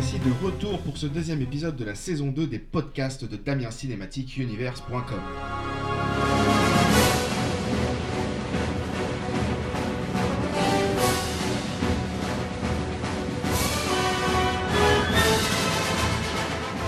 voici 0.00 0.20
de 0.20 0.46
retour 0.46 0.78
pour 0.82 0.96
ce 0.96 1.06
deuxième 1.06 1.42
épisode 1.42 1.74
de 1.74 1.84
la 1.84 1.96
saison 1.96 2.28
2 2.28 2.46
des 2.46 2.60
podcasts 2.60 3.24
de 3.24 3.36
Damien 3.36 3.72
Cinématique 3.72 4.36
Universe.com. 4.36 5.02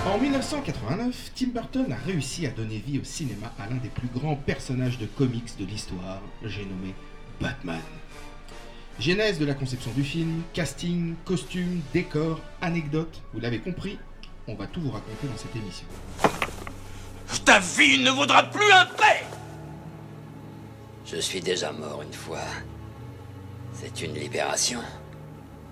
En 0.07 0.19
1989, 0.21 1.33
Tim 1.35 1.49
Burton 1.53 1.91
a 1.91 1.97
réussi 2.07 2.47
à 2.47 2.51
donner 2.51 2.79
vie 2.79 3.01
au 3.01 3.05
cinéma 3.05 3.53
à 3.59 3.69
l'un 3.69 3.79
des 3.79 3.89
plus 3.89 4.07
grands 4.07 4.37
personnages 4.37 5.01
de 5.01 5.07
comics 5.07 5.59
de 5.59 5.65
l'histoire, 5.65 6.23
j'ai 6.45 6.65
nommé 6.65 6.95
Batman. 7.41 7.81
Genèse 9.01 9.39
de 9.39 9.47
la 9.47 9.55
conception 9.55 9.91
du 9.93 10.05
film, 10.05 10.43
casting, 10.53 11.15
costume, 11.25 11.81
décor, 11.95 12.39
anecdotes, 12.61 13.23
vous 13.33 13.41
l'avez 13.41 13.59
compris, 13.59 13.99
on 14.47 14.55
va 14.55 14.67
tout 14.67 14.83
vous 14.83 14.91
raconter 14.91 15.27
dans 15.27 15.39
cette 15.39 15.57
émission. 15.57 15.87
Ta 17.47 17.61
vie 17.61 18.05
ne 18.05 18.11
vaudra 18.11 18.43
plus 18.43 18.71
un 18.71 18.85
paix 18.85 19.25
Je 21.07 21.17
suis 21.17 21.41
déjà 21.41 21.73
mort 21.73 22.03
une 22.03 22.13
fois. 22.13 22.45
C'est 23.73 24.03
une 24.03 24.13
libération. 24.13 24.81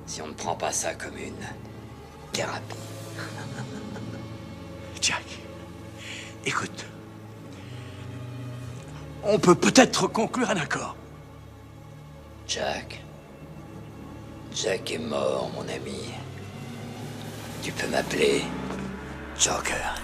Si 0.07 0.23
on 0.23 0.29
ne 0.29 0.33
prend 0.33 0.55
pas 0.55 0.73
ça 0.73 0.95
comme 0.95 1.19
une 1.19 1.35
thérapie. 2.33 2.77
Jack, 5.03 5.25
écoute. 6.47 6.87
On 9.23 9.39
peut 9.39 9.55
peut-être 9.55 10.07
conclure 10.07 10.49
un 10.49 10.57
accord. 10.57 10.97
Jack. 12.47 13.03
Jack 14.61 14.91
est 14.91 14.99
mort, 14.99 15.53
mon 15.55 15.63
ami. 15.69 16.11
Tu 17.63 17.71
peux 17.71 17.89
m'appeler 17.89 18.41
Joker. 19.39 19.95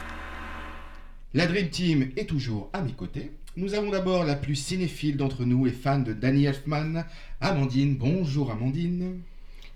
La 1.32 1.48
Dream 1.48 1.70
Team 1.70 2.12
est 2.16 2.28
toujours 2.28 2.70
à 2.72 2.80
mes 2.80 2.92
côtés. 2.92 3.32
Nous 3.56 3.74
avons 3.74 3.90
d'abord 3.90 4.22
la 4.22 4.36
plus 4.36 4.54
cinéphile 4.54 5.16
d'entre 5.16 5.44
nous 5.44 5.66
et 5.66 5.72
fan 5.72 6.04
de 6.04 6.12
Danny 6.12 6.44
Elfman, 6.44 7.04
Amandine. 7.40 7.96
Bonjour 7.96 8.52
Amandine. 8.52 9.22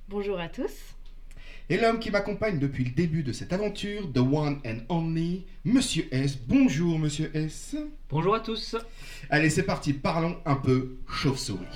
Bonjour 0.09 0.39
à 0.39 0.49
tous. 0.49 0.71
Et 1.71 1.77
l'homme 1.77 1.99
qui 1.99 2.13
m'accompagne 2.13 2.61
depuis 2.61 2.85
le 2.85 2.93
début 2.93 3.25
de 3.25 3.33
cette 3.33 3.53
aventure, 3.53 4.13
the 4.13 4.19
one 4.19 4.61
and 4.65 4.79
only, 4.89 5.45
Monsieur 5.65 6.07
S. 6.13 6.39
Bonjour 6.47 7.01
Monsieur 7.01 7.33
S. 7.35 7.75
Bonjour 8.11 8.37
à 8.37 8.41
tous. 8.41 8.77
Allez, 9.29 9.51
c'est 9.51 9.65
parti, 9.65 9.93
parlons 9.93 10.37
un 10.47 10.55
peu 10.55 10.99
chauve-souris. 11.09 11.67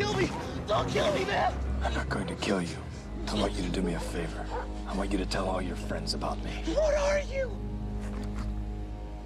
Kill 0.00 0.14
me! 0.14 0.28
Don't 0.66 0.88
kill 0.88 1.12
me, 1.12 1.24
man! 1.26 1.52
I'm 1.82 1.94
not 1.94 2.08
going 2.08 2.26
to 2.26 2.34
kill 2.36 2.62
you. 2.62 2.78
I 3.28 3.34
want 3.34 3.52
you 3.52 3.62
to 3.62 3.68
do 3.68 3.82
me 3.82 3.94
a 3.94 4.00
favor. 4.00 4.44
I 4.88 4.96
want 4.96 5.12
you 5.12 5.18
to 5.18 5.26
tell 5.26 5.46
all 5.48 5.62
your 5.62 5.76
friends 5.76 6.14
about 6.14 6.38
me. 6.42 6.50
What 6.74 6.94
are 6.94 7.20
you? 7.32 7.50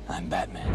I'm 0.08 0.28
Batman. 0.28 0.68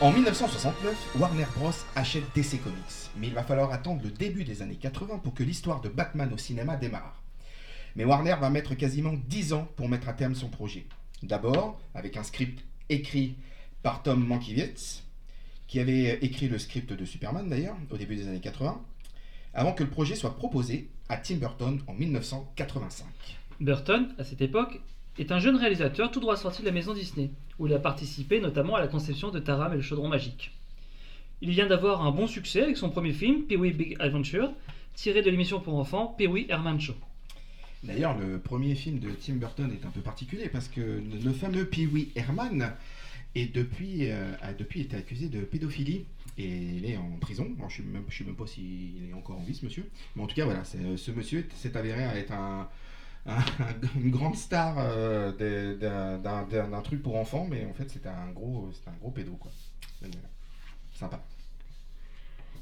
En 0.00 0.12
1969, 0.12 0.94
Warner 1.18 1.46
Bros. 1.56 1.72
achète 1.94 2.24
DC 2.34 2.62
Comics, 2.62 3.10
mais 3.16 3.28
il 3.28 3.34
va 3.34 3.42
falloir 3.42 3.72
attendre 3.72 4.02
le 4.04 4.10
début 4.10 4.44
des 4.44 4.60
années 4.60 4.76
80 4.76 5.18
pour 5.18 5.32
que 5.34 5.42
l'histoire 5.42 5.80
de 5.80 5.88
Batman 5.88 6.30
au 6.34 6.36
cinéma 6.36 6.76
démarre. 6.76 7.22
Mais 7.94 8.04
Warner 8.04 8.36
va 8.38 8.50
mettre 8.50 8.74
quasiment 8.74 9.14
10 9.14 9.52
ans 9.54 9.68
pour 9.76 9.88
mettre 9.88 10.08
à 10.08 10.12
terme 10.12 10.34
son 10.34 10.48
projet. 10.48 10.86
D'abord, 11.22 11.80
avec 11.94 12.16
un 12.16 12.22
script 12.22 12.64
écrit 12.88 13.36
par 13.82 14.02
Tom 14.02 14.24
Mankiewicz, 14.24 15.02
qui 15.66 15.80
avait 15.80 16.18
écrit 16.22 16.48
le 16.48 16.58
script 16.58 16.92
de 16.92 17.04
Superman 17.04 17.48
d'ailleurs, 17.48 17.76
au 17.90 17.96
début 17.96 18.16
des 18.16 18.28
années 18.28 18.40
80, 18.40 18.80
avant 19.54 19.72
que 19.72 19.82
le 19.82 19.90
projet 19.90 20.14
soit 20.14 20.36
proposé 20.36 20.88
à 21.08 21.16
Tim 21.16 21.36
Burton 21.36 21.80
en 21.86 21.94
1985. 21.94 23.06
Burton, 23.60 24.14
à 24.18 24.24
cette 24.24 24.42
époque, 24.42 24.80
est 25.18 25.32
un 25.32 25.38
jeune 25.38 25.56
réalisateur 25.56 26.10
tout 26.10 26.20
droit 26.20 26.36
sorti 26.36 26.60
de 26.60 26.66
la 26.66 26.72
maison 26.72 26.92
Disney, 26.92 27.30
où 27.58 27.66
il 27.66 27.72
a 27.72 27.78
participé 27.78 28.40
notamment 28.40 28.76
à 28.76 28.80
la 28.80 28.88
conception 28.88 29.30
de 29.30 29.38
Taram 29.38 29.72
et 29.72 29.76
le 29.76 29.82
chaudron 29.82 30.08
magique. 30.08 30.52
Il 31.40 31.50
vient 31.50 31.66
d'avoir 31.66 32.02
un 32.02 32.12
bon 32.12 32.26
succès 32.26 32.62
avec 32.62 32.76
son 32.76 32.90
premier 32.90 33.12
film, 33.12 33.44
Pee-wee 33.44 33.72
Big 33.72 33.96
Adventure, 33.98 34.52
tiré 34.94 35.22
de 35.22 35.30
l'émission 35.30 35.60
pour 35.60 35.78
enfants 35.78 36.14
Pee-wee 36.18 36.46
Herman 36.48 36.80
Show. 36.80 36.94
D'ailleurs, 37.86 38.18
le 38.18 38.38
premier 38.38 38.74
film 38.74 38.98
de 38.98 39.10
Tim 39.10 39.34
Burton 39.34 39.70
est 39.72 39.86
un 39.86 39.90
peu 39.90 40.00
particulier 40.00 40.48
parce 40.48 40.68
que 40.68 40.80
le 40.80 41.32
fameux 41.32 41.64
Pee-wee 41.66 42.10
Herman 42.16 42.72
est 43.34 43.54
depuis, 43.54 44.10
euh, 44.10 44.32
a 44.40 44.52
depuis 44.52 44.80
été 44.80 44.96
accusé 44.96 45.28
de 45.28 45.40
pédophilie 45.40 46.04
et 46.38 46.48
il 46.48 46.84
est 46.86 46.96
en 46.96 47.10
prison. 47.20 47.46
Je 47.58 47.64
ne 47.64 47.68
sais, 47.68 47.82
même- 47.82 48.04
sais 48.10 48.24
même 48.24 48.34
pas 48.36 48.46
s'il 48.46 49.08
est 49.10 49.12
encore 49.14 49.38
en 49.38 49.42
vie, 49.42 49.54
ce 49.54 49.64
monsieur. 49.64 49.88
Mais 50.14 50.22
en 50.22 50.26
tout 50.26 50.34
cas, 50.34 50.44
voilà, 50.44 50.64
c'est- 50.64 50.96
ce 50.96 51.10
monsieur 51.10 51.46
s'est 51.56 51.76
avéré 51.76 52.02
être 52.18 52.32
un, 52.32 52.68
un- 53.26 53.36
une 54.00 54.10
grande 54.10 54.36
star 54.36 54.76
euh, 54.78 55.32
d'un- 55.76 56.80
truc 56.82 57.02
pour 57.02 57.16
enfants, 57.16 57.46
mais 57.50 57.66
en 57.66 57.74
fait, 57.74 57.90
c'était 57.90 58.08
un 58.08 58.30
gros, 58.32 58.70
un 58.86 58.92
gros 59.00 59.10
pédo, 59.10 59.32
quoi. 59.32 59.50
Sympa. 60.94 61.22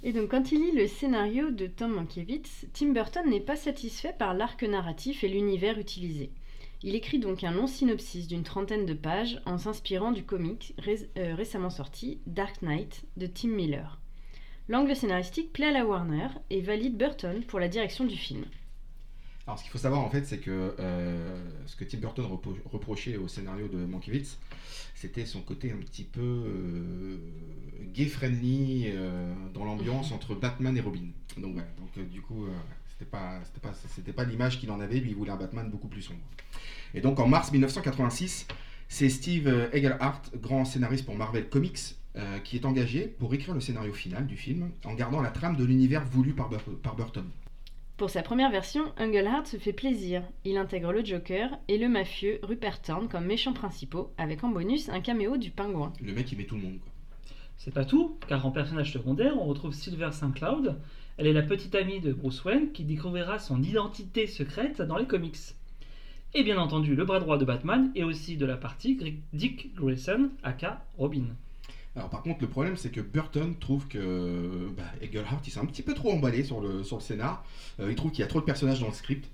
Et 0.06 0.12
donc, 0.12 0.32
quand 0.32 0.52
il 0.52 0.60
lit 0.60 0.72
le 0.72 0.86
scénario 0.86 1.50
de 1.50 1.66
Tom 1.66 1.92
Mankiewicz, 1.92 2.66
Tim 2.74 2.92
Burton 2.92 3.26
n'est 3.26 3.40
pas 3.40 3.56
satisfait 3.56 4.14
par 4.18 4.34
l'arc 4.34 4.62
narratif 4.62 5.24
et 5.24 5.28
l'univers 5.28 5.78
utilisé. 5.78 6.30
Il 6.82 6.94
écrit 6.94 7.18
donc 7.18 7.42
un 7.42 7.52
long 7.52 7.66
synopsis 7.66 8.28
d'une 8.28 8.42
trentaine 8.42 8.84
de 8.84 8.92
pages 8.92 9.40
en 9.46 9.56
s'inspirant 9.56 10.12
du 10.12 10.22
comic 10.22 10.74
euh, 11.16 11.34
récemment 11.34 11.70
sorti 11.70 12.20
Dark 12.26 12.60
Knight 12.60 13.04
de 13.16 13.26
Tim 13.26 13.48
Miller. 13.48 13.98
L'angle 14.68 14.94
scénaristique 14.94 15.54
plaît 15.54 15.68
à 15.68 15.72
la 15.72 15.86
Warner 15.86 16.28
et 16.50 16.60
valide 16.60 16.98
Burton 16.98 17.42
pour 17.42 17.58
la 17.58 17.68
direction 17.68 18.04
du 18.04 18.16
film. 18.16 18.44
Alors, 19.46 19.58
ce 19.58 19.62
qu'il 19.64 19.72
faut 19.72 19.78
savoir 19.78 20.00
en 20.00 20.08
fait, 20.08 20.24
c'est 20.24 20.38
que 20.38 20.74
euh, 20.78 21.38
ce 21.66 21.76
que 21.76 21.84
Tim 21.84 21.98
Burton 21.98 22.24
repro- 22.24 22.56
reprochait 22.64 23.16
au 23.18 23.28
scénario 23.28 23.68
de 23.68 23.76
Mankiewicz, 23.84 24.38
c'était 24.94 25.26
son 25.26 25.42
côté 25.42 25.70
un 25.70 25.76
petit 25.76 26.04
peu 26.04 26.20
euh, 26.22 27.16
gay-friendly 27.92 28.86
euh, 28.88 29.34
dans 29.52 29.64
l'ambiance 29.64 30.12
entre 30.12 30.34
Batman 30.34 30.76
et 30.76 30.80
Robin. 30.80 31.08
Donc, 31.36 31.56
du 32.10 32.22
coup, 32.22 32.46
c'était 32.88 33.04
pas, 33.10 33.38
pas, 34.16 34.24
l'image 34.24 34.58
qu'il 34.60 34.70
en 34.70 34.80
avait, 34.80 34.98
lui, 35.00 35.10
il 35.10 35.16
voulait 35.16 35.30
un 35.32 35.36
Batman 35.36 35.68
beaucoup 35.70 35.88
plus 35.88 36.02
sombre. 36.02 36.20
Et 36.94 37.00
donc, 37.00 37.18
en 37.20 37.28
mars 37.28 37.52
1986, 37.52 38.46
c'est 38.88 39.10
Steve 39.10 39.48
Englehart, 39.74 40.22
grand 40.36 40.64
scénariste 40.64 41.04
pour 41.04 41.16
Marvel 41.16 41.48
Comics, 41.48 41.96
qui 42.44 42.56
est 42.56 42.64
engagé 42.64 43.08
pour 43.18 43.34
écrire 43.34 43.52
le 43.54 43.60
scénario 43.60 43.92
final 43.92 44.26
du 44.26 44.36
film 44.36 44.70
en 44.84 44.94
gardant 44.94 45.20
la 45.20 45.30
trame 45.30 45.56
de 45.56 45.64
l'univers 45.64 46.04
voulu 46.06 46.32
par, 46.32 46.48
Bur- 46.48 46.78
par 46.82 46.94
Burton. 46.96 47.24
Pour 47.96 48.10
sa 48.10 48.22
première 48.22 48.50
version, 48.50 48.92
Engelhardt 48.98 49.46
se 49.46 49.56
fait 49.56 49.72
plaisir. 49.72 50.24
Il 50.44 50.56
intègre 50.56 50.92
le 50.92 51.04
Joker 51.04 51.56
et 51.68 51.78
le 51.78 51.88
mafieux 51.88 52.40
Rupert 52.42 52.82
Thorne 52.82 53.08
comme 53.08 53.24
méchants 53.24 53.52
principaux, 53.52 54.12
avec 54.18 54.42
en 54.42 54.48
bonus 54.48 54.88
un 54.88 55.00
caméo 55.00 55.36
du 55.36 55.52
pingouin. 55.52 55.92
Le 56.02 56.12
mec, 56.12 56.32
il 56.32 56.38
met 56.38 56.44
tout 56.44 56.56
le 56.56 56.62
monde, 56.62 56.80
quoi. 56.80 56.90
C'est 57.56 57.72
pas 57.72 57.84
tout, 57.84 58.18
car 58.26 58.44
en 58.44 58.50
personnage 58.50 58.92
secondaire, 58.92 59.40
on 59.40 59.44
retrouve 59.44 59.72
Silver 59.72 60.10
St. 60.10 60.34
Cloud. 60.34 60.76
Elle 61.18 61.28
est 61.28 61.32
la 61.32 61.42
petite 61.42 61.76
amie 61.76 62.00
de 62.00 62.12
Bruce 62.12 62.44
Wayne 62.44 62.72
qui 62.72 62.82
découvrira 62.82 63.38
son 63.38 63.62
identité 63.62 64.26
secrète 64.26 64.82
dans 64.82 64.98
les 64.98 65.06
comics. 65.06 65.54
Et 66.34 66.42
bien 66.42 66.58
entendu, 66.58 66.96
le 66.96 67.04
bras 67.04 67.20
droit 67.20 67.38
de 67.38 67.44
Batman 67.44 67.92
et 67.94 68.02
aussi 68.02 68.36
de 68.36 68.44
la 68.44 68.56
partie 68.56 68.98
Dick 69.32 69.72
Grayson, 69.76 70.30
aka 70.42 70.84
Robin. 70.98 71.26
Alors 71.96 72.10
par 72.10 72.22
contre, 72.22 72.40
le 72.40 72.48
problème, 72.48 72.76
c'est 72.76 72.90
que 72.90 73.00
Burton 73.00 73.54
trouve 73.58 73.86
que 73.86 74.68
bah, 74.76 74.82
Englehart, 75.02 75.40
il 75.46 75.50
s'est 75.52 75.60
un 75.60 75.66
petit 75.66 75.82
peu 75.82 75.94
trop 75.94 76.12
emballé 76.12 76.42
sur 76.42 76.60
le, 76.60 76.82
sur 76.82 77.00
scénar. 77.00 77.44
Euh, 77.80 77.90
il 77.90 77.94
trouve 77.94 78.10
qu'il 78.10 78.20
y 78.20 78.24
a 78.24 78.26
trop 78.26 78.40
de 78.40 78.44
personnages 78.44 78.80
dans 78.80 78.88
le 78.88 78.94
script. 78.94 79.28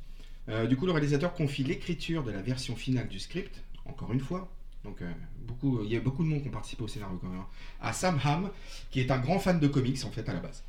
Euh, 0.49 0.67
du 0.67 0.76
coup, 0.76 0.84
le 0.87 0.93
réalisateur 0.93 1.32
confie 1.32 1.64
l'écriture 1.64 2.23
de 2.23 2.31
la 2.32 2.43
version 2.43 2.76
finale 2.76 3.08
du 3.08 3.19
script, 3.19 3.62
encore 3.87 4.12
une 4.12 4.20
fois. 4.20 4.50
Donc, 4.84 5.00
euh, 5.00 5.11
beaucoup, 5.46 5.82
il 5.84 5.90
y 5.90 5.96
a 5.96 6.00
beaucoup 6.00 6.23
de 6.23 6.29
monde 6.29 6.43
qui 6.43 6.49
ont 6.49 6.52
participé 6.52 6.82
au 6.82 6.88
scénario 6.88 7.19
quand 7.20 7.29
même. 7.29 7.40
hein, 7.40 7.46
À 7.81 7.93
Sam 7.93 8.19
Hamm, 8.23 8.50
qui 8.90 9.00
est 9.00 9.11
un 9.11 9.19
grand 9.19 9.38
fan 9.38 9.58
de 9.58 9.69
comics 9.69 10.05
en 10.05 10.11
fait 10.11 10.29
à 10.29 10.34
la 10.34 10.40
base. 10.40 10.62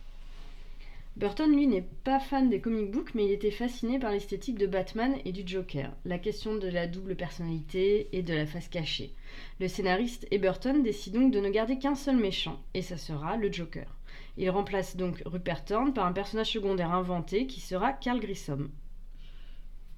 Burton, 1.17 1.53
lui, 1.53 1.67
n'est 1.67 1.87
pas 2.03 2.19
fan 2.19 2.49
des 2.49 2.61
comic 2.61 2.89
books, 2.89 3.13
mais 3.15 3.25
il 3.25 3.31
était 3.31 3.51
fasciné 3.51 3.99
par 3.99 4.11
l'esthétique 4.11 4.57
de 4.57 4.65
Batman 4.65 5.15
et 5.25 5.33
du 5.33 5.43
Joker, 5.45 5.91
la 6.05 6.17
question 6.17 6.55
de 6.55 6.69
la 6.69 6.87
double 6.87 7.15
personnalité 7.15 8.07
et 8.13 8.23
de 8.23 8.33
la 8.33 8.45
face 8.45 8.69
cachée. 8.69 9.13
Le 9.59 9.67
scénariste 9.67 10.25
et 10.31 10.37
Burton 10.37 10.81
décident 10.83 11.19
donc 11.19 11.33
de 11.33 11.41
ne 11.41 11.49
garder 11.49 11.77
qu'un 11.77 11.95
seul 11.95 12.15
méchant, 12.15 12.61
et 12.73 12.81
ça 12.81 12.95
sera 12.95 13.35
le 13.35 13.51
Joker. 13.51 13.93
Il 14.37 14.49
remplace 14.49 14.95
donc 14.95 15.21
Rupert 15.25 15.65
Thorne 15.65 15.93
par 15.93 16.05
un 16.05 16.13
personnage 16.13 16.53
secondaire 16.53 16.93
inventé 16.93 17.45
qui 17.45 17.59
sera 17.59 17.91
Carl 17.91 18.21
Grissom. 18.21 18.69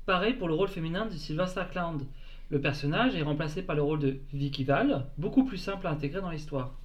Pareil 0.08 0.34
pour 0.34 0.48
le 0.48 0.56
rôle 0.56 0.68
féminin 0.68 1.06
de 1.06 1.14
Sylvester 1.14 1.64
Cloud. 1.72 2.08
Le 2.50 2.60
personnage 2.60 3.16
est 3.16 3.22
remplacé 3.22 3.62
par 3.62 3.76
le 3.76 3.84
rôle 3.84 4.00
de 4.00 4.20
Vicky 4.34 4.64
Val, 4.64 5.06
beaucoup 5.20 5.46
plus 5.46 5.58
simple 5.58 5.86
à 5.86 5.92
intégrer 5.92 6.22
dans 6.22 6.32
l'histoire. 6.32 6.76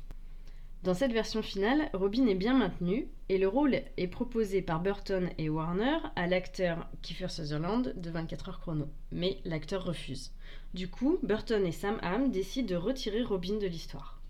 Dans 0.85 0.95
cette 0.95 1.13
version 1.13 1.43
finale, 1.43 1.91
Robin 1.93 2.29
est 2.29 2.37
bien 2.37 2.55
maintenu 2.55 3.09
et 3.29 3.39
le 3.39 3.49
rôle 3.49 3.75
est 3.97 4.07
proposé 4.07 4.63
par 4.63 4.81
Burton 4.81 5.29
et 5.37 5.49
Warner 5.49 5.99
à 6.15 6.29
l'acteur 6.29 6.87
Kiefer 7.03 7.29
Sutherland 7.29 7.93
de 7.97 8.11
24 8.11 8.49
heures 8.49 8.61
chrono. 8.61 8.89
Mais 9.11 9.39
l'acteur 9.45 9.85
refuse. 9.85 10.33
Du 10.75 10.89
coup, 10.89 11.19
Burton 11.25 11.67
et 11.67 11.73
Sam 11.73 11.99
Hamm 12.01 12.31
décident 12.31 12.69
de 12.69 12.77
retirer 12.77 13.23
Robin 13.25 13.59
de 13.59 13.67
l'histoire. 13.67 14.21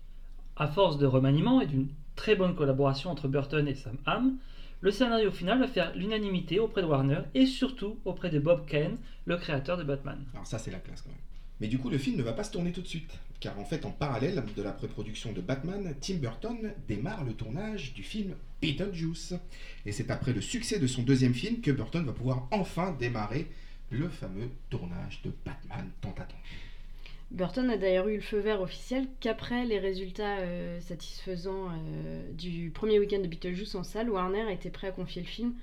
À 0.55 0.67
force 0.67 0.97
de 0.97 1.05
remaniement 1.05 1.61
et 1.61 1.67
d'une 1.67 1.89
très 2.15 2.35
bonne 2.35 2.55
collaboration 2.55 3.11
entre 3.11 3.27
Burton 3.27 3.67
et 3.67 3.75
Sam 3.75 3.97
Hamm, 4.07 4.39
le 4.81 4.89
scénario 4.89 5.29
final 5.29 5.59
va 5.59 5.67
faire 5.67 5.95
l'unanimité 5.95 6.59
auprès 6.59 6.81
de 6.81 6.87
Warner 6.87 7.21
et 7.35 7.45
surtout 7.45 7.99
auprès 8.05 8.31
de 8.31 8.39
Bob 8.39 8.65
Kane, 8.65 8.97
le 9.25 9.37
créateur 9.37 9.77
de 9.77 9.83
Batman. 9.83 10.25
Alors 10.33 10.47
ça 10.47 10.57
c'est 10.57 10.71
la 10.71 10.79
classe 10.79 11.03
quand 11.03 11.11
même. 11.11 11.19
Mais 11.59 11.67
du 11.67 11.77
coup 11.77 11.89
le 11.89 11.97
film 11.97 12.17
ne 12.17 12.23
va 12.23 12.33
pas 12.33 12.43
se 12.43 12.51
tourner 12.51 12.71
tout 12.71 12.81
de 12.81 12.87
suite, 12.87 13.11
car 13.39 13.59
en 13.59 13.65
fait 13.65 13.85
en 13.85 13.91
parallèle 13.91 14.43
de 14.55 14.61
la 14.61 14.71
pré-production 14.71 15.33
de 15.33 15.41
Batman, 15.41 15.93
Tim 15.99 16.15
Burton 16.15 16.73
démarre 16.87 17.23
le 17.23 17.33
tournage 17.33 17.93
du 17.93 18.03
film 18.03 18.35
Beetlejuice. 18.61 19.33
Et 19.85 19.91
c'est 19.91 20.11
après 20.11 20.33
le 20.33 20.41
succès 20.41 20.79
de 20.79 20.87
son 20.87 21.03
deuxième 21.03 21.33
film 21.33 21.61
que 21.61 21.71
Burton 21.71 22.05
va 22.05 22.13
pouvoir 22.13 22.47
enfin 22.51 22.95
démarrer 22.99 23.47
le 23.89 24.07
fameux 24.09 24.49
tournage 24.69 25.21
de 25.23 25.31
Batman 25.45 25.89
tant 26.01 26.11
attendu. 26.11 26.69
Burton 27.31 27.69
a 27.69 27.77
d'ailleurs 27.77 28.07
eu 28.07 28.15
le 28.15 28.21
feu 28.21 28.39
vert 28.39 28.61
officiel 28.61 29.07
qu'après 29.19 29.65
les 29.65 29.77
résultats 29.77 30.39
euh, 30.39 30.79
satisfaisants 30.81 31.69
euh, 31.69 32.31
du 32.33 32.71
premier 32.71 32.99
week-end 32.99 33.19
de 33.19 33.27
Beetlejuice 33.27 33.75
en 33.75 33.83
salle, 33.83 34.09
Warner 34.09 34.51
était 34.51 34.71
prêt 34.71 34.87
à 34.87 34.91
confier 34.91 35.21
le 35.21 35.27
film 35.27 35.53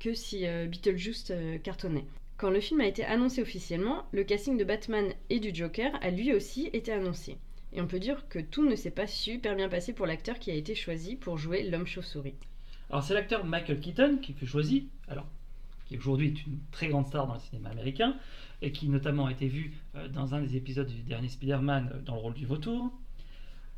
que 0.00 0.12
si 0.12 0.44
euh, 0.46 0.66
Beetlejuice 0.66 1.32
cartonnait. 1.62 2.06
Quand 2.44 2.50
le 2.50 2.60
film 2.60 2.82
a 2.82 2.86
été 2.86 3.02
annoncé 3.06 3.40
officiellement, 3.40 4.04
le 4.12 4.22
casting 4.22 4.58
de 4.58 4.64
Batman 4.64 5.14
et 5.30 5.40
du 5.40 5.54
Joker 5.54 5.98
a 6.02 6.10
lui 6.10 6.34
aussi 6.34 6.68
été 6.74 6.92
annoncé. 6.92 7.38
Et 7.72 7.80
on 7.80 7.86
peut 7.86 7.98
dire 7.98 8.28
que 8.28 8.38
tout 8.38 8.68
ne 8.68 8.76
s'est 8.76 8.90
pas 8.90 9.06
super 9.06 9.56
bien 9.56 9.70
passé 9.70 9.94
pour 9.94 10.04
l'acteur 10.04 10.38
qui 10.38 10.50
a 10.50 10.54
été 10.54 10.74
choisi 10.74 11.16
pour 11.16 11.38
jouer 11.38 11.62
l'homme 11.62 11.86
chauve-souris. 11.86 12.34
Alors 12.90 13.02
c'est 13.02 13.14
l'acteur 13.14 13.46
Michael 13.46 13.80
Keaton 13.80 14.18
qui 14.20 14.34
fut 14.34 14.46
choisi, 14.46 14.88
alors 15.08 15.26
qui 15.86 15.96
aujourd'hui 15.96 16.26
est 16.26 16.46
une 16.46 16.58
très 16.70 16.88
grande 16.88 17.06
star 17.06 17.26
dans 17.26 17.32
le 17.32 17.40
cinéma 17.40 17.70
américain 17.70 18.14
et 18.60 18.72
qui 18.72 18.90
notamment 18.90 19.24
a 19.24 19.32
été 19.32 19.48
vu 19.48 19.72
euh, 19.96 20.08
dans 20.08 20.34
un 20.34 20.42
des 20.42 20.54
épisodes 20.54 20.86
du 20.86 21.00
dernier 21.00 21.30
Spider-Man 21.30 21.92
euh, 21.94 22.00
dans 22.02 22.14
le 22.14 22.20
rôle 22.20 22.34
du 22.34 22.44
vautour. 22.44 22.92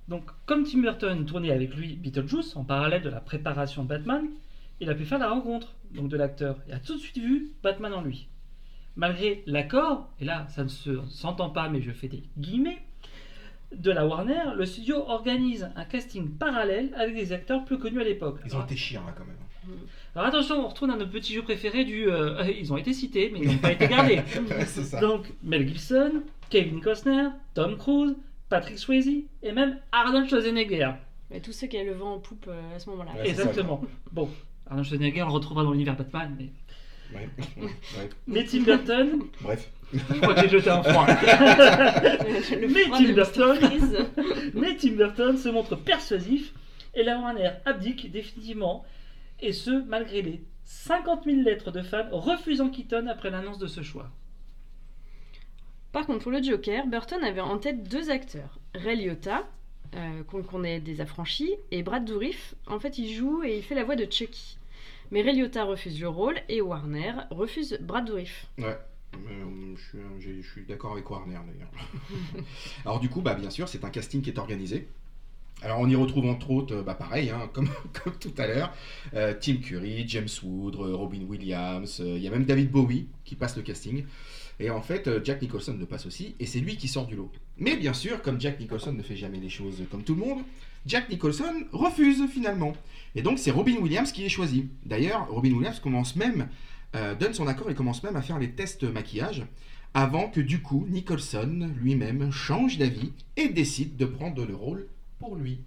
Donc 0.09 0.29
comme 0.45 0.65
Tim 0.65 0.81
Burton 0.81 1.25
tournait 1.25 1.53
avec 1.53 1.73
lui 1.77 1.95
Beetlejuice 1.95 2.57
en 2.57 2.65
parallèle 2.65 3.03
de 3.03 3.11
la 3.11 3.21
préparation 3.21 3.85
de 3.85 3.89
Batman, 3.91 4.27
il 4.81 4.91
a 4.91 4.97
pu 4.97 5.05
faire 5.05 5.21
la 5.21 5.31
rencontre 5.31 5.77
donc 5.93 6.09
de 6.09 6.17
l'acteur 6.17 6.59
et 6.69 6.73
a 6.73 6.81
tout 6.81 6.97
de 6.97 7.01
suite 7.01 7.19
vu 7.19 7.53
Batman 7.63 7.95
en 7.95 8.03
lui. 8.03 8.29
Malgré 8.97 9.43
l'accord, 9.47 10.09
et 10.21 10.25
là 10.25 10.47
ça 10.49 10.65
ne 10.65 10.69
se 10.69 11.01
s'entend 11.09 11.51
pas 11.51 11.69
mais 11.69 11.81
je 11.83 11.91
fais 11.93 12.09
des 12.09 12.23
guillemets, 12.39 12.83
de 13.75 13.91
la 13.91 14.07
Warner, 14.07 14.55
le 14.57 14.65
studio 14.65 14.97
organise 15.09 15.69
un 15.77 15.85
casting 15.85 16.31
parallèle 16.31 16.95
avec 16.97 17.15
des 17.15 17.33
acteurs 17.33 17.65
plus 17.65 17.79
connus 17.79 18.01
à 18.01 18.05
l'époque. 18.05 18.41
Ils 18.47 18.57
ont 18.57 18.63
été 18.63 18.77
chiants 18.77 19.05
là 19.07 19.13
quand 19.17 19.25
même. 19.25 19.37
Alors 20.15 20.29
attention, 20.29 20.65
on 20.65 20.69
retourne 20.69 20.93
à 20.93 20.97
notre 20.97 21.11
petit 21.11 21.35
jeu 21.35 21.43
préféré 21.43 21.85
du. 21.85 22.09
euh, 22.09 22.43
ils 22.59 22.73
ont 22.73 22.77
été 22.77 22.93
cités, 22.93 23.31
mais 23.33 23.41
ils 23.41 23.49
n'ont 23.51 23.59
pas 23.59 23.73
été 23.73 23.89
gardés. 23.89 24.21
Ouais, 24.51 24.65
ça. 24.65 25.01
Donc 25.01 25.33
Mel 25.43 25.67
Gibson, 25.69 26.23
Kevin 26.49 26.81
Costner, 26.81 27.29
Tom 27.55 27.77
Cruise, 27.77 28.15
Patrick 28.49 28.79
Swayze 28.79 29.25
et 29.43 29.53
même 29.53 29.79
Arnold 29.93 30.29
Schwarzenegger. 30.29 30.93
Et 31.33 31.41
tous 31.41 31.53
ceux 31.53 31.67
qui 31.67 31.77
avaient 31.77 31.91
le 31.91 31.97
vent 31.97 32.15
en 32.15 32.19
poupe 32.21 32.47
euh, 32.49 32.77
à 32.77 32.79
ce 32.79 32.89
moment-là. 32.91 33.11
Ouais, 33.13 33.23
c'est 33.27 33.35
ça, 33.35 33.43
Exactement. 33.43 33.83
Bon, 34.13 34.31
Arnold 34.69 34.87
Schwarzenegger, 34.87 35.23
on 35.25 35.27
le 35.27 35.33
retrouvera 35.33 35.65
dans 35.65 35.73
l'univers 35.73 35.97
Batman, 35.97 36.35
mais. 36.39 36.51
Ouais. 37.15 37.29
Ouais. 37.59 38.09
Mais 38.27 38.45
Tim 38.45 38.63
Burton, 38.63 39.21
Bref. 39.41 39.71
je 39.93 40.21
crois 40.21 40.35
que 40.35 40.41
j'ai 40.43 40.49
jeté 40.49 40.71
un 40.71 40.83
froid. 40.83 41.07
le 41.07 42.69
Mais 42.69 42.85
Tim 42.85 43.13
Burton. 43.13 43.59
Mais 44.55 44.77
Tim 44.77 44.93
Burton 44.93 45.37
se 45.37 45.49
montre 45.49 45.77
persuasif 45.77 46.53
et 46.95 47.03
la 47.03 47.19
Warner 47.19 47.51
abdique 47.65 48.11
définitivement, 48.11 48.85
et 49.41 49.53
ce 49.53 49.85
malgré 49.87 50.23
les 50.23 50.43
50 50.65 51.25
000 51.25 51.43
lettres 51.43 51.71
de 51.71 51.83
fans 51.83 52.09
refusant 52.11 52.71
Keaton 52.71 53.07
après 53.07 53.31
l'annonce 53.31 53.59
de 53.59 53.67
ce 53.67 53.83
choix. 53.83 54.11
Par 55.93 56.07
contre, 56.07 56.25
pour 56.25 56.33
le 56.33 56.43
Joker, 56.43 56.87
Burton 56.87 57.23
avait 57.23 57.41
en 57.41 57.59
tête 57.59 57.89
deux 57.89 58.11
acteurs. 58.11 58.59
Ray 58.75 58.97
Liotta, 59.03 59.49
euh, 59.95 60.25
qu'on 60.25 60.43
connaît 60.43 60.81
des 60.81 61.01
affranchis, 61.01 61.55
et 61.71 61.83
Brad 61.83 62.05
Dourif. 62.05 62.55
En 62.67 62.79
fait, 62.81 62.99
il 62.99 63.15
joue 63.15 63.43
et 63.45 63.57
il 63.57 63.63
fait 63.63 63.75
la 63.75 63.85
voix 63.85 63.97
de 63.97 64.05
Chucky. 64.11 64.59
Mais 65.11 65.23
Ray 65.23 65.43
refuse 65.43 66.01
le 66.01 66.09
rôle 66.09 66.37
et 66.49 66.61
Warner 66.61 67.13
refuse 67.31 67.79
Brad 67.81 68.07
Dourif. 68.07 68.47
Ouais. 68.59 68.77
Euh, 69.15 69.75
je 70.19 70.43
suis, 70.43 70.63
d'accord 70.69 70.93
avec 70.93 71.09
Warner 71.11 71.39
d'ailleurs. 71.47 72.45
Alors 72.85 73.01
du 73.01 73.09
coup, 73.09 73.23
bah, 73.23 73.35
bien 73.35 73.51
sûr, 73.51 73.69
c'est 73.69 73.85
un 73.85 73.91
casting 73.91 74.23
qui 74.23 74.31
est 74.31 74.39
organisé. 74.39 74.89
Alors 75.63 75.81
on 75.81 75.89
y 75.89 75.97
retrouve 75.97 76.27
entre 76.27 76.51
autres, 76.51 76.75
euh, 76.77 76.83
bah, 76.83 76.95
pareil, 76.95 77.31
hein, 77.31 77.49
comme, 77.53 77.69
tout 78.21 78.35
à 78.37 78.47
l'heure, 78.47 78.75
euh, 79.15 79.35
Tim 79.41 79.57
Curry, 79.57 80.07
James 80.07 80.29
Wood, 80.43 80.77
Robin 80.77 81.23
Williams, 81.27 82.03
il 82.05 82.19
y 82.19 82.29
a 82.29 82.31
même 82.31 82.45
David 82.45 82.71
Bowie 82.71 83.07
qui 83.25 83.37
passe 83.37 83.57
le 83.57 83.63
casting. 83.63 84.05
Et 84.59 84.71
en 84.71 84.81
fait, 84.81 85.07
euh, 85.07 85.21
Jack 85.23 85.43
Nicholson 85.43 85.77
le 85.79 85.87
passe 85.87 86.07
aussi, 86.07 86.35
et 86.41 86.47
c'est 86.47 86.61
lui 86.61 86.77
qui 86.77 86.89
sort 86.89 87.07
du 87.07 87.15
lot. 87.15 87.31
Mais 87.59 87.77
bien 87.77 87.93
sûr, 87.93 88.23
comme 88.23 88.41
Jack 88.41 88.59
Nicholson 88.59 88.93
ne 88.93 89.03
fait 89.03 89.17
jamais 89.17 89.39
les 89.39 89.51
choses 89.51 89.83
comme 89.91 90.03
tout 90.03 90.15
le 90.15 90.21
monde, 90.21 90.43
Jack 90.87 91.11
Nicholson 91.11 91.65
refuse 91.73 92.27
finalement. 92.29 92.73
Et 93.15 93.23
donc 93.23 93.39
c'est 93.39 93.51
Robin 93.51 93.77
Williams 93.77 94.13
qui 94.13 94.25
est 94.25 94.31
choisi. 94.31 94.69
D'ailleurs, 94.85 95.29
Robin 95.29 95.53
Williams 95.53 95.81
commence 95.81 96.17
même, 96.17 96.49
euh, 96.95 97.15
donne 97.15 97.35
son 97.35 97.47
accord 97.47 97.71
et 97.71 97.75
commence 97.75 98.03
même 98.03 98.17
à 98.17 98.23
faire 98.23 98.39
les 98.39 98.53
tests 98.53 98.85
maquillage, 98.85 99.43
avant 99.95 100.29
que 100.29 100.41
du 100.41 100.63
coup 100.63 100.87
Nicholson 100.89 101.71
lui-même 101.81 102.31
change 102.31 102.79
d'avis 102.79 103.13
et 103.37 103.49
décide 103.49 103.97
de 103.97 104.07
prendre 104.07 104.47
le 104.47 104.55
rôle 104.55 104.87
pour 105.19 105.37
lui. 105.37 105.61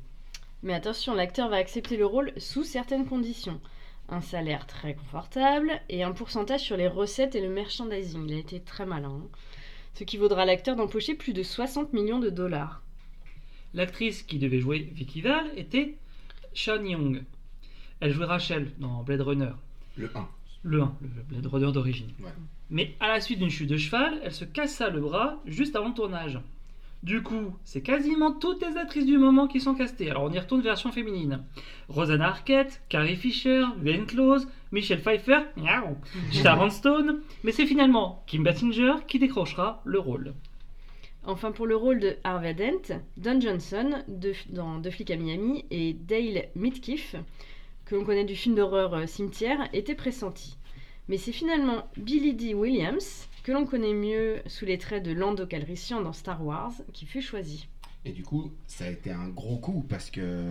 Mais 0.64 0.74
attention, 0.74 1.14
l'acteur 1.14 1.50
va 1.50 1.58
accepter 1.58 1.96
le 1.96 2.06
rôle 2.06 2.34
sous 2.38 2.64
certaines 2.64 3.06
conditions. 3.06 3.60
Un 4.12 4.22
salaire 4.22 4.66
très 4.66 4.96
confortable 4.96 5.72
et 5.88 6.04
un 6.04 6.12
pourcentage 6.14 6.62
sur 6.62 6.78
les 6.78 6.88
recettes 6.88 7.36
et 7.36 7.42
le 7.42 7.50
merchandising. 7.50 8.28
Il 8.28 8.34
a 8.36 8.40
été 8.40 8.60
très 8.60 8.86
malin. 8.86 9.10
hein. 9.24 9.28
Ce 9.94 10.04
qui 10.04 10.18
vaudra 10.18 10.44
à 10.44 10.46
l'acteur 10.46 10.76
d'empocher 10.76 11.14
plus 11.14 11.34
de 11.34 11.44
60 11.44 11.94
millions 11.94 12.20
de 12.20 12.30
dollars. 12.30 12.82
L'actrice 13.74 14.24
qui 14.24 14.40
devait 14.40 14.60
jouer 14.60 14.90
Vicky 14.94 15.22
Val 15.22 15.46
était 15.56 15.98
Sean 16.54 16.84
Young. 16.84 17.24
Elle 18.00 18.12
jouait 18.14 18.26
Rachel 18.26 18.72
dans 18.80 19.04
Blade 19.04 19.22
Runner, 19.22 19.52
Le 19.98 20.10
1. 20.16 20.28
le 20.64 20.82
1, 20.82 20.96
le 21.02 21.08
Blade 21.24 21.46
Runner 21.46 21.72
d'origine. 21.72 22.12
Ouais. 22.20 22.32
Mais 22.72 22.96
à 23.00 23.10
la 23.10 23.20
suite 23.22 23.40
d'une 23.40 23.50
chute 23.50 23.70
de 23.70 23.78
cheval, 23.78 24.20
elle 24.24 24.32
se 24.34 24.46
cassa 24.46 24.90
le 24.90 25.02
bras 25.02 25.40
juste 25.46 25.76
avant 25.76 25.90
le 25.90 25.94
tournage. 25.94 26.40
Du 27.02 27.24
coup, 27.24 27.56
c'est 27.64 27.82
quasiment 27.82 28.34
toutes 28.34 28.62
les 28.62 28.76
actrices 28.78 29.06
du 29.06 29.18
moment 29.18 29.48
qui 29.48 29.62
sont 29.62 29.74
castées. 29.74 30.10
Alors 30.10 30.24
on 30.24 30.32
y 30.32 30.38
retourne 30.40 30.62
version 30.62 30.92
féminine. 30.92 31.44
Rosanna 31.88 32.28
Arquette, 32.28 32.82
Carrie 32.90 33.16
Fisher, 33.16 33.64
Glenn 33.82 34.06
Close, 34.06 34.48
Michelle 34.74 35.02
Pfeiffer, 35.02 35.40
Sharon 36.34 36.70
Stone, 36.70 37.22
mais 37.44 37.54
c'est 37.54 37.66
finalement 37.66 38.24
Kim 38.28 38.44
Basinger 38.44 38.96
qui 39.08 39.18
décrochera 39.18 39.82
le 39.86 39.98
rôle. 40.00 40.34
Enfin, 41.26 41.52
pour 41.52 41.68
le 41.68 41.76
rôle 41.78 42.00
de 42.00 42.18
Harvey 42.26 42.54
Dent, 42.54 43.00
Don 43.18 43.40
Johnson 43.40 44.04
de- 44.08 44.34
dans 44.50 44.80
Deux 44.80 44.92
flics 44.92 45.12
à 45.12 45.16
Miami 45.18 45.66
et 45.72 45.94
Dale 45.94 46.50
Midkiff, 46.56 47.16
que 47.86 47.96
l'on 47.96 48.04
connaît 48.04 48.26
du 48.26 48.36
film 48.36 48.56
d'horreur 48.56 48.94
euh, 48.94 49.06
Cimetière, 49.06 49.70
étaient 49.74 49.96
pressentis. 49.96 50.58
Mais 51.08 51.18
c'est 51.18 51.32
finalement 51.32 51.88
Billy 51.98 52.34
D. 52.34 52.54
Williams, 52.54 53.28
que 53.42 53.52
l'on 53.52 53.66
connaît 53.66 53.94
mieux 53.94 54.42
sous 54.48 54.66
les 54.66 54.78
traits 54.78 55.04
de 55.04 55.12
Lando 55.12 55.46
Calrissian 55.46 56.02
dans 56.02 56.14
Star 56.14 56.44
Wars, 56.46 56.74
qui 56.94 57.06
fut 57.06 57.22
choisi. 57.22 57.68
Et 58.06 58.12
du 58.12 58.24
coup, 58.24 58.52
ça 58.68 58.86
a 58.86 58.90
été 58.90 59.12
un 59.12 59.28
gros 59.28 59.58
coup 59.58 59.86
parce 59.88 60.10
que 60.10 60.50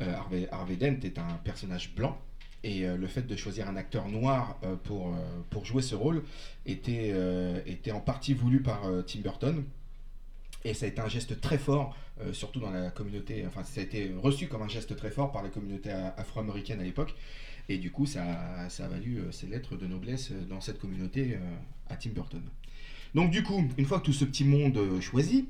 euh, 0.00 0.46
Harvey, 0.50 0.76
Dent 0.76 0.98
est 1.02 1.18
un 1.18 1.34
personnage 1.44 1.94
blanc. 1.94 2.18
Et 2.62 2.86
euh, 2.86 2.96
le 2.96 3.06
fait 3.06 3.22
de 3.22 3.36
choisir 3.36 3.68
un 3.68 3.76
acteur 3.76 4.08
noir 4.08 4.58
euh, 4.64 4.76
pour, 4.76 5.14
pour 5.50 5.64
jouer 5.64 5.82
ce 5.82 5.94
rôle 5.94 6.22
était, 6.66 7.14
était 7.66 7.92
en 7.92 8.00
partie 8.00 8.34
voulu 8.34 8.62
par 8.62 8.82
Tim 9.06 9.20
Burton. 9.20 9.64
Et 10.64 10.74
ça 10.74 10.84
a 10.86 10.88
été 10.88 11.00
un 11.00 11.08
geste 11.08 11.40
très 11.40 11.56
fort, 11.56 11.96
surtout 12.32 12.60
dans 12.60 12.70
la 12.70 12.90
communauté, 12.90 13.46
enfin 13.46 13.64
ça 13.64 13.80
a 13.80 13.84
été 13.84 14.12
reçu 14.22 14.46
comme 14.46 14.60
un 14.60 14.68
geste 14.68 14.94
très 14.94 15.10
fort 15.10 15.32
par 15.32 15.42
la 15.42 15.48
communauté 15.48 15.90
afro-américaine 15.90 16.80
à 16.80 16.84
l'époque. 16.84 17.14
Et 17.68 17.78
du 17.78 17.90
coup, 17.90 18.06
ça, 18.06 18.68
ça 18.68 18.86
a 18.86 18.88
valu 18.88 19.18
euh, 19.18 19.30
ces 19.32 19.46
lettres 19.46 19.76
de 19.76 19.86
noblesse 19.86 20.30
euh, 20.32 20.44
dans 20.44 20.60
cette 20.60 20.78
communauté 20.78 21.34
euh, 21.34 21.56
à 21.88 21.96
Tim 21.96 22.10
Burton. 22.10 22.42
Donc 23.14 23.30
du 23.30 23.42
coup, 23.42 23.64
une 23.76 23.84
fois 23.84 24.00
que 24.00 24.04
tout 24.04 24.12
ce 24.12 24.24
petit 24.24 24.44
monde 24.44 24.76
euh, 24.76 25.00
choisi, 25.00 25.48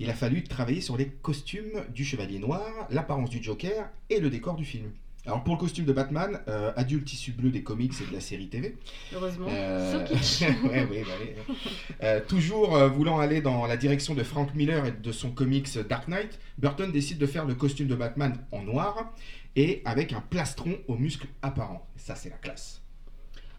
il 0.00 0.08
a 0.10 0.14
fallu 0.14 0.42
travailler 0.42 0.80
sur 0.80 0.96
les 0.96 1.08
costumes 1.08 1.84
du 1.94 2.04
Chevalier 2.04 2.38
Noir, 2.38 2.88
l'apparence 2.90 3.30
du 3.30 3.42
Joker 3.42 3.90
et 4.10 4.20
le 4.20 4.30
décor 4.30 4.56
du 4.56 4.64
film. 4.64 4.90
Alors 5.24 5.44
pour 5.44 5.54
le 5.54 5.60
costume 5.60 5.84
de 5.84 5.92
Batman, 5.92 6.40
euh, 6.48 6.72
adulte 6.74 7.04
tissu 7.04 7.30
bleu 7.30 7.50
des 7.50 7.62
comics 7.62 7.92
et 8.00 8.06
de 8.10 8.12
la 8.12 8.20
série 8.20 8.48
TV. 8.48 8.76
Heureusement. 9.14 9.46
Euh, 9.50 10.04
So 10.20 10.44
ouais, 10.64 10.84
ouais, 10.84 11.04
bah 11.04 11.12
ouais. 11.20 11.36
Euh, 12.02 12.20
toujours 12.26 12.74
euh, 12.74 12.88
voulant 12.88 13.20
aller 13.20 13.40
dans 13.40 13.66
la 13.66 13.76
direction 13.76 14.14
de 14.14 14.24
Frank 14.24 14.52
Miller 14.54 14.84
et 14.86 14.92
de 14.92 15.12
son 15.12 15.30
comics 15.30 15.78
Dark 15.88 16.08
Knight, 16.08 16.40
Burton 16.58 16.90
décide 16.90 17.18
de 17.18 17.26
faire 17.26 17.44
le 17.44 17.54
costume 17.54 17.86
de 17.86 17.94
Batman 17.94 18.36
en 18.50 18.62
noir 18.62 19.12
et 19.54 19.80
avec 19.84 20.12
un 20.12 20.20
plastron 20.20 20.76
aux 20.88 20.96
muscles 20.96 21.28
apparents. 21.42 21.86
Ça 21.96 22.16
c'est 22.16 22.30
la 22.30 22.38
classe. 22.38 22.82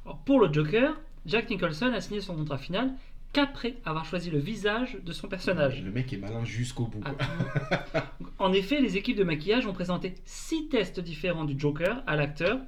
Alors, 0.06 0.18
pour 0.20 0.42
le 0.42 0.52
Joker, 0.52 1.00
Jack 1.26 1.50
Nicholson 1.50 1.94
a 1.94 2.02
signé 2.02 2.20
son 2.20 2.36
contrat 2.36 2.58
final 2.58 2.94
qu'après 3.34 3.76
avoir 3.84 4.06
choisi 4.06 4.30
le 4.30 4.38
visage 4.40 4.98
de 5.04 5.12
son 5.12 5.28
personnage. 5.28 5.82
Le 5.82 5.92
mec 5.92 6.14
est 6.14 6.18
malin 6.18 6.46
jusqu'au 6.46 6.86
bout. 6.86 7.00
quoi. 7.02 7.16
Ah. 7.94 8.12
En 8.40 8.54
effet, 8.54 8.80
les 8.80 8.96
équipes 8.96 9.18
de 9.18 9.24
maquillage 9.24 9.66
ont 9.68 9.74
présenté 9.74 10.16
six 10.26 10.70
tests 10.70 11.00
différents 11.00 11.46
du 11.46 11.60
Joker 11.60 12.04
à 12.08 12.16
l'acteur 12.16 12.60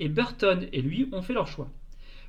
et 0.00 0.08
Burton 0.08 0.66
et 0.72 0.82
lui 0.82 1.08
ont 1.12 1.22
fait 1.22 1.34
leur 1.34 1.46
choix. 1.46 1.70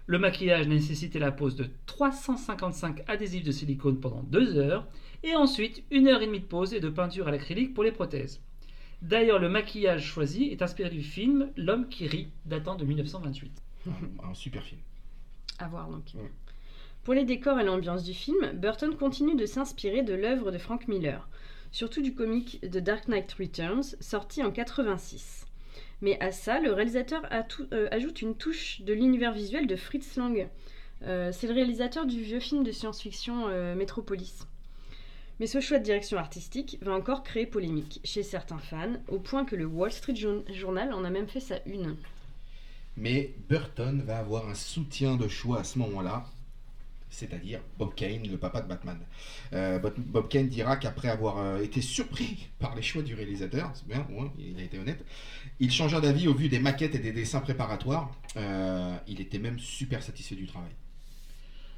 Le 0.07 0.19
maquillage 0.19 0.67
nécessitait 0.67 1.17
la 1.19 1.31
pose 1.31 1.55
de 1.55 1.67
355 1.87 3.01
adhésifs 3.07 3.43
de 3.43 3.51
silicone 3.51 3.99
pendant 3.99 4.21
deux 4.23 4.57
heures 4.57 4.85
et 5.23 5.35
ensuite 5.35 5.83
une 5.89 6.07
heure 6.07 6.21
et 6.21 6.27
demie 6.27 6.41
de 6.41 6.45
pose 6.45 6.73
et 6.73 6.79
de 6.79 6.89
peinture 6.89 7.27
à 7.27 7.31
l'acrylique 7.31 7.73
pour 7.73 7.83
les 7.83 7.91
prothèses. 7.91 8.39
D'ailleurs, 9.01 9.39
le 9.39 9.49
maquillage 9.49 10.05
choisi 10.05 10.45
est 10.45 10.61
inspiré 10.61 10.89
du 10.89 11.01
film 11.01 11.49
L'homme 11.57 11.89
qui 11.89 12.07
rit, 12.07 12.27
datant 12.45 12.75
de 12.75 12.85
1928. 12.85 13.51
un, 13.87 14.29
un 14.29 14.33
super 14.33 14.63
film. 14.63 14.81
À 15.59 15.67
voir 15.67 15.89
donc. 15.89 16.03
Ouais. 16.15 16.31
Pour 17.05 17.13
les 17.13 17.24
décors 17.24 17.59
et 17.59 17.63
l'ambiance 17.63 18.03
du 18.03 18.13
film, 18.13 18.51
Burton 18.55 18.95
continue 18.97 19.35
de 19.35 19.45
s'inspirer 19.45 20.01
de 20.03 20.13
l'œuvre 20.13 20.51
de 20.51 20.57
Frank 20.57 20.88
Miller, 20.89 21.29
surtout 21.71 22.01
du 22.01 22.13
comic 22.13 22.59
The 22.62 22.77
Dark 22.79 23.07
Knight 23.07 23.31
Returns, 23.33 23.95
sorti 24.01 24.43
en 24.43 24.51
86. 24.51 25.45
Mais 26.01 26.19
à 26.21 26.31
ça, 26.33 26.59
le 26.59 26.74
réalisateur 26.74 27.21
euh, 27.71 27.88
ajoute 27.91 28.21
une 28.21 28.35
touche 28.35 28.81
de 28.81 28.91
l'univers 28.93 29.31
visuel 29.33 29.65
de 29.67 29.75
Fritz 29.77 30.17
Lang. 30.17 30.50
Euh, 31.03 31.31
C'est 31.31 31.47
le 31.47 31.53
réalisateur 31.53 32.05
du 32.05 32.21
vieux 32.21 32.39
film 32.41 32.63
de 32.63 32.71
science-fiction 32.71 33.47
euh, 33.47 33.75
Metropolis. 33.75 34.47
Mais 35.39 35.47
ce 35.47 35.59
choix 35.62 35.77
de 35.79 35.83
direction 35.83 36.17
artistique 36.17 36.77
va 36.81 36.93
encore 36.93 37.24
créer 37.24 37.45
polémique 37.45 38.00
chez 38.03 38.24
certains 38.24 38.57
fans, 38.57 38.93
au 39.09 39.19
point 39.19 39.45
que 39.45 39.55
le 39.55 39.65
Wall 39.65 39.91
Street 39.91 40.15
Jour- 40.15 40.43
Journal 40.51 40.91
en 40.93 41.03
a 41.03 41.09
même 41.09 41.27
fait 41.27 41.39
sa 41.41 41.59
une. 41.65 41.95
Mais 42.97 43.33
Burton 43.50 44.01
va 44.05 44.17
avoir 44.19 44.47
un 44.50 44.53
soutien 44.55 45.17
de 45.17 45.27
choix 45.27 45.59
à 45.59 45.63
ce 45.65 45.77
moment-là, 45.79 46.25
c'est-à-dire 47.09 47.62
Bob 47.77 47.95
Kane, 47.95 48.27
le 48.29 48.38
papa 48.38 48.62
de 48.62 48.67
Batman. 48.67 48.97
Euh, 49.53 49.79
Bob, 49.79 50.27
Kane 50.27 50.47
dira 50.47 50.77
qu'après 50.77 51.09
avoir 51.09 51.38
euh, 51.38 51.62
été 51.62 51.81
surpris 51.81 52.50
par 52.59 52.75
les 52.75 52.81
choix 52.81 53.01
du 53.01 53.15
réalisateur, 53.15 53.71
c'est 53.74 53.88
bien, 53.88 54.05
il 54.38 54.59
a 54.59 54.63
été 54.63 54.77
honnête, 54.79 55.03
il 55.59 55.71
changea 55.71 56.01
d'avis 56.01 56.27
au 56.27 56.33
vu 56.33 56.50
des 56.50 56.59
maquettes 56.59 56.95
et 56.95 57.00
des 57.00 57.12
dessins 57.12 57.41
préparatoires. 57.41 58.12
Euh, 58.38 58.95
il 59.07 59.21
était 59.21 59.39
même 59.39 59.59
super 59.59 60.03
satisfait 60.03 60.35
du 60.35 60.47
travail. 60.47 60.71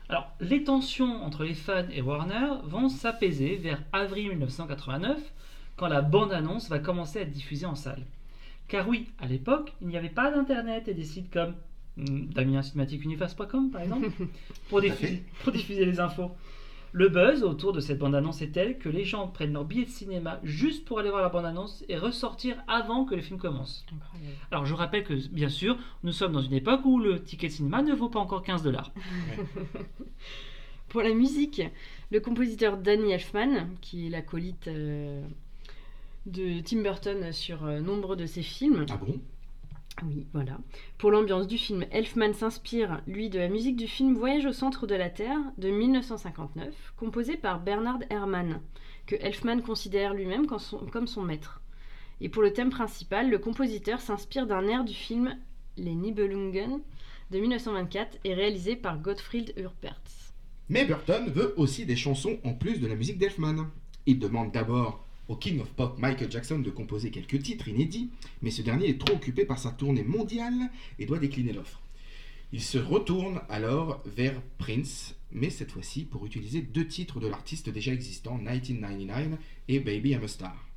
Alors, 0.09 0.31
les 0.39 0.63
tensions 0.63 1.23
entre 1.23 1.43
les 1.43 1.53
fans 1.53 1.89
et 1.91 2.01
Warner 2.01 2.61
vont 2.63 2.87
s'apaiser 2.87 3.57
vers 3.57 3.83
avril 3.91 4.29
1989, 4.29 5.19
quand 5.75 5.87
la 5.87 6.01
bande-annonce 6.01 6.69
va 6.69 6.79
commencer 6.79 7.19
à 7.19 7.21
être 7.23 7.31
diffusée 7.31 7.65
en 7.65 7.75
salle. 7.75 8.03
Car 8.67 8.87
oui, 8.87 9.09
à 9.19 9.27
l'époque, 9.27 9.73
il 9.81 9.87
n'y 9.87 9.97
avait 9.97 10.09
pas 10.09 10.31
d'internet 10.31 10.87
et 10.87 10.93
des 10.93 11.03
sites 11.03 11.31
comme 11.31 11.55
hmm, 11.97 12.27
DamienCinématiqueUniverse.com 12.33 13.71
par 13.71 13.81
exemple, 13.81 14.09
pour 14.69 14.81
diffuser, 14.81 15.23
pour 15.43 15.51
diffuser 15.51 15.85
les 15.85 15.99
infos. 15.99 16.31
Le 16.93 17.09
buzz 17.09 17.43
autour 17.43 17.73
de 17.73 17.79
cette 17.79 17.99
bande-annonce 17.99 18.41
est 18.41 18.53
tel 18.53 18.77
que 18.77 18.89
les 18.89 19.03
gens 19.03 19.27
prennent 19.27 19.53
leur 19.53 19.65
billet 19.65 19.85
de 19.85 19.89
cinéma 19.89 20.39
juste 20.43 20.85
pour 20.85 20.99
aller 20.99 21.09
voir 21.09 21.21
la 21.21 21.29
bande-annonce 21.29 21.83
et 21.89 21.97
ressortir 21.97 22.55
avant 22.67 23.05
que 23.05 23.13
le 23.13 23.21
film 23.21 23.37
commence. 23.37 23.85
Incroyable. 23.93 24.35
Alors 24.51 24.65
je 24.65 24.73
rappelle 24.73 25.03
que, 25.03 25.27
bien 25.27 25.49
sûr, 25.49 25.77
nous 26.03 26.13
sommes 26.13 26.31
dans 26.31 26.41
une 26.41 26.53
époque 26.53 26.85
où 26.85 26.99
le 26.99 27.21
ticket 27.21 27.47
de 27.47 27.53
cinéma 27.53 27.81
ne 27.81 27.93
vaut 27.93 28.09
pas 28.09 28.19
encore 28.19 28.41
15 28.41 28.63
dollars. 28.63 28.91
Pour 30.89 31.01
la 31.01 31.13
musique, 31.13 31.61
le 32.11 32.19
compositeur 32.21 32.77
Danny 32.77 33.11
Elfman, 33.11 33.67
qui 33.81 34.07
est 34.07 34.09
l'acolyte 34.09 34.69
euh, 34.69 35.21
de 36.25 36.61
Tim 36.61 36.81
Burton 36.81 37.31
sur 37.33 37.65
euh, 37.65 37.81
nombre 37.81 38.15
de 38.15 38.25
ses 38.25 38.41
films, 38.41 38.85
Ah 38.89 38.97
bon? 38.97 39.19
Oui, 40.05 40.27
voilà. 40.33 40.59
Pour 40.97 41.11
l'ambiance 41.11 41.47
du 41.47 41.57
film, 41.57 41.85
Elfman 41.91 42.33
s'inspire, 42.33 43.01
lui, 43.07 43.29
de 43.29 43.39
la 43.39 43.49
musique 43.49 43.75
du 43.75 43.87
film 43.87 44.15
Voyage 44.15 44.45
au 44.45 44.53
centre 44.53 44.85
de 44.85 44.95
la 44.95 45.09
Terre 45.09 45.39
de 45.57 45.69
1959, 45.69 46.93
composé 46.95 47.35
par 47.35 47.61
Bernard 47.61 47.99
Herrmann, 48.09 48.61
que 49.07 49.15
Elfman 49.15 49.61
considère 49.61 50.13
lui-même 50.13 50.45
comme 50.45 51.07
son, 51.07 51.23
maître. 51.23 51.61
Et 52.21 52.29
pour 52.29 52.43
le 52.43 52.53
thème 52.53 52.69
principal, 52.69 53.29
le 53.29 53.39
compositeur 53.39 53.99
s'inspire 53.99 54.45
d'un 54.45 54.67
air 54.67 54.83
du 54.83 54.93
film 54.93 55.35
Les 55.77 55.95
Nibelungen 55.95 56.81
de 57.31 57.39
1924 57.39 58.19
et 58.23 58.33
réalisé 58.33 58.75
par 58.75 58.99
Gottfried 58.99 59.53
Urpertz. 59.57 60.33
Mais 60.69 60.85
Burton 60.85 61.29
veut 61.29 61.53
aussi 61.57 61.85
des 61.85 61.95
chansons 61.95 62.39
en 62.43 62.53
plus 62.53 62.79
de 62.79 62.87
la 62.87 62.95
musique 62.95 63.17
d'Elfman. 63.17 63.67
Il 64.05 64.19
demande 64.19 64.51
d'abord 64.51 65.06
au 65.27 65.35
King 65.35 65.59
of 65.59 65.69
Pop 65.71 65.97
Michael 65.99 66.31
Jackson 66.31 66.59
de 66.59 66.69
composer 66.69 67.11
quelques 67.11 67.41
titres 67.41 67.67
inédits, 67.67 68.09
mais 68.41 68.51
ce 68.51 68.61
dernier 68.61 68.89
est 68.89 68.99
trop 68.99 69.15
occupé 69.15 69.45
par 69.45 69.59
sa 69.59 69.71
tournée 69.71 70.03
mondiale 70.03 70.71
et 70.99 71.05
doit 71.05 71.19
décliner 71.19 71.53
l'offre. 71.53 71.81
Il 72.53 72.61
se 72.61 72.77
retourne 72.77 73.41
alors 73.49 74.01
vers 74.05 74.41
Prince, 74.57 75.15
mais 75.31 75.49
cette 75.49 75.71
fois-ci 75.71 76.05
pour 76.05 76.25
utiliser 76.25 76.61
deux 76.61 76.87
titres 76.87 77.19
de 77.19 77.27
l'artiste 77.27 77.69
déjà 77.69 77.91
existant, 77.91 78.35
1999 78.35 79.37
et 79.67 79.79
Baby 79.79 80.11
I'm 80.11 80.23
a 80.23 80.27
Star. 80.27 80.67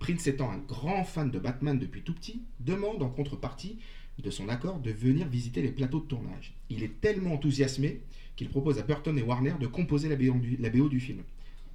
Prince 0.00 0.26
étant 0.26 0.50
un 0.50 0.58
grand 0.58 1.04
fan 1.04 1.30
de 1.30 1.38
Batman 1.38 1.78
depuis 1.78 2.02
tout 2.02 2.14
petit, 2.14 2.42
demande 2.58 3.02
en 3.02 3.10
contrepartie 3.10 3.78
de 4.18 4.30
son 4.30 4.48
accord 4.48 4.80
de 4.80 4.90
venir 4.90 5.28
visiter 5.28 5.62
les 5.62 5.70
plateaux 5.70 6.00
de 6.00 6.06
tournage. 6.06 6.54
Il 6.68 6.82
est 6.82 7.00
tellement 7.00 7.34
enthousiasmé 7.34 8.00
qu'il 8.36 8.48
propose 8.48 8.78
à 8.78 8.82
Burton 8.82 9.16
et 9.18 9.22
Warner 9.22 9.54
de 9.60 9.66
composer 9.66 10.08
la 10.08 10.16
BO 10.16 10.38
du, 10.38 10.56
la 10.56 10.70
BO 10.70 10.88
du 10.88 11.00
film. 11.00 11.22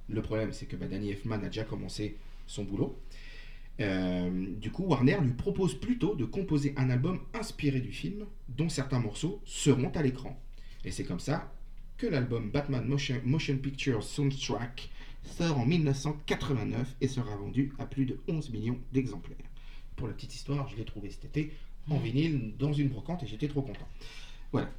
Le 0.08 0.22
problème, 0.22 0.52
c'est 0.52 0.66
que 0.66 0.76
bah, 0.76 0.86
Danny 0.86 1.10
Elfman 1.10 1.42
a 1.42 1.46
déjà 1.46 1.64
commencé 1.64 2.16
son 2.46 2.64
boulot. 2.64 2.98
Euh, 3.80 4.46
du 4.56 4.70
coup, 4.70 4.84
Warner 4.84 5.18
lui 5.20 5.32
propose 5.32 5.74
plutôt 5.78 6.14
de 6.14 6.24
composer 6.24 6.72
un 6.76 6.88
album 6.90 7.20
inspiré 7.34 7.80
du 7.80 7.92
film, 7.92 8.24
dont 8.48 8.68
certains 8.68 9.00
morceaux 9.00 9.40
seront 9.44 9.90
à 9.90 10.02
l'écran. 10.02 10.40
Et 10.84 10.90
c'est 10.90 11.04
comme 11.04 11.20
ça 11.20 11.52
que 11.98 12.06
l'album 12.06 12.50
Batman 12.50 12.84
Motion, 12.84 13.20
Motion 13.24 13.56
Picture 13.58 14.02
Soundtrack 14.02 14.90
sort 15.24 15.58
en 15.58 15.66
1989 15.66 16.96
et 17.00 17.08
sera 17.08 17.34
vendu 17.36 17.72
à 17.78 17.86
plus 17.86 18.06
de 18.06 18.18
11 18.28 18.50
millions 18.50 18.78
d'exemplaires. 18.92 19.36
Pour 19.96 20.06
la 20.06 20.14
petite 20.14 20.34
histoire, 20.34 20.68
je 20.68 20.76
l'ai 20.76 20.84
trouvé 20.84 21.10
cet 21.10 21.24
été 21.24 21.52
en 21.90 21.98
vinyle 21.98 22.52
dans 22.58 22.72
une 22.72 22.88
brocante 22.88 23.22
et 23.22 23.26
j'étais 23.26 23.48
trop 23.48 23.62
content. 23.62 23.88
Voilà. 24.52 24.70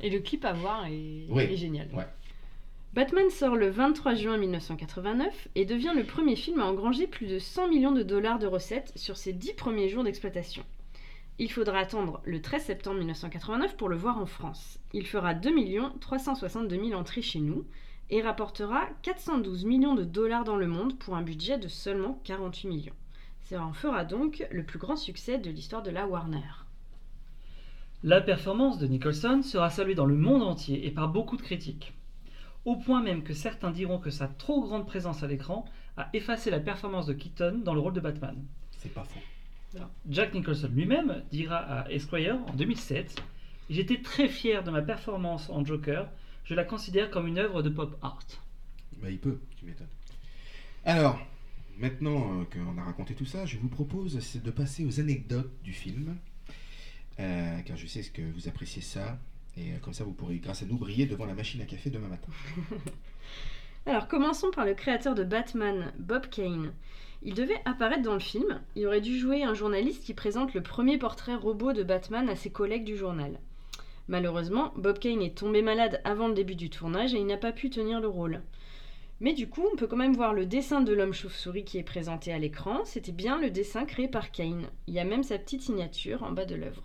Et 0.00 0.10
le 0.10 0.20
clip 0.20 0.44
à 0.44 0.52
voir 0.52 0.86
est, 0.86 1.56
génial. 1.56 1.88
ouais. 1.92 2.06
Batman 2.94 3.28
sort 3.28 3.54
le 3.54 3.68
23 3.68 4.14
juin 4.14 4.38
1989 4.38 5.48
et 5.54 5.66
devient 5.66 5.92
le 5.94 6.04
premier 6.04 6.36
film 6.36 6.58
à 6.60 6.64
engranger 6.64 7.06
plus 7.06 7.26
de 7.26 7.38
100 7.38 7.68
millions 7.68 7.92
de 7.92 8.02
dollars 8.02 8.38
de 8.38 8.46
recettes 8.46 8.92
sur 8.96 9.18
ses 9.18 9.34
10 9.34 9.52
premiers 9.52 9.90
jours 9.90 10.04
d'exploitation. 10.04 10.64
Il 11.38 11.52
faudra 11.52 11.78
attendre 11.78 12.22
le 12.24 12.40
13 12.40 12.64
septembre 12.64 12.98
1989 12.98 13.76
pour 13.76 13.90
le 13.90 13.96
voir 13.96 14.18
en 14.18 14.24
France. 14.24 14.80
Il 14.94 15.06
fera 15.06 15.34
2 15.34 15.50
362 16.00 16.76
000 16.76 16.98
entrées 16.98 17.22
chez 17.22 17.40
nous 17.40 17.66
et 18.08 18.22
rapportera 18.22 18.88
412 19.02 19.66
millions 19.66 19.94
de 19.94 20.04
dollars 20.04 20.44
dans 20.44 20.56
le 20.56 20.66
monde 20.66 20.98
pour 20.98 21.14
un 21.14 21.22
budget 21.22 21.58
de 21.58 21.68
seulement 21.68 22.20
48 22.24 22.68
millions. 22.68 22.96
Ça 23.44 23.62
en 23.62 23.74
fera 23.74 24.06
donc 24.06 24.46
le 24.50 24.64
plus 24.64 24.78
grand 24.78 24.96
succès 24.96 25.36
de 25.36 25.50
l'histoire 25.50 25.82
de 25.82 25.90
la 25.90 26.06
Warner. 26.06 26.64
La 28.02 28.22
performance 28.22 28.78
de 28.78 28.86
Nicholson 28.86 29.42
sera 29.42 29.68
saluée 29.68 29.94
dans 29.94 30.06
le 30.06 30.16
monde 30.16 30.42
entier 30.42 30.86
et 30.86 30.90
par 30.90 31.08
beaucoup 31.08 31.36
de 31.36 31.42
critiques. 31.42 31.92
Au 32.64 32.76
point 32.76 33.02
même 33.02 33.22
que 33.22 33.34
certains 33.34 33.70
diront 33.70 33.98
que 33.98 34.10
sa 34.10 34.28
trop 34.28 34.62
grande 34.62 34.86
présence 34.86 35.22
à 35.22 35.26
l'écran 35.26 35.64
a 35.96 36.08
effacé 36.12 36.50
la 36.50 36.60
performance 36.60 37.06
de 37.06 37.14
Keaton 37.14 37.62
dans 37.64 37.74
le 37.74 37.80
rôle 37.80 37.94
de 37.94 38.00
Batman. 38.00 38.36
C'est 38.78 38.92
pas 38.92 39.04
faux. 39.04 39.20
Jack 40.08 40.34
Nicholson 40.34 40.70
lui-même 40.74 41.22
dira 41.30 41.56
à 41.56 41.90
Esquire 41.90 42.38
en 42.46 42.54
2007 42.54 43.22
J'étais 43.70 44.00
très 44.00 44.28
fier 44.28 44.64
de 44.64 44.70
ma 44.70 44.80
performance 44.80 45.50
en 45.50 45.64
Joker, 45.64 46.10
je 46.44 46.54
la 46.54 46.64
considère 46.64 47.10
comme 47.10 47.26
une 47.26 47.38
œuvre 47.38 47.62
de 47.62 47.68
pop 47.68 47.98
art. 48.00 48.24
Bah, 49.02 49.10
il 49.10 49.18
peut, 49.18 49.38
tu 49.56 49.66
m'étonnes. 49.66 49.88
Alors, 50.86 51.20
maintenant 51.76 52.40
euh, 52.40 52.44
qu'on 52.44 52.78
a 52.78 52.84
raconté 52.84 53.14
tout 53.14 53.26
ça, 53.26 53.44
je 53.44 53.58
vous 53.58 53.68
propose 53.68 54.14
de 54.42 54.50
passer 54.50 54.86
aux 54.86 55.00
anecdotes 55.00 55.52
du 55.62 55.74
film. 55.74 56.16
Euh, 57.20 57.60
car 57.60 57.76
je 57.76 57.86
sais 57.86 58.02
que 58.02 58.22
vous 58.22 58.48
appréciez 58.48 58.80
ça. 58.80 59.18
Et 59.56 59.72
euh, 59.72 59.78
comme 59.82 59.94
ça, 59.94 60.04
vous 60.04 60.12
pourrez, 60.12 60.36
grâce 60.38 60.62
à 60.62 60.66
nous, 60.66 60.76
briller 60.76 61.06
devant 61.06 61.26
la 61.26 61.34
machine 61.34 61.60
à 61.60 61.64
café 61.64 61.90
demain 61.90 62.08
matin. 62.08 62.28
Alors 63.86 64.06
commençons 64.06 64.50
par 64.50 64.66
le 64.66 64.74
créateur 64.74 65.14
de 65.14 65.24
Batman, 65.24 65.92
Bob 65.98 66.28
Kane. 66.28 66.72
Il 67.22 67.34
devait 67.34 67.60
apparaître 67.64 68.02
dans 68.02 68.14
le 68.14 68.20
film, 68.20 68.60
il 68.76 68.86
aurait 68.86 69.00
dû 69.00 69.18
jouer 69.18 69.42
un 69.42 69.54
journaliste 69.54 70.04
qui 70.04 70.14
présente 70.14 70.54
le 70.54 70.62
premier 70.62 70.98
portrait 70.98 71.34
robot 71.34 71.72
de 71.72 71.82
Batman 71.82 72.28
à 72.28 72.36
ses 72.36 72.50
collègues 72.50 72.84
du 72.84 72.96
journal. 72.96 73.40
Malheureusement, 74.06 74.72
Bob 74.76 74.98
Kane 74.98 75.22
est 75.22 75.36
tombé 75.36 75.62
malade 75.62 76.00
avant 76.04 76.28
le 76.28 76.34
début 76.34 76.54
du 76.54 76.70
tournage 76.70 77.14
et 77.14 77.18
il 77.18 77.26
n'a 77.26 77.36
pas 77.36 77.52
pu 77.52 77.70
tenir 77.70 78.00
le 78.00 78.08
rôle. 78.08 78.42
Mais 79.20 79.32
du 79.32 79.48
coup, 79.48 79.66
on 79.72 79.76
peut 79.76 79.86
quand 79.86 79.96
même 79.96 80.14
voir 80.14 80.32
le 80.32 80.46
dessin 80.46 80.80
de 80.80 80.92
l'homme 80.92 81.12
chauve-souris 81.12 81.64
qui 81.64 81.78
est 81.78 81.82
présenté 81.82 82.32
à 82.32 82.38
l'écran, 82.38 82.84
c'était 82.84 83.10
bien 83.10 83.40
le 83.40 83.50
dessin 83.50 83.84
créé 83.84 84.06
par 84.06 84.30
Kane. 84.30 84.68
Il 84.86 84.94
y 84.94 85.00
a 85.00 85.04
même 85.04 85.24
sa 85.24 85.38
petite 85.38 85.62
signature 85.62 86.22
en 86.22 86.30
bas 86.30 86.44
de 86.44 86.54
l'œuvre. 86.54 86.82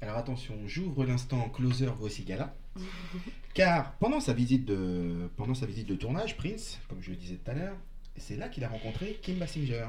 Alors 0.00 0.16
attention, 0.16 0.54
j'ouvre 0.66 1.04
l'instant 1.04 1.48
closer 1.48 1.88
voici 1.98 2.22
gala. 2.22 2.54
Car 3.54 3.94
pendant 3.94 4.20
sa, 4.20 4.34
visite 4.34 4.66
de, 4.66 5.30
pendant 5.36 5.54
sa 5.54 5.66
visite 5.66 5.88
de 5.88 5.94
tournage, 5.94 6.36
Prince, 6.36 6.78
comme 6.88 7.02
je 7.02 7.10
le 7.10 7.16
disais 7.16 7.36
tout 7.36 7.50
à 7.50 7.54
l'heure, 7.54 7.76
c'est 8.16 8.36
là 8.36 8.48
qu'il 8.48 8.64
a 8.64 8.68
rencontré 8.68 9.18
Kim 9.22 9.36
Basinger. 9.36 9.86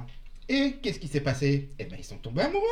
Et 0.49 0.77
qu'est-ce 0.81 0.99
qui 0.99 1.09
s'est 1.09 1.21
passé? 1.21 1.69
Eh 1.77 1.83
ben 1.85 1.97
ils 1.99 2.05
sont 2.05 2.17
tombés 2.17 2.43
amoureux 2.43 2.65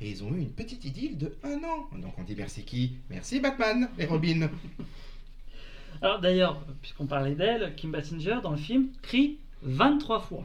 Et 0.00 0.10
ils 0.10 0.24
ont 0.24 0.34
eu 0.34 0.40
une 0.40 0.50
petite 0.50 0.84
idylle 0.84 1.16
de 1.16 1.36
un 1.44 1.62
an. 1.62 1.88
Donc 1.96 2.18
on 2.18 2.24
dit 2.24 2.34
merci 2.36 2.64
qui? 2.64 2.96
Merci 3.08 3.38
Batman 3.38 3.88
et 3.96 4.06
Robin. 4.06 4.48
Alors 6.02 6.20
d'ailleurs, 6.20 6.64
puisqu'on 6.80 7.06
parlait 7.06 7.36
d'elle, 7.36 7.76
Kim 7.76 7.92
Basinger 7.92 8.38
dans 8.42 8.50
le 8.50 8.56
film 8.56 8.88
crie 9.02 9.38
23 9.62 10.20
fois. 10.20 10.44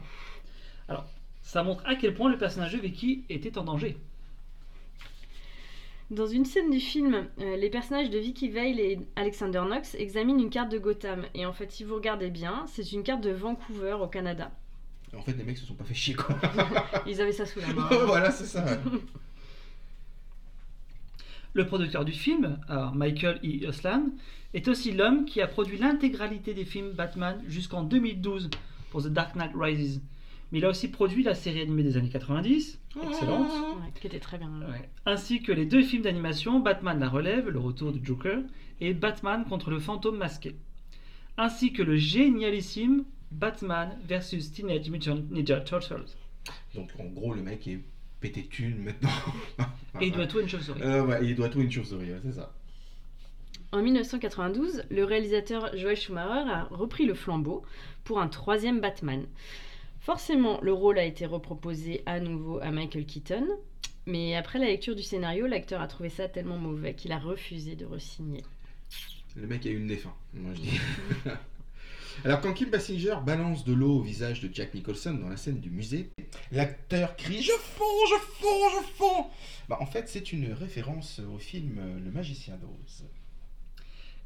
Alors, 0.88 1.06
ça 1.42 1.64
montre 1.64 1.84
à 1.84 1.96
quel 1.96 2.14
point 2.14 2.30
le 2.30 2.38
personnage 2.38 2.72
de 2.74 2.78
Vicky 2.78 3.24
était 3.28 3.58
en 3.58 3.64
danger. 3.64 3.96
Dans 6.10 6.26
une 6.26 6.46
scène 6.46 6.70
du 6.70 6.80
film, 6.80 7.26
euh, 7.38 7.56
les 7.56 7.68
personnages 7.68 8.08
de 8.08 8.18
Vicky 8.18 8.48
Vale 8.48 8.80
et 8.80 8.98
Alexander 9.14 9.60
Knox 9.66 9.94
examinent 9.94 10.40
une 10.40 10.48
carte 10.48 10.72
de 10.72 10.78
Gotham. 10.78 11.26
Et 11.34 11.44
en 11.44 11.52
fait, 11.52 11.70
si 11.70 11.84
vous 11.84 11.94
regardez 11.94 12.30
bien, 12.30 12.64
c'est 12.66 12.92
une 12.92 13.02
carte 13.02 13.20
de 13.20 13.30
Vancouver 13.30 13.98
au 14.00 14.06
Canada. 14.06 14.50
En 15.14 15.20
fait, 15.20 15.32
les 15.32 15.44
mecs 15.44 15.58
se 15.58 15.66
sont 15.66 15.74
pas 15.74 15.84
fait 15.84 15.92
chier, 15.92 16.14
quoi. 16.14 16.34
Ils 17.06 17.20
avaient 17.20 17.32
ça 17.32 17.44
sous 17.44 17.60
la 17.60 17.74
main. 17.74 17.88
voilà, 18.06 18.30
c'est 18.30 18.46
ça. 18.46 18.64
Le 21.54 21.66
producteur 21.66 22.06
du 22.06 22.12
film, 22.12 22.58
alors 22.68 22.94
Michael 22.94 23.40
E. 23.44 23.66
Oslan, 23.68 24.06
est 24.54 24.66
aussi 24.68 24.92
l'homme 24.92 25.26
qui 25.26 25.42
a 25.42 25.46
produit 25.46 25.76
l'intégralité 25.76 26.54
des 26.54 26.64
films 26.64 26.92
Batman 26.92 27.42
jusqu'en 27.48 27.82
2012 27.82 28.48
pour 28.90 29.02
The 29.02 29.08
Dark 29.08 29.34
Knight 29.34 29.52
Rises. 29.54 30.00
Mais 30.50 30.58
il 30.58 30.64
a 30.64 30.70
aussi 30.70 30.88
produit 30.88 31.22
la 31.22 31.34
série 31.34 31.60
animée 31.60 31.82
des 31.82 31.96
années 31.96 32.08
90, 32.08 32.80
excellente, 33.06 33.50
Ouais, 33.50 33.92
qui 34.00 34.06
était 34.06 34.18
très 34.18 34.38
bien. 34.38 34.50
Ouais. 34.70 34.88
ainsi 35.04 35.42
que 35.42 35.52
les 35.52 35.66
deux 35.66 35.82
films 35.82 36.02
d'animation 36.02 36.58
Batman 36.60 36.98
la 36.98 37.08
relève, 37.08 37.48
le 37.48 37.58
retour 37.58 37.92
du 37.92 38.04
Joker, 38.04 38.40
et 38.80 38.94
Batman 38.94 39.44
contre 39.46 39.70
le 39.70 39.78
fantôme 39.78 40.16
masqué, 40.16 40.56
ainsi 41.36 41.72
que 41.72 41.82
le 41.82 41.96
génialissime 41.96 43.04
Batman 43.30 43.90
vs 44.08 44.52
Teenage 44.54 44.88
Mutant 44.88 45.18
Ninja 45.30 45.60
Turtles. 45.60 46.06
Donc, 46.74 46.90
en 46.98 47.04
gros, 47.04 47.34
le 47.34 47.42
mec 47.42 47.66
est 47.68 47.80
pété 48.20 48.42
de 48.42 48.46
thunes 48.48 48.78
maintenant. 48.78 49.10
Et 50.00 50.06
il 50.06 50.12
doit 50.12 50.26
tout 50.26 50.38
à 50.38 50.42
une 50.42 50.48
chauve-souris. 50.48 50.80
Euh, 50.82 51.04
ouais, 51.04 51.18
il 51.26 51.34
doit 51.34 51.50
tout 51.50 51.58
à 51.60 51.62
une 51.62 51.70
chauve-souris, 51.70 52.10
ouais, 52.10 52.20
c'est 52.24 52.32
ça. 52.32 52.52
En 53.70 53.82
1992, 53.82 54.84
le 54.90 55.04
réalisateur 55.04 55.76
Joel 55.76 55.94
Schumacher 55.96 56.50
a 56.50 56.68
repris 56.70 57.04
le 57.04 57.12
flambeau 57.12 57.62
pour 58.04 58.18
un 58.20 58.28
troisième 58.28 58.80
Batman. 58.80 59.26
Forcément, 60.00 60.60
le 60.62 60.72
rôle 60.72 60.98
a 60.98 61.04
été 61.04 61.26
reproposé 61.26 62.02
à 62.06 62.20
nouveau 62.20 62.58
à 62.60 62.70
Michael 62.70 63.04
Keaton, 63.04 63.46
mais 64.06 64.36
après 64.36 64.58
la 64.58 64.66
lecture 64.66 64.96
du 64.96 65.02
scénario, 65.02 65.46
l'acteur 65.46 65.80
a 65.80 65.88
trouvé 65.88 66.08
ça 66.08 66.28
tellement 66.28 66.56
mauvais 66.56 66.94
qu'il 66.94 67.12
a 67.12 67.18
refusé 67.18 67.76
de 67.76 67.84
re-signer. 67.84 68.42
Le 69.36 69.46
mec 69.46 69.66
a 69.66 69.70
eu 69.70 69.76
une 69.76 69.96
fin, 69.96 70.14
moi 70.34 70.52
je 70.54 70.60
dis. 70.60 70.80
Alors 72.24 72.40
quand 72.40 72.52
Kim 72.52 72.70
Basinger 72.70 73.16
balance 73.24 73.64
de 73.64 73.72
l'eau 73.72 73.98
au 73.98 74.00
visage 74.00 74.40
de 74.40 74.50
Jack 74.52 74.74
Nicholson 74.74 75.14
dans 75.14 75.28
la 75.28 75.36
scène 75.36 75.60
du 75.60 75.70
musée, 75.70 76.10
l'acteur 76.50 77.14
crie 77.16 77.42
Je 77.42 77.52
fonds, 77.52 78.06
je 78.08 78.18
fonds, 78.40 78.70
je 78.70 78.96
fonds 78.96 79.26
bah, 79.68 79.76
En 79.80 79.86
fait, 79.86 80.08
c'est 80.08 80.32
une 80.32 80.52
référence 80.52 81.20
au 81.32 81.38
film 81.38 81.80
Le 82.04 82.10
Magicien 82.10 82.56
d'Oz. 82.56 83.04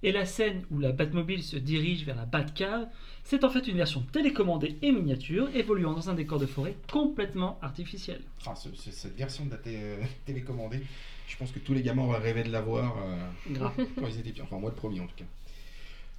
Et 0.04 0.10
la 0.12 0.24
scène 0.26 0.64
où 0.70 0.78
la 0.80 0.90
Batmobile 0.92 1.42
se 1.42 1.56
dirige 1.56 2.04
vers 2.04 2.16
la 2.16 2.24
Batcave, 2.26 2.88
c'est 3.24 3.44
en 3.44 3.50
fait 3.50 3.68
une 3.68 3.76
version 3.76 4.00
télécommandée 4.12 4.76
et 4.82 4.90
miniature 4.90 5.48
évoluant 5.54 5.92
dans 5.94 6.10
un 6.10 6.14
décor 6.14 6.40
de 6.40 6.46
forêt 6.46 6.74
complètement 6.90 7.58
artificiel. 7.62 8.20
Ah, 8.46 8.54
ce- 8.56 8.74
ce- 8.74 8.90
cette 8.90 9.16
version 9.16 9.44
de 9.46 9.50
la 9.52 9.58
té- 9.58 9.78
euh, 9.80 10.02
télécommandée, 10.26 10.80
je 11.28 11.36
pense 11.36 11.52
que 11.52 11.60
tous 11.60 11.72
les 11.72 11.82
gamins 11.82 12.02
auraient 12.02 12.18
rêvé 12.18 12.42
de 12.42 12.50
la 12.50 12.60
voir 12.62 12.96
euh, 12.98 13.52
Grave. 13.52 13.72
quand 13.96 14.08
ils 14.08 14.18
étaient 14.18 14.30
petits. 14.30 14.42
Enfin, 14.42 14.58
moi 14.58 14.70
le 14.70 14.76
premier 14.76 14.98
en 15.00 15.06
tout 15.06 15.14
cas. 15.16 15.24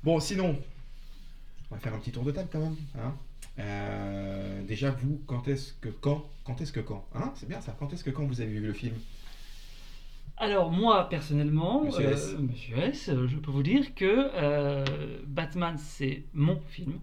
Bon, 0.04 0.20
sinon, 0.22 0.58
on 1.70 1.76
va 1.76 1.82
faire 1.82 1.94
un 1.94 2.00
petit 2.00 2.12
tour 2.12 2.24
de 2.24 2.32
table 2.32 2.48
quand 2.52 2.60
même. 2.62 2.76
hein. 2.98 3.14
Euh, 3.60 4.64
déjà, 4.64 4.92
vous, 4.92 5.22
quand 5.28 5.48
est-ce 5.48 5.74
que 5.82 5.90
quand 5.90 6.26
Quand 6.46 6.60
est-ce 6.62 6.72
que 6.72 6.80
quand 6.80 7.06
hein 7.16 7.32
C'est 7.36 7.48
bien 7.48 7.62
ça. 7.62 7.76
Quand 7.78 7.92
est-ce 7.94 8.04
que 8.04 8.10
quand 8.10 8.26
vous 8.26 8.42
avez 8.42 8.50
vu 8.52 8.60
le 8.62 8.74
film? 8.74 8.96
Alors 10.38 10.72
moi 10.72 11.08
personnellement, 11.10 11.84
Monsieur 11.84 12.08
euh, 12.08 12.14
S. 12.14 12.36
Monsieur 12.40 12.78
S, 12.78 13.10
euh, 13.10 13.28
je 13.28 13.38
peux 13.38 13.52
vous 13.52 13.64
dire 13.64 13.94
que 13.96 14.06
euh, 14.34 14.84
Batman 15.28 15.76
c'est 15.78 16.24
mon 16.34 16.60
film, 16.70 17.00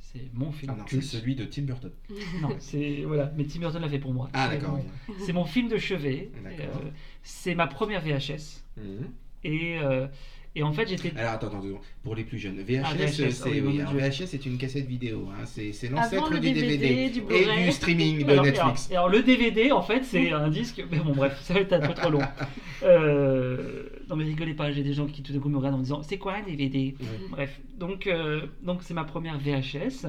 c'est 0.00 0.28
mon 0.34 0.50
film 0.50 0.72
Ah 0.74 0.78
non, 0.78 0.84
c'est 0.88 1.00
celui 1.00 1.34
de 1.36 1.44
Tim 1.44 1.62
Burton. 1.62 1.92
Non, 2.40 2.50
c'est 2.58 3.04
voilà, 3.06 3.32
mais 3.36 3.44
Tim 3.44 3.60
Burton 3.60 3.80
l'a 3.80 3.88
fait 3.88 3.98
pour 4.00 4.12
moi. 4.12 4.28
Ah 4.32 4.48
C'est 4.50 4.58
d'accord. 4.58 4.76
mon- 5.08 5.14
C'est 5.20 5.32
mon 5.32 5.44
film 5.44 5.68
de 5.68 5.78
chevet. 5.78 6.30
C'est 7.22 7.54
ma 7.54 7.66
première 7.66 8.00
VHS. 8.02 8.64
Mhm. 8.76 9.10
et 9.44 9.78
et 10.54 10.62
en 10.62 10.72
fait 10.72 10.86
j'étais 10.88 11.12
Alors 11.16 11.32
attends, 11.32 11.46
attends, 11.48 11.62
pour 12.02 12.14
les 12.14 12.24
plus 12.24 12.38
jeunes, 12.38 12.56
VHS, 12.60 12.82
Ah, 12.84 12.94
VHS, 12.94 13.30
c'est 13.30 13.48
oui, 13.50 13.60
oui, 13.64 14.40
une 14.46 14.58
cassette 14.58 14.86
vidéo. 14.86 15.28
hein. 15.32 15.44
C'est 15.46 15.72
l'ancêtre 15.90 16.30
le 16.30 16.40
du 16.40 16.52
DVD, 16.52 17.10
du 17.10 17.22
et 17.30 17.64
du 17.64 17.72
streaming 17.72 18.24
de 18.24 18.30
Alors, 18.32 18.44
Netflix. 18.44 18.90
alors- 18.90 19.04
alors, 19.06 19.08
le 19.16 19.22
DVD, 19.22 19.72
en 19.72 19.82
fait, 19.82 20.04
c'est 20.04 20.30
un 20.32 20.48
disque. 20.48 20.84
Mais 20.90 20.98
bon, 20.98 21.12
bref, 21.12 21.40
ça 21.42 21.54
va 21.54 21.60
être 21.60 21.72
un 21.72 21.80
peu 21.80 21.94
trop 21.94 22.10
long. 22.10 22.20
Euh, 22.84 23.84
non, 24.10 24.16
mais 24.16 24.24
rigolez 24.24 24.54
pas, 24.54 24.72
j'ai 24.72 24.82
des 24.82 24.92
gens 24.92 25.06
qui 25.06 25.22
tout 25.22 25.32
d'un 25.32 25.38
coup 25.38 25.48
me 25.48 25.56
regardent 25.56 25.76
en 25.76 25.78
me 25.78 25.84
disant 25.84 26.02
C'est 26.02 26.18
quoi 26.18 26.34
un 26.34 26.42
DVD 26.42 26.96
Oui. 27.00 27.06
Bref, 27.30 27.60
donc 27.78 28.08
euh, 28.08 28.42
donc 28.62 28.82
c'est 28.82 28.92
ma 28.94 29.04
première 29.04 29.38
VHS. 29.38 30.06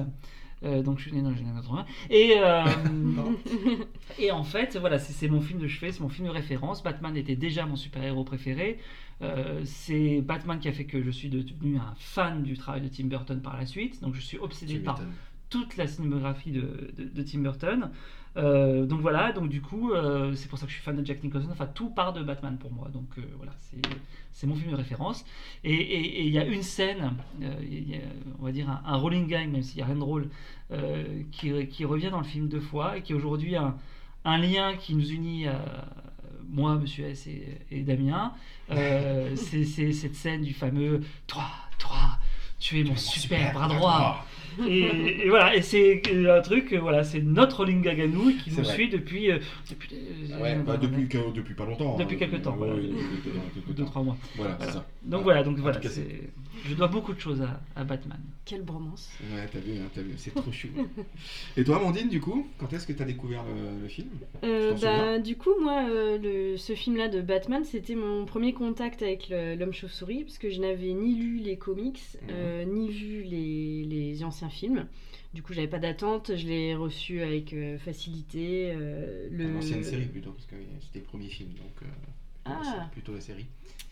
Euh, 0.64 0.82
donc 0.82 0.98
je 0.98 1.04
suis 1.04 1.12
né 1.12 1.22
dans 1.22 1.30
les 1.30 1.38
années 1.38 1.52
80. 1.54 1.84
Et, 2.10 2.32
euh, 2.38 2.64
et 4.18 4.30
en 4.30 4.42
fait, 4.44 4.76
voilà, 4.78 4.98
c'est 4.98 5.12
c'est 5.12 5.28
mon 5.28 5.40
film 5.40 5.58
de 5.60 5.68
chevet, 5.68 5.92
c'est 5.92 6.00
mon 6.00 6.08
film 6.08 6.26
de 6.28 6.32
référence. 6.32 6.82
Batman 6.82 7.16
était 7.16 7.36
déjà 7.36 7.66
mon 7.66 7.76
super-héros 7.76 8.24
préféré. 8.24 8.78
Euh, 9.22 9.62
c'est 9.64 10.20
Batman 10.20 10.58
qui 10.58 10.68
a 10.68 10.72
fait 10.72 10.84
que 10.86 11.02
je 11.02 11.10
suis 11.10 11.28
devenu 11.28 11.78
un 11.78 11.94
fan 11.96 12.42
du 12.42 12.56
travail 12.56 12.80
de 12.82 12.88
Tim 12.88 13.06
Burton 13.06 13.40
par 13.40 13.56
la 13.56 13.66
suite. 13.66 14.00
Donc 14.02 14.14
je 14.14 14.20
suis 14.20 14.38
obsédé 14.38 14.74
par 14.84 14.96
toute 15.50 15.76
la 15.76 15.86
cinématographie 15.86 16.50
de, 16.50 16.92
de- 16.98 17.04
de 17.04 17.22
Tim 17.22 17.38
Burton. 17.40 17.90
Euh, 18.36 18.84
donc 18.86 19.00
voilà, 19.00 19.30
donc 19.30 19.48
du 19.48 19.60
coup, 19.60 19.92
euh, 19.92 20.34
c'est 20.34 20.48
pour 20.48 20.58
ça 20.58 20.66
que 20.66 20.70
je 20.72 20.76
suis 20.76 20.82
fan 20.84 20.96
de 21.00 21.06
Jack 21.06 21.22
Nicholson. 21.22 21.48
Enfin, 21.52 21.66
tout 21.66 21.90
part 21.90 22.12
de 22.12 22.22
Batman 22.24 22.56
pour 22.58 22.72
moi. 22.72 22.88
Donc 22.92 23.06
voilà, 23.36 23.52
c'est 24.32 24.46
mon 24.48 24.56
film 24.56 24.72
de 24.72 24.76
référence. 24.76 25.24
Et 25.62 26.24
il 26.26 26.32
y 26.32 26.38
a 26.38 26.44
une 26.44 26.62
scène, 26.62 27.12
il 27.40 27.88
y 27.88 27.94
a, 27.94 27.98
on 28.40 28.44
va 28.44 28.50
dire 28.50 28.68
un, 28.68 28.82
un 28.84 28.96
rolling 28.96 29.28
gag, 29.28 29.48
même 29.48 29.62
s'il 29.62 29.76
n'y 29.76 29.82
a 29.82 29.86
rien 29.86 29.94
de 29.94 30.00
drôle, 30.00 30.28
qui, 31.30 31.68
qui 31.68 31.84
revient 31.84 32.10
dans 32.10 32.18
le 32.18 32.24
film 32.24 32.48
deux 32.48 32.60
fois 32.60 32.98
et 32.98 33.02
qui 33.02 33.12
est 33.12 33.14
aujourd'hui 33.14 33.54
un, 33.54 33.76
un 34.24 34.38
lien 34.38 34.74
qui 34.76 34.96
nous 34.96 35.08
unit 35.12 35.46
à 35.46 35.60
moi, 36.50 36.76
Monsieur 36.76 37.06
S 37.06 37.26
et, 37.26 37.58
et 37.70 37.80
Damien. 37.80 38.32
Euh, 38.70 39.34
c'est 39.36 39.64
c'est 39.64 39.92
cette 39.92 40.14
scène 40.14 40.42
du 40.42 40.54
fameux 40.54 41.02
Toi, 41.26 41.44
toi, 41.78 42.18
tu 42.58 42.80
es 42.80 42.84
mon 42.84 42.96
super 42.96 43.52
bras 43.52 43.68
droit. 43.68 44.26
Et, 44.68 45.24
et 45.26 45.28
voilà, 45.28 45.54
et 45.56 45.62
c'est 45.62 46.02
un 46.28 46.40
truc, 46.40 46.72
voilà, 46.74 47.04
c'est 47.04 47.20
notre 47.20 47.58
rolling 47.58 47.82
gag 47.82 48.00
à 48.00 48.06
nous 48.06 48.32
qui 48.36 48.50
nous 48.50 48.62
vrai. 48.62 48.74
suit 48.74 48.88
depuis, 48.88 49.30
euh, 49.30 49.38
depuis, 49.68 49.90
euh, 49.94 50.40
Ouais, 50.40 50.54
bah, 50.56 50.72
euh, 50.74 50.76
depuis, 50.76 51.08
que- 51.08 51.32
depuis 51.32 51.54
pas 51.54 51.64
longtemps. 51.66 51.96
Depuis 51.96 52.16
hein. 52.16 52.18
quelques 52.18 52.42
temps, 52.42 52.54
voilà. 52.56 52.74
depuis 52.74 53.72
deux 53.74 53.84
trois 53.84 54.02
mois. 54.02 54.16
Voilà, 54.36 54.58
ça. 54.60 54.86
Donc 55.02 55.22
voilà, 55.22 55.42
donc 55.42 55.58
voilà, 55.58 55.80
je 56.66 56.74
dois 56.74 56.88
beaucoup 56.88 57.12
de 57.12 57.20
choses 57.20 57.42
à, 57.42 57.60
à 57.78 57.84
Batman. 57.84 58.18
Quelle 58.46 58.62
bromance. 58.62 59.10
Ouais, 59.34 59.46
t'as 59.52 59.58
vu, 59.58 59.72
hein, 59.78 59.88
t'as 59.94 60.02
vu, 60.02 60.12
c'est 60.16 60.34
trop 60.34 60.52
chou. 60.52 60.68
Et 61.56 61.64
toi, 61.64 61.76
Amandine, 61.76 62.08
du 62.08 62.20
coup, 62.20 62.46
quand 62.58 62.72
est-ce 62.72 62.86
que 62.86 62.92
t'as 62.92 63.04
découvert 63.04 63.42
le, 63.44 63.82
le 63.82 63.88
film? 63.88 64.08
Euh, 64.44 64.72
bah, 64.80 65.18
du 65.18 65.36
coup, 65.36 65.50
moi, 65.62 65.82
euh, 65.90 66.18
le- 66.18 66.56
ce 66.56 66.74
film-là 66.74 67.08
de 67.08 67.20
Batman, 67.20 67.64
c'était 67.64 67.94
mon 67.94 68.24
premier 68.24 68.52
contact 68.52 69.02
avec 69.02 69.28
l'homme 69.30 69.72
chauve-souris, 69.72 70.24
parce 70.24 70.38
que 70.38 70.48
je 70.50 70.60
n'avais 70.60 70.92
ni 70.92 71.14
lu 71.14 71.36
les 71.38 71.56
comics, 71.56 72.00
euh, 72.30 72.64
ni 72.64 72.88
vu 72.90 73.22
les, 73.22 73.84
les 73.84 74.24
anciens 74.24 74.43
films. 74.48 74.86
Du 75.32 75.42
coup, 75.42 75.52
j'avais 75.52 75.68
pas 75.68 75.78
d'attente, 75.80 76.36
je 76.36 76.46
l'ai 76.46 76.74
reçu 76.74 77.20
avec 77.22 77.52
euh, 77.52 77.76
facilité. 77.78 78.72
euh, 78.74 79.28
le... 79.30 79.52
L'ancienne 79.54 79.82
série 79.82 80.06
plutôt, 80.06 80.30
parce 80.32 80.46
que 80.46 80.54
euh, 80.54 80.58
c'était 80.80 81.00
le 81.00 81.04
premier 81.06 81.28
film, 81.28 81.50
donc 81.50 81.74
plutôt, 81.74 81.90
la, 82.46 82.52
Ah. 82.84 82.88
plutôt 82.92 83.14
la 83.14 83.20
série. 83.20 83.46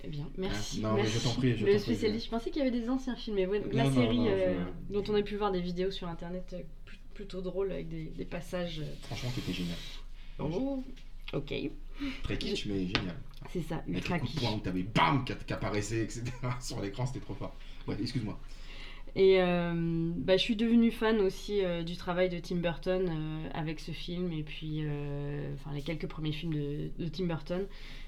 Eh 0.05 0.09
bien, 0.09 0.29
merci. 0.39 0.81
Non, 0.81 0.95
mais 0.95 1.07
je 1.07 1.19
t'en 1.19 1.31
prie, 1.35 1.57
je 1.57 1.65
le 1.65 1.79
spécialiste. 1.79 2.27
Je 2.27 2.31
pensais 2.31 2.51
qu'il 2.51 2.63
y 2.65 2.67
avait 2.67 2.77
des 2.77 2.89
anciens 2.89 3.15
films, 3.17 3.37
mais 3.37 3.47
ouais, 3.47 3.63
la 3.73 3.85
Non, 3.85 3.91
non, 3.91 3.95
série 3.97 4.27
je- 4.27 4.93
dont 4.93 5.05
on 5.09 5.15
a 5.15 5.23
pu 5.23 5.37
voir 5.37 5.53
des 5.53 5.61
vidéos 5.61 5.91
sur 5.91 6.09
internet 6.09 6.45
pl- 6.51 6.65
plutôt 7.15 7.41
drôles 7.41 7.71
avec 7.73 7.89
des, 7.89 8.05
des 8.07 8.25
passages. 8.25 8.83
Franchement, 9.03 9.31
c'était 9.35 9.53
génial. 9.53 9.77
Oh, 10.39 10.83
ok, 11.33 11.55
Très 12.25 12.37
kitsch, 12.39 12.67
mais 12.67 12.87
génial. 12.87 13.15
c'est 13.53 13.63
ça, 13.63 13.77
Avec 13.77 13.95
ultra 13.97 14.15
le 14.17 14.21
coup 14.23 14.27
de 14.27 14.33
kitsch. 14.33 14.41
poing 14.43 14.55
où 14.55 14.61
t'avais 14.61 14.83
BAM 14.83 15.25
qui 15.25 15.33
qui 15.47 15.53
apparaissait, 15.53 16.03
etc. 16.03 16.25
sur 16.61 16.81
l'écran, 16.81 17.07
c'était 17.07 17.21
trop 17.21 17.35
fort. 17.35 17.55
Ouais, 17.87 17.97
excuse-moi. 18.01 18.39
Et 19.15 19.43
euh, 19.43 20.11
bah, 20.17 20.39
je 20.39 20.43
suis 20.43 20.57
devenue 20.57 20.91
fan 20.91 21.21
aussi 21.21 21.63
euh, 21.63 21.83
du 21.83 21.97
travail 21.97 22.31
de 22.31 22.39
Tim 22.39 22.57
Burton 22.57 23.09
euh, 23.11 23.49
avec 23.53 23.79
ce 23.79 23.91
film 23.91 24.33
et 24.33 24.43
puis 24.43 24.83
enfin, 25.55 25.75
les 25.75 25.83
quelques 25.83 26.07
premiers 26.07 26.33
films 26.33 26.55
de, 26.55 26.91
de 26.99 27.09
Tim 27.09 27.27
Burton. 27.27 27.67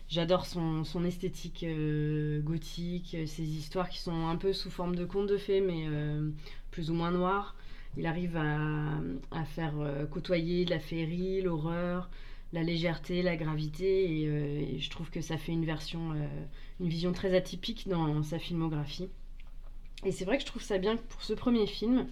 J'adore 0.09 0.47
son, 0.47 0.85
son 0.85 1.05
esthétique 1.05 1.65
gothique, 2.45 3.17
ses 3.27 3.43
histoires 3.43 3.89
qui 3.89 3.99
sont 3.99 4.27
un 4.29 4.37
peu 4.37 4.53
sous 4.53 4.71
forme 4.71 4.97
de 4.97 5.05
contes 5.05 5.29
de 5.29 5.39
fées 5.39 5.61
mais 5.63 5.87
plus 6.71 6.91
ou 6.91 6.95
moins 6.95 7.11
noires. 7.11 7.57
Il 7.97 8.07
arrive 8.07 8.37
à, 8.37 9.01
à 9.31 9.45
faire 9.45 9.73
côtoyer 10.11 10.67
la 10.67 10.79
féerie, 10.79 11.41
l'horreur, 11.41 12.11
la 12.53 12.63
légèreté, 12.63 13.23
la 13.23 13.37
gravité 13.37 14.05
et, 14.05 14.75
et 14.75 14.79
je 14.79 14.91
trouve 14.91 15.11
que 15.11 15.23
ça 15.23 15.39
fait 15.39 15.53
une 15.53 15.65
version, 15.65 16.13
une 16.81 16.89
vision 16.89 17.13
très 17.13 17.35
atypique 17.35 17.89
dans 17.89 18.23
sa 18.23 18.39
filmographie. 18.39 19.09
Et 20.05 20.13
c'est 20.13 20.25
vrai 20.25 20.37
que 20.37 20.43
je 20.43 20.47
trouve 20.47 20.63
ça 20.63 20.79
bien 20.79 20.97
que 20.97 21.03
pour 21.03 21.23
ce 21.23 21.33
premier 21.33 21.67
film, 21.67 22.07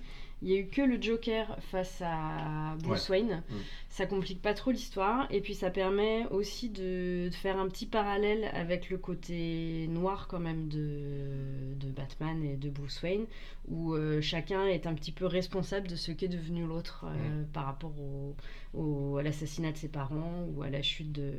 il 0.44 0.48
y 0.50 0.55
a 0.55 0.59
eu 0.59 0.66
que 0.66 0.83
le 0.83 1.00
Joker 1.00 1.57
face 1.70 2.02
à 2.05 2.74
Bruce 2.83 3.09
Wayne. 3.11 3.42
Mm. 3.48 3.55
Ça 3.90 4.07
complique 4.07 4.42
pas 4.42 4.55
trop 4.55 4.70
l'histoire 4.72 5.28
et 5.31 5.40
puis 5.40 5.55
ça 5.55 5.70
permet 5.70 6.26
aussi 6.31 6.68
de, 6.68 7.28
de 7.28 7.35
faire 7.35 7.59
un 7.61 7.68
petit 7.68 7.87
parallèle 7.87 8.50
avec 8.55 8.90
le 8.90 8.98
côté 8.98 9.87
noir 9.88 10.26
quand 10.28 10.40
même 10.40 10.68
de, 10.68 11.74
de 11.78 11.87
Batman 11.90 12.42
et 12.42 12.57
de 12.57 12.70
Bruce 12.70 13.00
Wayne 13.02 13.26
où 13.68 13.94
euh, 13.94 14.20
chacun 14.20 14.66
est 14.66 14.87
un 14.88 14.94
petit 14.94 15.12
peu 15.12 15.26
responsable 15.26 15.87
de 15.87 15.94
ce 15.94 16.11
qu'est 16.11 16.26
devenu 16.28 16.66
l'autre 16.66 17.05
euh, 17.07 17.44
par 17.52 17.66
rapport 17.66 17.92
au, 18.00 18.35
au- 18.74 19.18
à 19.18 19.22
l'assassinat 19.22 19.70
de 19.72 19.76
ses 19.76 19.88
parents 19.88 20.46
ou 20.57 20.62
à 20.62 20.70
la 20.70 20.83
chute 20.83 21.12
de, 21.12 21.35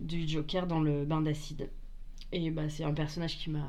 du 0.00 0.26
Joker 0.26 0.66
dans 0.66 0.80
le 0.80 1.04
bain 1.04 1.20
d'acide. 1.20 1.68
Et 2.32 2.50
bah, 2.50 2.68
c'est 2.68 2.84
un 2.84 2.92
personnage 2.92 3.38
qui 3.38 3.50
m'a 3.50 3.66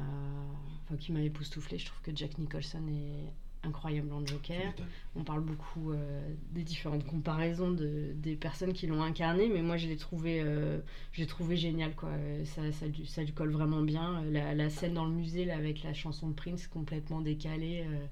enfin, 0.85 0.97
qui 0.97 1.11
m'a 1.11 1.21
époustouflé. 1.21 1.77
Je 1.77 1.85
trouve 1.85 2.01
que 2.01 2.11
Jack 2.15 2.37
Nicholson 2.37 2.81
est 2.89 3.67
incroyable 3.67 4.11
en 4.13 4.21
Tu 4.23 4.33
Joker. 4.33 4.73
On 5.15 5.23
parle 5.23 5.41
beaucoup 5.41 5.91
euh, 5.91 6.21
des 6.51 6.63
différentes 6.63 7.05
comparaisons 7.05 7.71
de, 7.71 8.11
des 8.15 8.35
personnes 8.35 8.73
qui 8.73 8.87
l'ont 8.87 9.01
incarné, 9.01 9.49
mais 9.49 9.61
moi 9.61 9.77
je 9.77 9.87
l'ai 9.87 9.97
trouvé, 9.97 10.41
euh, 10.41 10.79
je 11.13 11.21
l'ai 11.21 11.27
trouvé 11.27 11.57
génial. 11.57 11.93
Quoi. 11.95 12.11
Ça, 12.45 12.71
ça, 12.71 12.87
lui- 12.87 13.05
ça 13.05 13.23
lui 13.23 13.31
colle 13.33 13.51
vraiment 13.51 13.81
bien. 13.81 14.23
La, 14.31 14.53
la 14.53 14.69
scène 14.69 14.93
dans 14.93 15.05
le 15.05 15.11
musée 15.13 15.45
là, 15.45 15.55
avec 15.57 15.83
la 15.83 15.93
chanson 15.93 16.29
de 16.29 16.33
Prince 16.33 16.67
complètement 16.67 17.21
décalée 17.21 17.85
euh, 17.87 18.05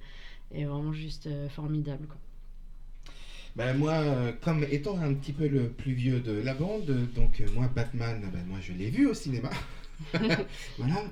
est 0.60 0.66
vraiment 0.66 0.94
juste 0.94 1.30
formidable. 1.50 2.08
Quoi. 2.08 2.18
Bah, 3.56 3.74
moi, 3.74 3.94
euh, 3.94 4.32
comme 4.42 4.64
étant 4.70 4.98
un 5.00 5.14
petit 5.14 5.34
peu 5.34 5.48
le 5.48 5.70
plus 5.70 5.94
vieux 5.94 6.20
de 6.20 6.32
la 6.32 6.54
bande, 6.54 6.86
donc 7.16 7.42
euh, 7.42 7.48
moi, 7.56 7.68
Batman, 7.74 8.22
bah, 8.32 8.40
moi 8.48 8.60
je 8.62 8.74
l'ai 8.74 8.90
vu 8.90 9.08
au 9.08 9.14
cinéma. 9.14 9.50
voilà. 10.78 11.04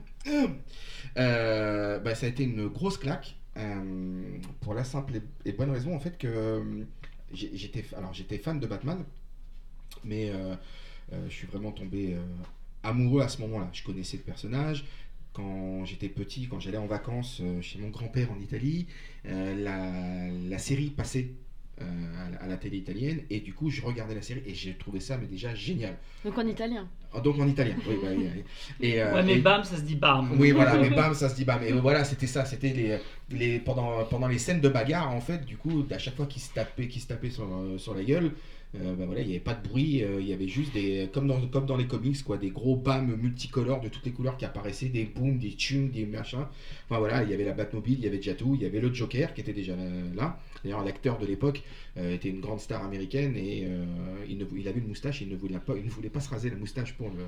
Euh, 1.18 2.00
bah, 2.00 2.16
ça 2.16 2.26
a 2.26 2.30
été 2.30 2.44
une 2.44 2.68
grosse 2.68 2.98
claque. 2.98 3.36
euh, 3.58 4.38
pour 4.62 4.74
la 4.74 4.84
simple 4.84 5.22
et, 5.46 5.52
bonne 5.54 5.72
raison, 5.72 5.96
en 5.96 6.00
fait, 6.00 6.18
que 6.18 6.28
euh, 6.28 6.84
j'étais 7.32 7.86
alors 7.96 8.14
j'étais 8.14 8.38
fan 8.38 8.60
de 8.60 8.68
Batman, 8.68 9.04
mais 10.04 10.32
je 11.12 11.34
suis 11.34 11.48
vraiment 11.48 11.72
tombé 11.72 12.18
amoureux 12.84 13.22
à 13.22 13.30
ce 13.30 13.42
moment-là. 13.42 13.70
Je 13.74 13.84
connaissais 13.84 14.18
le 14.18 14.24
personnage. 14.24 14.86
Quand 15.34 15.84
j'étais 15.84 16.08
petit, 16.08 16.48
quand 16.48 16.60
j'allais 16.62 16.78
en 16.78 16.86
vacances 16.86 17.42
chez 17.62 17.80
mon 17.80 17.90
grand-père 17.90 18.32
en 18.32 18.40
Italie, 18.40 18.88
la, 19.26 20.30
la 20.30 20.58
série 20.58 20.90
passait 20.92 21.32
euh, 21.82 21.84
à, 22.26 22.30
la, 22.32 22.38
à 22.44 22.48
la 22.48 22.58
télé 22.58 22.78
italienne 22.78 23.20
et 23.30 23.40
du 23.42 23.54
coup 23.54 23.70
je 23.70 23.82
regardais 23.82 24.16
la 24.16 24.22
série 24.22 24.42
et 24.46 24.54
j'ai 24.54 24.74
trouvé 24.76 25.00
ça 25.00 25.18
mais 25.18 25.28
déjà 25.28 25.54
génial. 25.54 25.98
Donc 26.24 26.38
en 26.38 26.48
italien. 26.48 26.88
Ah, 27.14 27.20
Donc 27.22 27.38
en 27.40 27.48
italien, 27.48 27.76
oui. 27.88 27.96
bah, 28.02 28.10
oui, 28.16 28.28
oui. 28.36 28.44
et, 28.88 29.02
euh, 29.02 29.14
Ouais, 29.14 29.24
mais 29.24 29.36
et- 29.36 29.42
bam, 29.42 29.64
ça 29.64 29.78
se 29.78 29.82
dit 29.82 29.96
bam. 29.96 30.36
oui, 30.40 30.52
voilà, 30.52 30.78
mais 30.78 30.90
bam, 30.96 31.14
ça 31.14 31.30
se 31.30 31.36
dit 31.36 31.46
bam. 31.46 31.62
Et 31.64 31.72
voilà, 31.74 32.04
c'était 32.04 32.28
ça, 32.28 32.44
c'était 32.46 32.74
les, 32.74 33.00
les, 33.38 33.60
pendant, 33.60 34.04
pendant 34.06 34.28
les 34.28 34.38
scènes 34.40 34.60
de 34.62 34.68
bagarre, 34.70 35.12
en 35.14 35.22
fait, 35.22 35.46
du 35.46 35.56
coup, 35.58 35.86
à 35.92 35.98
chaque 35.98 36.16
fois 36.16 36.26
qu'ils 36.26 36.42
se 36.42 36.54
tapaient, 36.54 36.88
qu'ils 36.88 37.02
se 37.02 37.08
tapaient 37.08 37.30
sur, 37.30 37.46
euh, 37.46 37.78
sur 37.78 37.94
la 37.94 38.04
gueule, 38.04 38.32
euh, 38.82 38.96
bah 38.96 39.06
voilà, 39.06 39.22
il 39.22 39.28
n'y 39.28 39.34
avait 39.34 39.44
pas 39.44 39.54
de 39.54 39.68
bruit, 39.68 40.04
euh, 40.04 40.20
il 40.20 40.28
y 40.28 40.34
avait 40.34 40.48
juste 40.48 40.74
des, 40.74 41.10
comme 41.14 41.28
dans, 41.28 41.40
comme 41.48 41.66
dans 41.66 41.78
les 41.78 41.88
comics, 41.88 42.24
quoi, 42.24 42.38
des 42.38 42.50
gros 42.50 42.76
bams 42.76 43.16
multicolores 43.16 43.82
de 43.82 43.90
toutes 43.90 44.06
les 44.06 44.12
couleurs 44.12 44.38
qui 44.38 44.46
apparaissaient, 44.46 44.90
des 44.90 45.06
booms, 45.06 45.38
des 45.38 45.54
tunes, 45.54 45.90
des 45.90 46.06
machins. 46.06 46.46
Enfin 46.90 47.00
voilà, 47.00 47.24
il 47.24 47.30
y 47.30 47.34
avait 47.34 47.46
la 47.46 47.54
Batmobile, 47.54 47.98
il 48.00 48.06
y 48.06 48.08
avait 48.08 48.22
Jatou, 48.22 48.56
il 48.56 48.64
y 48.64 48.66
avait 48.66 48.80
le 48.80 48.94
Joker 48.94 49.34
qui 49.34 49.42
était 49.42 49.54
déjà 49.54 49.76
là. 50.16 50.40
D'ailleurs, 50.64 50.84
l'acteur 50.84 51.18
de 51.18 51.26
l'époque 51.26 51.64
euh, 51.98 52.16
était 52.16 52.30
une 52.30 52.42
grande 52.42 52.60
star 52.60 52.84
américaine 52.84 53.36
et 53.38 53.68
il, 54.28 54.38
ne, 54.38 54.46
il 54.58 54.68
avait 54.68 54.80
une 54.80 54.88
moustache, 54.88 55.22
il 55.22 55.30
ne 55.30 55.36
voulait 55.36 55.60
pas, 55.60 55.76
il 55.78 55.86
ne 55.86 55.90
voulait 55.90 56.10
pas 56.10 56.20
se 56.20 56.30
raser 56.30 56.50
la 56.50 56.56
moustache 56.56 56.94
pour 56.94 57.10
le, 57.10 57.24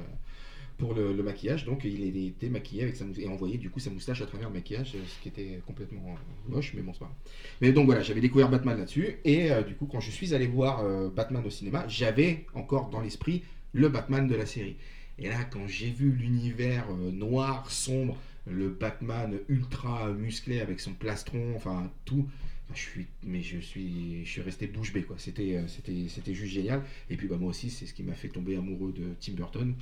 pour 0.77 0.93
le, 0.93 1.23
maquillage, 1.23 1.65
donc 1.65 1.83
il 1.83 2.27
était 2.27 2.49
maquillé 2.49 2.83
avec 2.83 2.95
sa 2.95 3.05
et 3.17 3.27
envoyait 3.27 3.57
du 3.57 3.69
coup 3.69 3.79
sa 3.79 3.89
moustache 3.89 4.21
à 4.21 4.25
travers 4.25 4.49
le 4.49 4.55
maquillage, 4.55 4.93
euh, 4.95 4.99
ce 5.07 5.21
qui 5.21 5.29
était 5.29 5.59
complètement 5.65 6.05
euh, 6.09 6.51
moche, 6.53 6.73
mais 6.75 6.81
bon, 6.81 6.93
c'est 6.93 6.99
pas. 6.99 7.15
Mais 7.61 7.71
donc 7.71 7.87
voilà, 7.87 8.01
j'avais 8.01 8.21
découvert 8.21 8.49
Batman 8.49 8.77
là-dessus, 8.77 9.17
et 9.25 9.51
euh, 9.51 9.63
du 9.63 9.75
coup, 9.75 9.87
quand 9.87 9.99
je 9.99 10.11
suis 10.11 10.35
allé 10.35 10.45
voir 10.45 10.83
Batman 11.11 11.43
au 11.45 11.49
cinéma, 11.49 11.85
j'avais 11.87 12.45
encore 12.53 12.89
dans 12.89 13.01
l'esprit 13.01 13.43
le 13.73 13.89
Batman 13.89 14.27
de 14.27 14.35
la 14.35 14.45
série. 14.45 14.75
Et 15.19 15.29
là, 15.29 15.43
quand 15.45 15.67
j'ai 15.67 15.89
vu 15.89 16.11
l'univers 16.11 16.87
noir, 17.11 17.71
sombre, 17.71 18.17
le 18.45 18.69
Batman 18.69 19.39
ultra 19.49 20.11
musclé 20.11 20.61
avec 20.61 20.79
son 20.79 20.93
plastron, 20.93 21.53
enfin 21.55 21.91
tout. 22.05 22.27
Je 22.73 22.81
suis, 22.81 23.07
mais 23.23 23.41
je 23.41 23.59
suis, 23.59 24.25
je 24.25 24.29
suis 24.29 24.41
resté 24.41 24.67
bouche 24.67 24.91
bée 24.91 25.03
quoi. 25.03 25.15
C'était, 25.17 25.63
c'était, 25.67 26.07
c'était 26.09 26.33
juste 26.33 26.53
génial. 26.53 26.83
Et 27.09 27.15
puis 27.15 27.27
bah 27.27 27.37
moi 27.37 27.49
aussi, 27.49 27.69
c'est 27.69 27.85
ce 27.85 27.93
qui 27.93 28.03
m'a 28.03 28.13
fait 28.13 28.27
tomber 28.27 28.57
amoureux 28.57 28.91
de 28.91 29.05
Tim 29.19 29.33
Burton. 29.33 29.73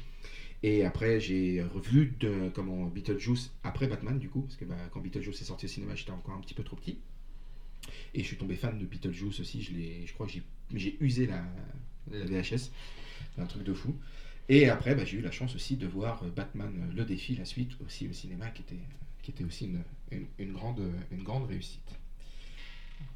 Et 0.68 0.84
après, 0.84 1.20
j'ai 1.20 1.62
revu 1.62 2.12
Beetlejuice 2.92 3.52
après 3.64 3.86
Batman, 3.86 4.18
du 4.18 4.30
coup, 4.30 4.42
parce 4.42 4.56
que 4.56 4.66
bah, 4.66 4.76
quand 4.92 5.00
Beetlejuice 5.00 5.40
est 5.40 5.46
sorti 5.46 5.66
au 5.66 5.70
cinéma, 5.70 5.94
j'étais 5.94 6.10
encore 6.10 6.34
un 6.34 6.42
petit 6.42 6.56
peu 6.56 6.64
trop 6.64 6.76
petit. 6.76 6.98
Et 8.16 8.22
je 8.22 8.26
suis 8.26 8.38
tombé 8.38 8.56
fan 8.56 8.80
de 8.80 8.84
Beetlejuice 8.84 9.40
aussi. 9.40 9.62
Je, 9.62 10.08
je 10.08 10.14
crois 10.14 10.26
que 10.26 10.34
j'ai, 10.74 10.98
usé 11.02 11.28
la, 11.28 11.46
la 12.12 12.26
VHS. 12.26 12.72
Un 13.38 13.46
truc 13.46 13.64
de 13.64 13.76
fou. 13.76 13.96
Et 14.50 14.68
après, 14.68 14.96
bah, 14.96 15.06
j'ai 15.06 15.18
eu 15.18 15.22
la 15.22 15.30
chance 15.30 15.54
aussi 15.54 15.78
de 15.78 15.86
voir 15.86 16.24
euh, 16.24 16.32
Batman 16.32 16.74
euh, 16.76 16.96
Le 16.96 17.06
Défi, 17.06 17.36
la 17.36 17.46
suite, 17.46 17.74
aussi 17.86 18.08
au 18.08 18.14
cinéma, 18.14 18.50
qui 18.50 18.64
était, 18.64 18.82
qui 19.22 19.30
était 19.30 19.44
aussi 19.44 19.72
une, 20.12 20.26
une 20.40 20.52
grande, 20.52 20.82
une 21.12 21.22
grande 21.22 21.46
réussite. 21.48 21.92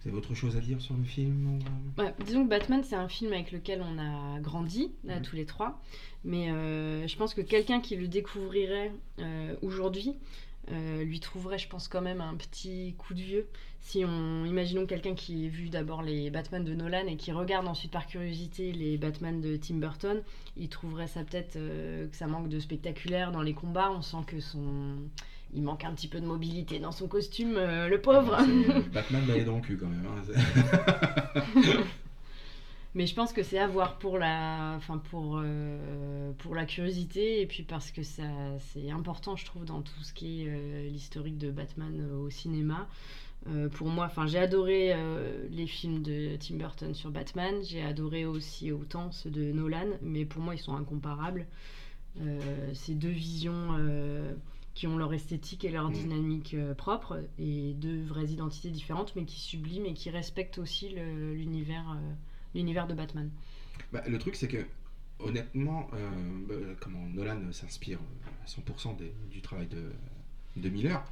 Vous 0.02 0.10
avez 0.10 0.18
autre 0.18 0.34
chose 0.34 0.56
à 0.56 0.60
dire 0.62 0.82
sur 0.82 0.96
le 0.96 1.04
film 1.04 1.60
ou- 1.98 2.02
Ouais, 2.02 2.14
disons 2.26 2.44
que 2.46 2.50
Batman, 2.50 2.82
c'est 2.84 2.96
un 2.96 3.10
film 3.10 3.34
avec 3.34 3.52
lequel 3.52 3.82
on 3.82 3.98
a 4.00 4.40
grandi, 4.40 4.92
là, 5.04 5.18
Mhm. 5.18 5.22
tous 5.24 5.36
les 5.36 5.46
trois. 5.46 5.82
Mais 6.24 6.52
euh, 6.52 7.08
je 7.08 7.16
pense 7.18 7.34
que 7.34 7.42
quelqu'un 7.42 7.80
qui 7.82 7.96
le 7.96 8.08
découvrirait 8.08 8.92
euh, 9.20 9.56
aujourd'hui 9.62 10.16
euh, 10.72 11.04
lui 11.04 11.20
trouverait, 11.20 11.58
je 11.58 11.68
pense, 11.68 11.88
quand 11.88 12.02
même 12.02 12.22
un 12.22 12.36
petit 12.36 12.94
coup 13.00 13.16
de 13.16 13.22
vieux. 13.22 13.48
Si 13.80 14.06
on. 14.06 14.46
Imaginons 14.46 14.86
quelqu'un 14.86 15.16
qui 15.16 15.48
a 15.48 15.50
vu 15.50 15.70
d'abord 15.70 16.04
les 16.04 16.30
Batman 16.30 16.64
de 16.64 16.76
Nolan 16.76 17.08
et 17.08 17.16
qui 17.16 17.32
regarde 17.32 17.68
ensuite 17.68 17.92
par 17.92 18.06
curiosité 18.06 18.72
les 18.72 18.98
Batman 18.98 19.42
de 19.42 19.56
Tim 19.56 19.76
Burton, 19.78 20.22
il 20.58 20.70
trouverait 20.70 21.08
ça 21.08 21.24
peut-être 21.24 21.56
euh, 21.56 22.08
que 22.08 22.16
ça 22.16 22.28
manque 22.28 22.50
de 22.50 22.60
spectaculaire 22.60 23.32
dans 23.32 23.42
les 23.42 23.54
combats. 23.54 23.90
On 23.92 24.02
sent 24.04 24.18
que 24.28 24.40
son. 24.40 24.98
Il 25.54 25.64
manque 25.64 25.84
un 25.84 25.94
petit 25.94 26.08
peu 26.08 26.20
de 26.20 26.26
mobilité 26.28 26.80
dans 26.80 26.92
son 26.92 27.08
costume, 27.08 27.56
euh, 27.58 27.88
le 27.88 28.00
pauvre. 28.02 28.36
Ah, 28.38 28.44
c'est- 28.46 28.90
Batman 28.94 29.26
balai 29.26 29.44
dans 29.46 29.56
le 29.56 29.62
cul 29.62 29.78
quand 29.78 29.88
même. 29.88 30.06
hein, 30.06 31.42
Mais 32.96 33.06
je 33.06 33.14
pense 33.14 33.34
que 33.34 33.44
c'est 33.44 33.60
à 33.60 33.68
voir 33.68 33.98
pour 34.00 34.18
la, 34.18 34.74
enfin 34.76 34.98
pour, 34.98 35.40
euh, 35.44 36.32
pour 36.40 36.56
la 36.56 36.66
curiosité 36.66 37.40
et 37.42 37.46
puis 37.46 37.62
parce 37.62 37.92
que 37.92 38.02
ça, 38.02 38.24
c'est 38.74 38.90
important, 38.90 39.36
je 39.36 39.46
trouve, 39.46 39.64
dans 39.64 39.82
tout 39.84 40.02
ce 40.04 40.12
qui 40.12 40.42
est 40.44 40.48
euh, 40.50 40.90
l'historique 40.90 41.38
de 41.38 41.52
Batman 41.52 41.94
euh, 42.12 42.18
au 42.26 42.30
cinéma. 42.32 42.88
Euh, 43.48 43.70
pour 43.70 43.88
moi, 43.88 44.06
enfin, 44.06 44.26
j'ai 44.26 44.40
adoré 44.40 44.92
euh, 44.94 45.48
les 45.52 45.68
films 45.68 46.02
de 46.02 46.36
Tim 46.38 46.56
Burton 46.56 46.94
sur 46.96 47.12
Batman. 47.12 47.54
J'ai 47.64 47.84
adoré 47.84 48.26
aussi 48.26 48.72
autant 48.72 49.12
ceux 49.12 49.30
de 49.30 49.52
Nolan, 49.52 49.86
mais 50.02 50.26
pour 50.26 50.42
moi, 50.42 50.56
ils 50.56 50.60
sont 50.60 50.76
incomparables. 50.76 51.46
Euh, 52.22 52.40
c'est 52.74 52.96
deux 52.96 53.08
visions 53.10 53.76
qui 54.80 54.88
ont 54.88 54.96
leur 54.96 55.14
esthétique 55.14 55.66
et 55.66 55.72
leur 55.72 55.90
Mm. 55.90 55.94
dynamique 55.94 56.54
euh, 56.54 56.74
propre 56.74 57.22
et 57.38 57.74
deux 57.74 58.02
vraies 58.02 58.28
identités 58.28 58.70
différentes, 58.70 59.14
mais 59.18 59.26
qui 59.26 59.38
subliment 59.42 59.86
et 59.86 59.94
qui 59.94 60.10
respectent 60.10 60.58
aussi 60.58 60.88
l'univers. 60.90 61.92
euh, 61.98 62.14
l'univers 62.56 62.88
de 62.88 62.94
Batman. 62.94 63.30
Bah, 63.92 64.02
le 64.08 64.18
truc, 64.18 64.36
c'est 64.36 64.48
que, 64.48 64.66
honnêtement, 65.20 65.88
euh, 65.94 66.10
bah, 66.48 66.56
comment 66.80 67.06
Nolan 67.10 67.52
s'inspire 67.52 68.00
à 68.42 68.48
100% 68.48 68.94
des- 68.94 69.12
du 69.30 69.42
travail 69.42 69.68
de, 69.68 69.92
de 70.56 70.70
Miller 70.70 71.04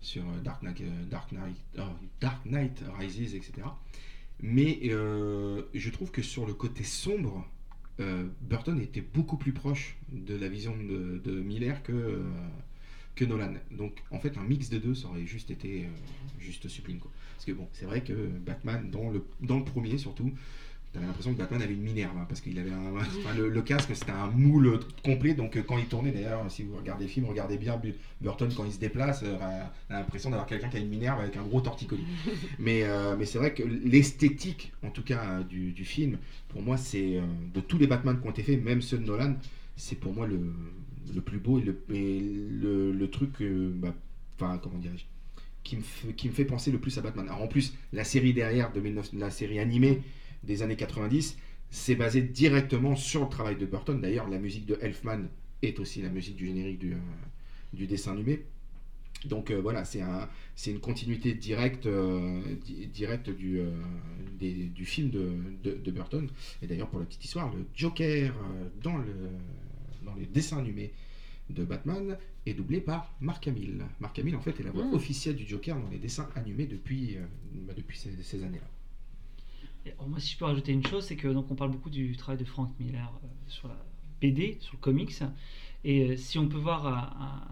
sur 0.00 0.22
Dark 0.44 0.62
Knight, 0.62 0.80
Dark 1.10 1.32
Knight, 1.32 1.56
oh, 1.78 1.82
Dark 2.20 2.46
Knight 2.46 2.82
Rises, 2.98 3.34
etc. 3.34 3.54
Mais 4.40 4.78
euh, 4.84 5.62
je 5.74 5.90
trouve 5.90 6.10
que 6.12 6.22
sur 6.22 6.46
le 6.46 6.54
côté 6.54 6.84
sombre, 6.84 7.44
euh, 7.98 8.26
Burton 8.42 8.80
était 8.80 9.00
beaucoup 9.02 9.36
plus 9.36 9.52
proche 9.52 9.96
de 10.12 10.34
la 10.36 10.48
vision 10.48 10.74
de, 10.76 11.20
de 11.24 11.40
Miller 11.40 11.82
que, 11.82 12.22
que 13.16 13.24
Nolan. 13.24 13.54
Donc, 13.72 13.92
en 14.12 14.20
fait, 14.20 14.36
un 14.38 14.44
mix 14.44 14.68
des 14.68 14.78
deux, 14.78 14.94
ça 14.94 15.08
aurait 15.08 15.26
juste 15.26 15.50
été 15.50 15.84
euh, 15.84 15.88
juste 16.38 16.68
sublime. 16.68 16.98
Quoi. 17.00 17.10
Parce 17.34 17.44
que 17.46 17.52
bon, 17.52 17.68
c'est 17.72 17.86
vrai 17.86 18.02
que 18.02 18.12
Batman, 18.12 18.88
dans 18.90 19.10
le, 19.10 19.24
dans 19.40 19.58
le 19.58 19.64
premier 19.64 19.98
surtout, 19.98 20.30
T'avais 20.92 21.06
l'impression 21.06 21.34
que 21.34 21.38
Batman 21.38 21.60
avait 21.60 21.74
une 21.74 21.82
minerve, 21.82 22.16
hein, 22.16 22.24
parce 22.26 22.40
qu'il 22.40 22.58
avait 22.58 22.70
un, 22.70 22.96
enfin, 22.96 23.34
le, 23.36 23.50
le 23.50 23.62
casque, 23.62 23.90
c'était 23.94 24.12
un 24.12 24.28
moule 24.28 24.80
complet. 25.04 25.34
Donc 25.34 25.56
euh, 25.56 25.62
quand 25.62 25.76
il 25.76 25.84
tournait, 25.86 26.10
d'ailleurs, 26.10 26.50
si 26.50 26.62
vous 26.62 26.74
regardez 26.76 27.04
le 27.04 27.10
film, 27.10 27.26
regardez 27.26 27.58
bien 27.58 27.76
Bu- 27.76 27.94
Burton 28.22 28.48
quand 28.56 28.64
il 28.64 28.72
se 28.72 28.78
déplace, 28.78 29.22
euh, 29.22 29.36
on 29.90 29.94
a 29.94 29.98
l'impression 29.98 30.30
d'avoir 30.30 30.46
quelqu'un 30.46 30.68
qui 30.70 30.78
a 30.78 30.80
une 30.80 30.88
minerve 30.88 31.20
avec 31.20 31.36
un 31.36 31.42
gros 31.42 31.60
torticolis. 31.60 32.04
mais 32.58 32.84
euh, 32.84 33.14
mais 33.18 33.26
c'est 33.26 33.36
vrai 33.36 33.52
que 33.52 33.62
l'esthétique, 33.62 34.72
en 34.82 34.90
tout 34.90 35.02
cas 35.02 35.22
euh, 35.22 35.42
du, 35.42 35.72
du 35.72 35.84
film, 35.84 36.16
pour 36.48 36.62
moi, 36.62 36.78
c'est 36.78 37.18
euh, 37.18 37.22
de 37.52 37.60
tous 37.60 37.76
les 37.76 37.86
Batman 37.86 38.18
qui 38.18 38.26
ont 38.26 38.30
été 38.30 38.42
faits, 38.42 38.62
même 38.64 38.80
ceux 38.80 38.96
de 38.98 39.04
Nolan, 39.04 39.34
c'est 39.76 39.96
pour 39.96 40.14
moi 40.14 40.26
le, 40.26 40.40
le 41.14 41.20
plus 41.20 41.38
beau 41.38 41.58
et 41.58 41.62
le, 41.62 42.92
le, 42.92 43.10
truc, 43.10 43.42
bah, 43.42 43.94
comment 44.62 44.78
dirais-je, 44.78 45.04
qui 45.64 45.76
me, 45.76 46.32
fait, 46.32 46.44
penser 46.44 46.70
le 46.70 46.78
plus 46.78 46.96
à 46.98 47.00
Batman. 47.02 47.26
Alors 47.28 47.42
en 47.42 47.48
plus, 47.48 47.74
la 47.92 48.04
série 48.04 48.32
derrière, 48.32 48.72
de 48.72 48.80
19 48.80 49.10
la 49.14 49.30
série 49.30 49.58
animée 49.58 50.02
des 50.44 50.62
années 50.62 50.76
90, 50.76 51.36
c'est 51.70 51.96
basé 51.96 52.22
directement 52.22 52.94
sur 52.94 53.22
le 53.24 53.28
travail 53.28 53.56
de 53.56 53.66
Burton. 53.66 54.00
D'ailleurs, 54.00 54.28
la 54.28 54.38
musique 54.38 54.66
de 54.66 54.78
Elfman 54.80 55.24
est 55.62 55.80
aussi 55.80 56.02
la 56.02 56.08
musique 56.08 56.36
du 56.36 56.46
générique 56.46 56.78
du, 56.78 56.92
euh, 56.92 56.96
du 57.72 57.86
dessin 57.86 58.12
animé. 58.12 58.44
Donc 59.24 59.50
euh, 59.50 59.60
voilà, 59.60 59.84
c'est 59.84 60.02
un, 60.02 60.28
une 60.66 60.78
continuité 60.78 61.34
directe, 61.34 61.86
euh, 61.86 62.40
di- 62.64 62.86
directe 62.86 63.30
du, 63.30 63.58
des- 64.38 64.66
du 64.66 64.84
film 64.84 65.10
de, 65.10 65.32
de- 65.64 65.74
de 65.82 65.90
Burton. 65.90 66.28
Et 66.62 66.66
d'ailleurs, 66.68 66.88
pour 66.88 67.00
la 67.00 67.06
petite 67.06 67.24
histoire, 67.24 67.52
le 67.52 67.64
Joker 67.74 68.32
dans, 68.82 68.98
le, 68.98 69.04
dans 70.06 70.14
les 70.14 70.26
dessins 70.26 70.58
animés 70.58 70.92
de 71.50 71.64
Batman 71.64 72.16
est 72.46 72.54
doublé 72.54 72.80
par 72.80 73.12
Mark 73.20 73.46
Hamill. 73.46 73.84
Mark 74.00 74.18
Hamill, 74.18 74.34
en 74.36 74.40
fait, 74.40 74.58
est 74.58 74.62
la 74.64 74.70
voix 74.72 74.84
Mm. 74.84 74.94
officielle 74.94 75.36
du 75.36 75.46
Joker 75.46 75.78
dans 75.78 75.88
les 75.90 75.98
dessins 75.98 76.28
animés 76.34 76.66
depuis, 76.66 77.16
euh, 77.16 77.20
bah, 77.66 77.72
depuis 77.76 77.98
ces, 77.98 78.10
ces 78.22 78.42
années-là. 78.42 78.66
Alors, 79.92 80.08
moi, 80.08 80.18
si 80.18 80.32
je 80.32 80.38
peux 80.38 80.44
rajouter 80.44 80.72
une 80.72 80.84
chose, 80.86 81.04
c'est 81.04 81.14
que 81.16 81.28
donc 81.28 81.50
on 81.50 81.54
parle 81.54 81.70
beaucoup 81.70 81.90
du 81.90 82.16
travail 82.16 82.38
de 82.38 82.44
Frank 82.44 82.72
Miller 82.80 83.12
euh, 83.22 83.26
sur 83.46 83.68
la 83.68 83.76
BD, 84.20 84.56
sur 84.60 84.72
le 84.74 84.78
comics. 84.80 85.12
Et 85.84 86.10
euh, 86.10 86.16
si 86.16 86.38
on 86.38 86.48
peut 86.48 86.56
voir 86.58 86.86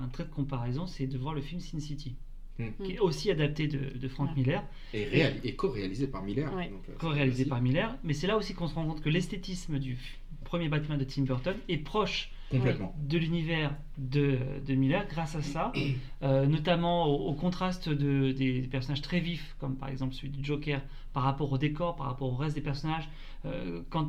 un, 0.00 0.08
trait 0.08 0.24
de 0.24 0.30
comparaison, 0.30 0.86
c'est 0.88 1.06
de 1.06 1.16
voir 1.18 1.34
le 1.34 1.40
film 1.40 1.60
Sin 1.60 1.78
City, 1.80 2.14
Mm. 2.58 2.84
qui 2.84 2.92
est 2.92 2.98
aussi 3.00 3.30
adapté 3.32 3.66
de, 3.66 3.98
de 3.98 4.08
Frank 4.08 4.28
Ouais. 4.30 4.36
Miller, 4.36 4.64
Et, 4.92 5.04
réal- 5.06 5.40
et 5.42 5.54
co-réalisé 5.56 6.06
par 6.06 6.22
Miller. 6.22 6.52
Ouais. 6.54 6.68
donc, 6.70 6.88
euh, 6.88 6.92
co-réalisé 6.98 7.44
par 7.46 7.60
Miller. 7.60 7.96
Mais 8.04 8.12
c'est 8.14 8.28
là 8.28 8.36
aussi 8.36 8.54
qu'on 8.54 8.68
se 8.68 8.74
rend 8.76 8.86
compte 8.86 9.00
que 9.02 9.08
l'esthétisme 9.08 9.78
du 9.80 9.96
premier 10.44 10.68
Batman 10.68 10.96
de 10.98 11.02
Tim 11.04 11.22
Burton 11.22 11.56
est 11.68 11.78
proche 11.78 12.30
Complètement. 12.58 12.94
de 13.08 13.18
l'univers 13.18 13.74
de, 13.98 14.38
de 14.66 14.74
Miller 14.74 15.06
grâce 15.08 15.36
à 15.36 15.42
ça, 15.42 15.72
euh, 16.22 16.46
notamment 16.46 17.06
au, 17.06 17.28
au 17.30 17.32
contraste 17.34 17.88
de, 17.88 18.32
des, 18.32 18.60
des 18.60 18.66
personnages 18.68 19.02
très 19.02 19.20
vifs, 19.20 19.54
comme 19.60 19.76
par 19.76 19.88
exemple 19.88 20.14
celui 20.14 20.30
du 20.30 20.44
Joker, 20.44 20.80
par 21.12 21.22
rapport 21.22 21.52
au 21.52 21.58
décor, 21.58 21.94
par 21.96 22.06
rapport 22.06 22.32
au 22.32 22.36
reste 22.36 22.54
des 22.56 22.60
personnages. 22.60 23.08
Euh, 23.46 23.82
quand, 23.90 24.08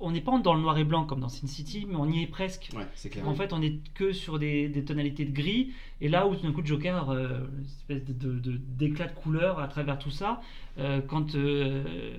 on 0.00 0.10
n'est 0.10 0.20
pas 0.20 0.36
dans 0.40 0.52
le 0.54 0.60
noir 0.60 0.76
et 0.78 0.84
blanc 0.84 1.04
comme 1.04 1.20
dans 1.20 1.28
Sin 1.28 1.46
City, 1.46 1.86
mais 1.88 1.94
on 1.94 2.10
y 2.10 2.22
est 2.22 2.26
presque. 2.26 2.70
Ouais, 2.76 2.82
c'est 2.96 3.08
clair. 3.08 3.26
En 3.28 3.32
fait, 3.34 3.52
on 3.52 3.62
est 3.62 3.76
que 3.94 4.12
sur 4.12 4.38
des, 4.40 4.68
des 4.68 4.84
tonalités 4.84 5.24
de 5.24 5.30
gris, 5.32 5.70
et 6.00 6.08
là 6.08 6.26
où 6.26 6.34
tout 6.34 6.42
d'un 6.42 6.50
coup 6.52 6.60
Joker, 6.64 7.08
euh, 7.10 7.38
une 7.56 7.64
espèce 7.64 8.04
de, 8.04 8.12
de- 8.12 8.40
de- 8.40 8.56
d'éclat 8.76 9.06
de 9.06 9.12
couleur 9.14 9.60
à 9.60 9.68
travers 9.68 9.96
tout 9.98 10.10
ça, 10.10 10.40
euh, 10.78 11.00
quand, 11.06 11.36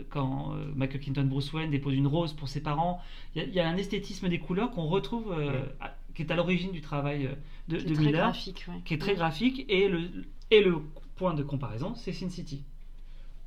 quand 0.09 0.53
Michael 0.75 1.01
Keaton 1.01 1.23
Bruce 1.25 1.51
Wayne 1.53 1.71
dépose 1.71 1.93
une 1.95 2.07
rose 2.07 2.33
pour 2.33 2.47
ses 2.47 2.61
parents, 2.61 3.01
il 3.35 3.41
y, 3.41 3.45
a- 3.45 3.47
il 3.47 3.53
y 3.53 3.59
a 3.59 3.67
un 3.67 3.75
esthétisme 3.77 4.29
des 4.29 4.39
couleurs 4.39 4.71
qu'on 4.71 4.85
retrouve, 4.85 5.27
Ouais. 5.27 5.54
À- 5.79 5.95
qui 6.13 6.21
est 6.21 6.31
à 6.31 6.35
l'origine 6.35 6.71
du 6.71 6.81
travail 6.81 7.27
euh, 7.27 7.35
de, 7.67 7.77
Miller, 7.99 8.33
ouais. 8.67 8.81
qui 8.85 8.93
est 8.93 8.97
très 8.97 9.15
graphique, 9.15 9.65
et 9.67 9.87
le, 9.89 10.09
et 10.51 10.61
le 10.61 10.81
point 11.15 11.33
de 11.33 11.43
comparaison, 11.43 11.93
c'est 11.95 12.13
Sin 12.13 12.29
City. 12.29 12.63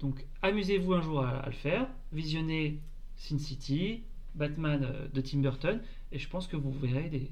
Donc 0.01 0.25
amusez-vous 0.43 0.95
un 0.95 1.03
jour 1.03 1.23
à, 1.25 1.39
à 1.39 1.47
le 1.47 1.53
faire, 1.55 1.87
visionnez 2.13 2.79
Sin 3.17 3.39
City, 3.39 4.03
Batman 4.35 4.85
euh, 4.85 5.09
de 5.13 5.21
Tim 5.21 5.39
Burton, 5.39 5.81
et 6.13 6.19
je 6.19 6.29
pense 6.29 6.47
que 6.47 6.57
vous 6.57 6.73
verrez 6.73 7.09
des... 7.09 7.31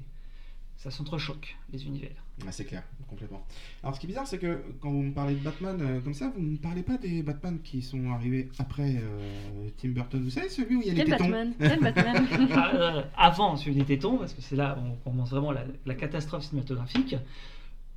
ça 0.77 0.91
s'entrechoque, 0.91 1.57
les 1.73 1.85
univers. 1.85 2.23
Ouais, 2.45 2.51
c'est 2.51 2.65
clair, 2.65 2.83
complètement. 3.09 3.43
Alors, 3.81 3.95
ce 3.95 3.99
qui 3.99 4.05
est 4.05 4.09
bizarre, 4.09 4.27
c'est 4.27 4.37
que 4.37 4.61
quand 4.79 4.91
vous 4.91 5.01
me 5.01 5.11
parlez 5.11 5.33
de 5.33 5.39
Batman 5.39 5.77
euh, 5.81 5.99
comme 6.01 6.13
ça, 6.13 6.31
vous 6.35 6.41
ne 6.41 6.51
me 6.51 6.57
parlez 6.57 6.83
pas 6.83 6.97
des 6.97 7.23
Batman 7.23 7.59
qui 7.63 7.81
sont 7.81 8.11
arrivés 8.11 8.49
après 8.59 8.97
euh, 8.97 9.69
Tim 9.77 9.89
Burton. 9.89 10.23
Vous 10.23 10.29
savez, 10.29 10.49
celui 10.49 10.75
où 10.75 10.81
il 10.81 10.87
y 10.87 10.91
a 10.91 10.93
les 10.93 11.03
Quel 11.03 11.09
tétons 11.09 11.29
Batman 11.29 11.53
Quel 11.59 11.79
Batman 11.79 12.27
Ah, 12.53 12.75
euh, 12.75 13.03
avant 13.17 13.55
celui 13.55 13.75
des 13.75 13.85
tétons, 13.85 14.17
parce 14.17 14.33
que 14.33 14.41
c'est 14.41 14.55
là 14.55 14.77
où 14.79 14.85
on 14.85 14.95
commence 15.09 15.31
vraiment 15.31 15.51
la, 15.51 15.65
la 15.87 15.95
catastrophe 15.95 16.43
cinématographique, 16.43 17.15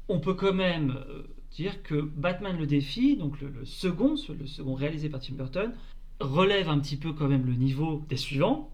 on 0.09 0.19
peut 0.19 0.35
quand 0.35 0.55
même 0.55 0.97
euh, 1.07 1.23
dire 1.53 1.83
que 1.83 2.01
Batman 2.01 2.57
le 2.57 2.67
défi, 2.67 3.17
donc 3.17 3.41
le, 3.43 3.49
le 3.49 3.67
second, 3.67 4.15
le 4.39 4.47
second 4.47 4.75
réalisé 4.75 5.11
par 5.11 5.21
Tim 5.21 5.35
Burton, 5.35 5.73
relève 6.19 6.71
un 6.71 6.79
petit 6.79 6.97
peu 6.97 7.13
quand 7.13 7.29
même 7.29 7.45
le 7.45 7.55
niveau 7.55 8.05
des 8.09 8.17
suivants, 8.17 8.71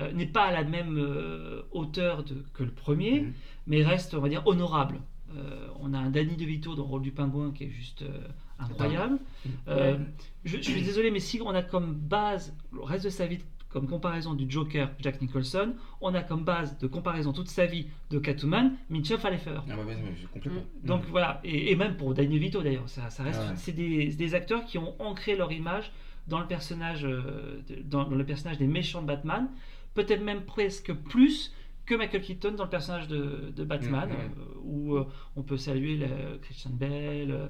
euh, 0.00 0.12
n'est 0.12 0.26
pas 0.26 0.44
à 0.44 0.52
la 0.52 0.64
même 0.64 0.96
euh, 0.98 1.62
hauteur 1.72 2.24
de- 2.24 2.44
que 2.52 2.62
le 2.64 2.70
premier, 2.72 3.20
Mhm. 3.20 3.32
mais 3.66 3.82
reste, 3.84 4.14
on 4.14 4.20
va 4.20 4.28
dire, 4.28 4.42
honorable. 4.46 5.00
Euh, 5.36 5.66
on 5.80 5.94
a 5.94 5.98
un 5.98 6.10
Danny 6.10 6.36
DeVito 6.36 6.74
dans 6.74 6.82
le 6.84 6.88
rôle 6.88 7.02
du 7.02 7.10
pingouin 7.12 7.50
qui 7.52 7.64
est 7.64 7.70
juste 7.70 8.02
euh, 8.02 8.28
incroyable. 8.58 9.18
Euh, 9.68 9.98
je, 10.44 10.58
je 10.58 10.62
suis 10.62 10.82
désolé, 10.82 11.10
mais 11.10 11.18
si 11.20 11.40
on 11.44 11.50
a 11.50 11.62
comme 11.62 11.94
base 11.94 12.56
le 12.72 12.82
reste 12.82 13.04
de 13.04 13.10
sa 13.10 13.26
vie 13.26 13.38
comme 13.68 13.88
comparaison 13.88 14.34
du 14.34 14.48
Joker 14.48 14.90
Jack 15.00 15.20
Nicholson, 15.20 15.74
on 16.00 16.14
a 16.14 16.22
comme 16.22 16.44
base 16.44 16.78
de 16.78 16.86
comparaison 16.86 17.32
toute 17.32 17.48
sa 17.48 17.66
vie 17.66 17.88
de 18.10 18.20
Catwoman 18.20 18.74
Mitchell 18.90 19.18
Pfeiffer. 19.18 19.58
Ah 19.68 19.74
bah, 19.76 19.82
complètement. 20.32 20.62
Donc 20.84 21.02
voilà, 21.10 21.40
et, 21.42 21.72
et 21.72 21.74
même 21.76 21.96
pour 21.96 22.14
Danny 22.14 22.28
DeVito 22.38 22.62
d'ailleurs, 22.62 22.88
ça, 22.88 23.10
ça 23.10 23.24
reste, 23.24 23.40
Ah 23.42 23.48
ouais. 23.50 23.56
c'est 23.56 23.72
des, 23.72 24.34
acteurs 24.36 24.64
qui 24.64 24.78
ont 24.78 24.94
ancré 25.02 25.34
leur 25.34 25.50
image 25.50 25.90
dans 26.28 26.38
le 26.38 26.46
personnage, 26.46 27.04
euh, 27.04 27.60
dans 27.84 28.08
le 28.08 28.24
personnage 28.24 28.58
des 28.58 28.68
méchants 28.68 29.02
de 29.02 29.08
Batman, 29.08 29.48
peut-être 29.94 30.22
même 30.22 30.42
presque 30.44 30.92
plus 30.92 31.52
que 31.86 31.94
Michael 31.94 32.22
Keaton 32.22 32.52
dans 32.52 32.64
le 32.64 32.70
personnage 32.70 33.08
de, 33.08 33.52
de 33.54 33.64
Batman, 33.64 34.08
Mhm. 34.08 34.16
euh, 34.16 34.60
où 34.62 34.96
euh, 34.96 35.04
on 35.36 35.42
peut 35.42 35.56
saluer 35.56 35.96
le- 35.96 36.38
Christian 36.42 36.70
Bell. 36.70 37.30
euh, 37.30 37.46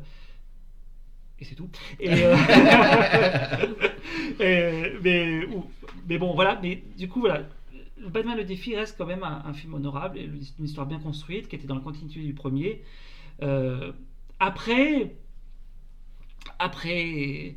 et 1.38 1.44
c'est 1.44 1.54
tout. 1.54 1.68
Et, 2.00 2.08
euh, 2.24 2.36
et- 4.40 4.92
mais, 5.02 5.44
ou- 5.46 5.66
mais 6.08 6.18
bon, 6.18 6.34
voilà. 6.34 6.58
Mais 6.62 6.82
du 6.96 7.08
coup, 7.08 7.20
voilà. 7.20 7.42
Le 7.98 8.08
Batman 8.08 8.36
le 8.36 8.44
défi 8.44 8.76
reste 8.76 8.96
quand 8.98 9.06
même 9.06 9.22
un, 9.22 9.42
un 9.46 9.52
film 9.52 9.74
honorable 9.74 10.18
et 10.18 10.24
une 10.24 10.64
histoire 10.64 10.86
bien 10.86 10.98
construite 10.98 11.48
qui 11.48 11.56
était 11.56 11.66
dans 11.66 11.76
la 11.76 11.80
continuité 11.80 12.20
du 12.20 12.34
premier. 12.34 12.82
Après, 14.40 15.14
après, 16.58 17.54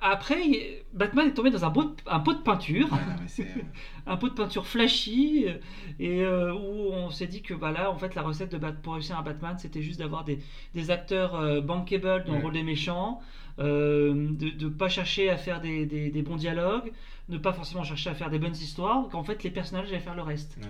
après, 0.00 0.84
Batman 0.92 1.28
est 1.28 1.34
tombé 1.34 1.50
dans 1.50 1.64
un, 1.64 1.70
pot 1.70 1.84
de- 1.84 2.02
un 2.06 2.20
pot 2.20 2.32
de 2.32 2.38
peinture, 2.42 2.86
Ouais, 2.92 2.98
non, 2.98 3.14
mais 3.20 3.28
c'est, 3.28 3.42
euh, 3.42 3.62
un 4.06 4.16
pot 4.16 4.28
de 4.28 4.34
peinture 4.34 4.66
flashy, 4.66 5.44
euh, 5.48 5.58
et 5.98 6.22
euh, 6.22 6.52
où 6.54 6.92
on 6.92 7.10
s'est 7.10 7.26
dit 7.26 7.42
que 7.42 7.54
bah, 7.54 7.70
là, 7.70 7.90
en 7.90 7.96
fait, 7.98 8.14
la 8.14 8.22
recette 8.22 8.52
de 8.52 8.58
Bat- 8.58 8.72
pour 8.72 8.94
réussir 8.94 9.18
un 9.18 9.22
Batman, 9.22 9.56
c'était 9.58 9.82
juste 9.82 9.98
d'avoir 9.98 10.24
des, 10.24 10.38
des 10.74 10.90
acteurs 10.90 11.34
euh, 11.34 11.60
bankable 11.60 12.24
dans 12.24 12.32
Ouais. 12.32 12.38
le 12.38 12.44
rôle 12.44 12.52
des 12.54 12.62
méchants, 12.62 13.20
euh, 13.58 14.30
de 14.32 14.64
ne 14.64 14.68
pas 14.70 14.88
chercher 14.88 15.28
à 15.30 15.36
faire 15.36 15.60
des, 15.60 15.86
des- 15.86 16.10
des 16.10 16.22
bons 16.22 16.36
dialogues, 16.36 16.92
ne 17.28 17.38
pas 17.38 17.52
forcément 17.52 17.84
chercher 17.84 18.10
à 18.10 18.14
faire 18.14 18.30
des 18.30 18.38
bonnes 18.38 18.52
histoires, 18.56 19.08
qu'en 19.10 19.24
fait, 19.24 19.42
les 19.44 19.50
personnages 19.50 19.88
allaient 19.88 20.00
faire 20.00 20.14
le 20.16 20.22
reste. 20.22 20.56
Ouais. 20.60 20.68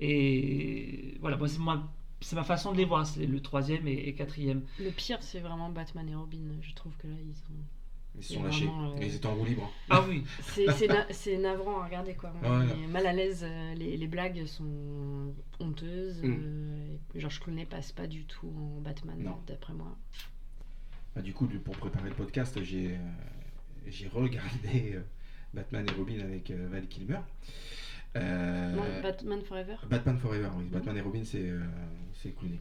Et 0.00 1.16
voilà, 1.20 1.38
c'est 1.46 1.58
moi. 1.58 1.82
C'est 2.20 2.34
ma 2.34 2.42
façon 2.42 2.72
de 2.72 2.76
les 2.78 2.84
voir, 2.84 3.06
c'est 3.06 3.26
le 3.26 3.40
troisième 3.40 3.86
et, 3.86 3.92
et 4.08 4.12
quatrième. 4.12 4.62
Le 4.80 4.90
pire, 4.90 5.18
c'est 5.20 5.38
vraiment 5.38 5.70
Batman 5.70 6.08
et 6.08 6.16
Robin. 6.16 6.38
Je 6.62 6.74
trouve 6.74 6.92
que 6.96 7.06
là, 7.06 7.14
ils 7.24 7.34
sont. 7.36 7.52
Ils 8.18 8.22
se 8.22 8.28
C'est 8.30 8.34
sont 8.34 8.42
lâchés. 8.42 8.66
vraiment, 8.66 8.92
euh, 8.92 9.00
Et 9.00 9.06
ils 9.06 9.14
étaient 9.14 9.26
en 9.26 9.34
roue 9.34 9.44
libre. 9.44 9.72
Ah 9.88 10.04
oui, 10.08 10.24
C'est 10.42 10.70
c'est 10.72 10.88
na- 10.88 11.06
c'est 11.10 11.38
navrant 11.38 11.80
à 11.80 11.86
regarder, 11.86 12.14
quoi. 12.14 12.30
Ouais, 12.42 12.48
On 12.48 12.60
ouais. 12.60 12.66
est 12.84 12.86
mal 12.88 13.06
à 13.06 13.12
l'aise. 13.12 13.44
euh, 13.48 13.74
Les, 13.74 13.96
les 13.96 14.06
blagues 14.06 14.44
sont 14.46 15.32
honteuses. 15.60 16.22
Mm. 16.22 16.36
euh, 16.40 16.96
et 17.14 17.20
George 17.20 17.40
Clooney 17.40 17.64
passe 17.64 17.92
pas 17.92 18.06
du 18.06 18.24
tout 18.24 18.52
en 18.56 18.80
Batman, 18.80 19.16
d'après 19.46 19.72
moi. 19.72 19.96
Bah, 21.14 21.22
du 21.22 21.32
coup, 21.32 21.46
pour 21.46 21.76
préparer 21.76 22.10
le 22.10 22.14
podcast, 22.14 22.62
j'ai 22.62 22.92
euh, 22.94 22.98
j'ai 23.86 24.08
regardé 24.08 24.92
euh, 24.94 25.00
Batman 25.54 25.86
et 25.88 25.92
Robin 25.92 26.20
avec 26.20 26.50
euh, 26.50 26.68
Val 26.70 26.86
Kilmer. 26.88 27.18
Euh, 28.16 28.74
Non, 28.74 28.82
Batman 29.02 29.42
Forever 29.42 29.76
Batman 29.88 30.18
Forever, 30.18 30.48
oui. 30.56 30.64
Batman 30.70 30.96
et 30.96 31.00
Robin, 31.00 31.22
c'est 31.24 31.48
euh, 31.48 31.60
c'est 32.14 32.34
Clooney. 32.36 32.58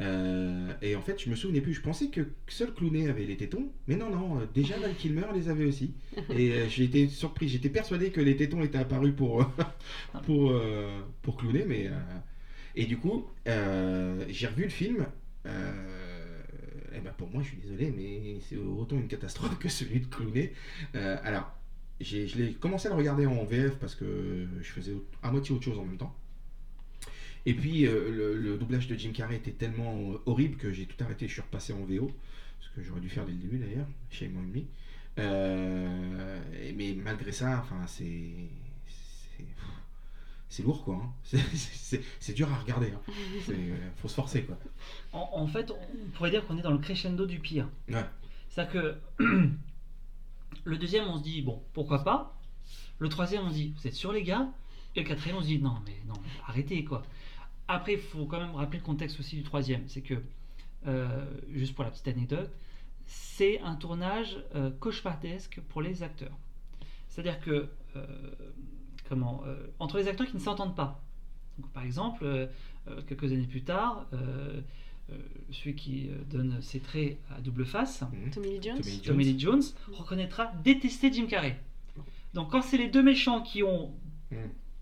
Euh, 0.00 0.72
et 0.80 0.96
en 0.96 1.02
fait, 1.02 1.20
je 1.22 1.28
me 1.28 1.36
souvenais 1.36 1.60
plus. 1.60 1.74
Je 1.74 1.82
pensais 1.82 2.08
que 2.08 2.26
seul 2.48 2.72
Clooney 2.72 3.08
avait 3.08 3.24
les 3.24 3.36
tétons, 3.36 3.70
mais 3.86 3.96
non, 3.96 4.10
non. 4.10 4.40
euh, 4.40 4.46
déjà, 4.54 4.78
Val 4.78 4.94
Kilmer 4.94 5.26
les 5.34 5.48
avait 5.48 5.66
aussi. 5.66 5.94
Et 6.30 6.52
euh, 6.52 6.68
j'ai 6.68 6.84
été 6.84 7.08
surpris. 7.08 7.48
J'étais 7.48 7.68
persuadé 7.68 8.10
que 8.10 8.20
les 8.20 8.36
tétons 8.36 8.62
étaient 8.62 8.78
apparus 8.78 9.14
pour 9.14 9.44
pour 10.24 10.52
euh, 10.52 11.00
pour 11.22 11.36
Clooney, 11.36 11.64
mais 11.66 11.90
et 12.76 12.86
du 12.86 12.96
coup, 12.98 13.26
j'ai 13.46 14.46
revu 14.46 14.64
le 14.64 14.68
film. 14.70 15.06
Et 16.92 17.00
ben 17.00 17.12
pour 17.16 17.30
moi, 17.30 17.42
je 17.42 17.48
suis 17.48 17.58
désolé, 17.58 17.92
mais 17.96 18.40
c'est 18.48 18.56
autant 18.56 18.96
une 18.96 19.08
catastrophe 19.08 19.58
que 19.58 19.68
celui 19.68 20.00
de 20.00 20.06
Clooney. 20.06 20.52
Alors, 20.94 21.52
je 22.00 22.38
l'ai 22.38 22.54
commencé 22.54 22.88
à 22.88 22.90
le 22.92 22.96
regarder 22.96 23.26
en 23.26 23.44
VF 23.44 23.76
parce 23.78 23.94
que 23.94 24.46
je 24.60 24.68
faisais 24.70 24.94
à 25.22 25.30
moitié 25.30 25.54
autre 25.54 25.64
chose 25.64 25.78
en 25.78 25.84
même 25.84 25.98
temps. 25.98 26.14
Et 27.46 27.54
puis 27.54 27.86
euh, 27.86 28.10
le, 28.10 28.36
le 28.36 28.56
doublage 28.58 28.86
de 28.86 28.94
Jim 28.96 29.12
Carrey 29.12 29.36
était 29.36 29.52
tellement 29.52 30.12
euh, 30.12 30.18
horrible 30.26 30.56
que 30.56 30.72
j'ai 30.72 30.86
tout 30.86 31.02
arrêté. 31.02 31.26
Je 31.28 31.32
suis 31.32 31.42
repassé 31.42 31.72
en 31.72 31.84
VO, 31.84 32.10
ce 32.60 32.68
que 32.74 32.82
j'aurais 32.82 33.00
dû 33.00 33.08
faire 33.08 33.24
dès 33.24 33.32
le 33.32 33.38
début 33.38 33.58
d'ailleurs, 33.58 33.86
chez 34.10 34.28
moi. 34.28 34.42
Euh, 35.18 36.40
et- 36.62 36.72
mais 36.72 36.94
malgré 36.94 37.32
ça, 37.32 37.60
enfin 37.64 37.84
c'est 37.86 38.22
lourd 40.64 40.84
quoi. 40.84 40.96
hein. 41.02 41.12
C'est- 42.20 42.34
dur 42.34 42.50
à 42.52 42.56
regarder. 42.58 42.92
Hein. 42.92 43.00
Faut 43.96 44.08
se 44.08 44.14
forcer 44.14 44.42
quoi. 44.44 44.58
en, 45.12 45.28
en 45.32 45.46
fait, 45.46 45.70
on 45.70 46.10
pourrait 46.10 46.30
dire 46.30 46.46
qu'on 46.46 46.58
est 46.58 46.62
dans 46.62 46.70
le 46.72 46.78
crescendo 46.78 47.24
du 47.26 47.38
pire. 47.40 47.68
Ouais. 47.88 48.04
C'est-à-dire 48.48 48.72
que 49.18 49.24
le 50.64 50.76
deuxième, 50.78 51.04
on 51.06 51.18
se 51.18 51.22
dit, 51.22 51.42
bon, 51.42 51.62
pourquoi 51.72 52.04
pas. 52.04 52.36
Le 52.98 53.08
troisième, 53.08 53.42
on 53.44 53.48
se 53.50 53.54
dit, 53.54 53.72
vous 53.76 53.86
êtes 53.86 53.94
sûrs 53.94 54.12
les 54.12 54.22
gars 54.22 54.48
Et 54.96 55.00
le 55.02 55.06
quatrième, 55.08 55.36
on 55.36 55.42
se 55.42 55.46
dit, 55.46 55.58
non, 55.60 55.76
mais 55.86 55.96
non, 56.06 56.14
arrêtez 56.46 56.84
quoi. 56.84 57.02
Après, 57.68 57.92
il 57.94 57.98
faut 58.00 58.26
quand 58.26 58.40
même 58.40 58.54
rappeler 58.54 58.78
le 58.78 58.84
contexte 58.84 59.20
aussi 59.20 59.36
du 59.36 59.42
troisième. 59.44 59.86
C'est 59.88 60.00
que, 60.02 60.14
euh, 60.86 61.24
juste 61.52 61.74
pour 61.74 61.84
la 61.84 61.90
petite 61.90 62.08
anecdote, 62.08 62.50
c'est 63.06 63.60
un 63.60 63.76
tournage 63.76 64.36
euh, 64.54 64.70
cauchemardesque 64.80 65.60
pour 65.68 65.80
les 65.82 66.02
acteurs. 66.02 66.36
C'est-à-dire 67.08 67.40
que, 67.40 67.68
euh, 67.96 68.06
comment, 69.08 69.42
euh, 69.46 69.66
entre 69.78 69.98
les 69.98 70.08
acteurs 70.08 70.26
qui 70.26 70.34
ne 70.34 70.40
s'entendent 70.40 70.74
pas. 70.76 71.00
Donc, 71.58 71.70
par 71.72 71.84
exemple, 71.84 72.48
quelques 73.06 73.30
années 73.32 73.46
plus 73.46 73.62
tard, 73.62 74.06
euh, 74.14 74.60
euh, 75.10 75.18
celui 75.52 75.74
qui 75.74 76.08
donne 76.30 76.60
ses 76.62 76.80
traits 76.80 77.18
à 77.36 77.40
double 77.40 77.64
face, 77.66 78.02
Mhm. 78.02 78.30
Tommy 78.30 78.48
Lee 78.50 78.62
Jones. 78.62 78.80
Tommy 78.80 78.90
Lee 78.96 79.00
Tommy 79.02 79.24
Lee 79.24 79.38
Jones, 79.38 79.62
reconnaîtra 79.92 80.46
détester 80.64 81.12
Jim 81.12 81.26
Carrey. 81.26 81.60
Donc 82.34 82.50
quand 82.50 82.62
c'est 82.62 82.78
les 82.78 82.88
deux 82.88 83.02
méchants 83.02 83.42
qui 83.42 83.62
ont 83.62 83.92
Mm. 84.30 84.36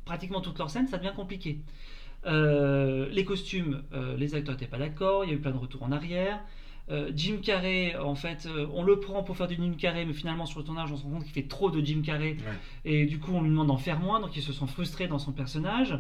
Pratiquement 0.09 0.41
toute 0.41 0.59
leur 0.59 0.71
scène, 0.71 0.89
ça 0.89 0.97
devient 0.97 1.13
compliqué. 1.15 1.59
Euh, 2.27 3.07
les 3.13 3.25
costumes, 3.25 3.83
euh, 3.93 4.17
les 4.17 4.35
acteurs 4.35 4.55
n'étaient 4.55 4.67
pas 4.67 4.79
d'accord, 4.79 5.25
il 5.25 5.29
y 5.31 5.33
a 5.33 5.37
eu 5.37 5.39
plein 5.39 5.51
de 5.53 5.59
retours 5.59 5.83
en 5.83 5.93
arrière. 5.93 6.41
Euh, 6.91 7.13
Jim 7.15 7.37
Carrey, 7.43 7.95
en 7.97 8.15
fait, 8.15 8.49
on 8.73 8.83
le 8.83 8.99
prend 8.99 9.23
pour 9.23 9.37
faire 9.37 9.47
du 9.49 9.57
Jim 9.57 9.75
Carrey, 9.79 10.07
mais 10.07 10.15
finalement 10.15 10.47
sur 10.47 10.59
le 10.61 10.65
tournage, 10.65 10.91
on 10.91 10.97
se 10.97 11.03
rend 11.05 11.11
compte 11.11 11.25
qu'il 11.25 11.33
fait 11.35 11.47
trop 11.47 11.71
de 11.71 11.85
Jim 11.85 12.01
Carrey, 12.03 12.39
Ouais. 12.39 12.91
et 12.91 13.05
du 13.05 13.19
coup 13.19 13.33
on 13.35 13.43
lui 13.43 13.51
demande 13.51 13.67
d'en 13.69 13.77
faire 13.77 14.01
moins, 14.01 14.19
donc 14.21 14.35
il 14.35 14.43
se 14.43 14.53
sent 14.55 14.67
frustré 14.67 15.07
dans 15.07 15.19
son 15.19 15.33
personnage. 15.33 15.99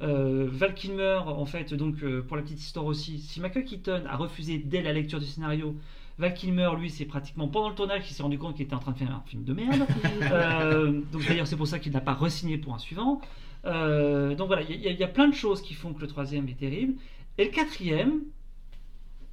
Val 0.00 0.74
Kilmer, 0.74 1.18
en 1.26 1.44
fait, 1.44 1.74
donc 1.74 1.96
pour 2.28 2.36
la 2.36 2.44
petite 2.44 2.60
histoire 2.60 2.86
aussi, 2.86 3.18
si 3.18 3.40
Michael 3.40 3.64
Keaton 3.64 4.02
a 4.08 4.16
refusé 4.16 4.58
dès 4.58 4.80
la 4.80 4.92
lecture 4.92 5.18
du 5.18 5.26
scénario, 5.26 5.74
Val 6.18 6.34
Kilmer, 6.34 6.70
lui, 6.78 6.88
c'est 6.90 7.04
pratiquement 7.04 7.48
pendant 7.48 7.68
le 7.68 7.74
tournage 7.74 8.02
qu'il 8.04 8.14
s'est 8.14 8.22
rendu 8.22 8.38
compte 8.38 8.54
qu'il 8.56 8.64
était 8.64 8.74
en 8.74 8.80
train 8.80 8.92
de 8.92 8.98
faire 8.98 9.10
un 9.10 9.22
film 9.26 9.42
de 9.44 9.52
merde. 9.52 9.86
Euh, 10.30 11.00
donc 11.12 11.26
d'ailleurs, 11.26 11.46
c'est 11.46 11.56
pour 11.56 11.66
ça 11.68 11.78
qu'il 11.78 11.92
n'a 11.92 12.00
pas 12.00 12.14
re-signé 12.14 12.58
pour 12.58 12.74
un 12.74 12.78
suivant. 12.78 13.20
Euh, 13.64 14.34
donc 14.34 14.46
voilà, 14.48 14.62
il 14.62 14.80
y, 14.80 14.88
a- 14.88 14.90
il 14.92 14.98
y 14.98 15.04
a 15.04 15.08
plein 15.08 15.28
de 15.28 15.34
choses 15.34 15.62
qui 15.62 15.74
font 15.74 15.92
que 15.92 16.00
le 16.00 16.06
troisième 16.06 16.48
est 16.48 16.58
terrible. 16.58 16.94
Et 17.38 17.44
le 17.44 17.50
quatrième, 17.50 18.20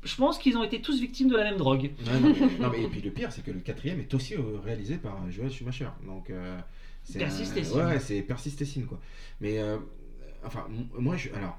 je 0.03 0.15
pense 0.15 0.37
qu'ils 0.37 0.57
ont 0.57 0.63
été 0.63 0.81
tous 0.81 0.99
victimes 0.99 1.29
de 1.29 1.35
la 1.37 1.43
même 1.45 1.57
drogue. 1.57 1.91
Ouais, 2.05 2.19
non, 2.19 2.33
mais, 2.39 2.59
non, 2.59 2.69
mais- 2.71 2.83
et 2.83 2.87
puis 2.87 3.01
le 3.01 3.11
pire, 3.11 3.31
c'est 3.31 3.43
que 3.43 3.51
le 3.51 3.59
quatrième 3.59 3.99
est 3.99 4.13
aussi 4.13 4.35
euh, 4.35 4.59
réalisé 4.63 4.97
par 4.97 5.29
Joel 5.31 5.51
Schumacher. 5.51 5.89
Donc, 6.05 6.29
euh, 6.29 6.59
c'est 7.03 7.19
Persistessine. 7.19 7.79
un- 7.79 7.87
Ouais, 7.89 7.99
c'est 7.99 8.21
persistessine, 8.21 8.85
quoi. 8.85 8.99
Mais, 9.41 9.59
euh, 9.59 9.77
enfin, 10.43 10.67
moi, 10.97 11.15
je, 11.17 11.29
alors, 11.33 11.57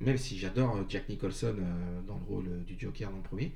même 0.00 0.16
si 0.16 0.38
j'adore 0.38 0.76
euh, 0.76 0.84
Jack 0.88 1.08
Nicholson 1.08 1.54
euh, 1.58 2.00
dans 2.06 2.16
le 2.18 2.24
rôle 2.24 2.46
euh, 2.48 2.60
du 2.64 2.76
Joker 2.78 3.10
dans 3.10 3.16
le 3.16 3.22
premier, 3.22 3.52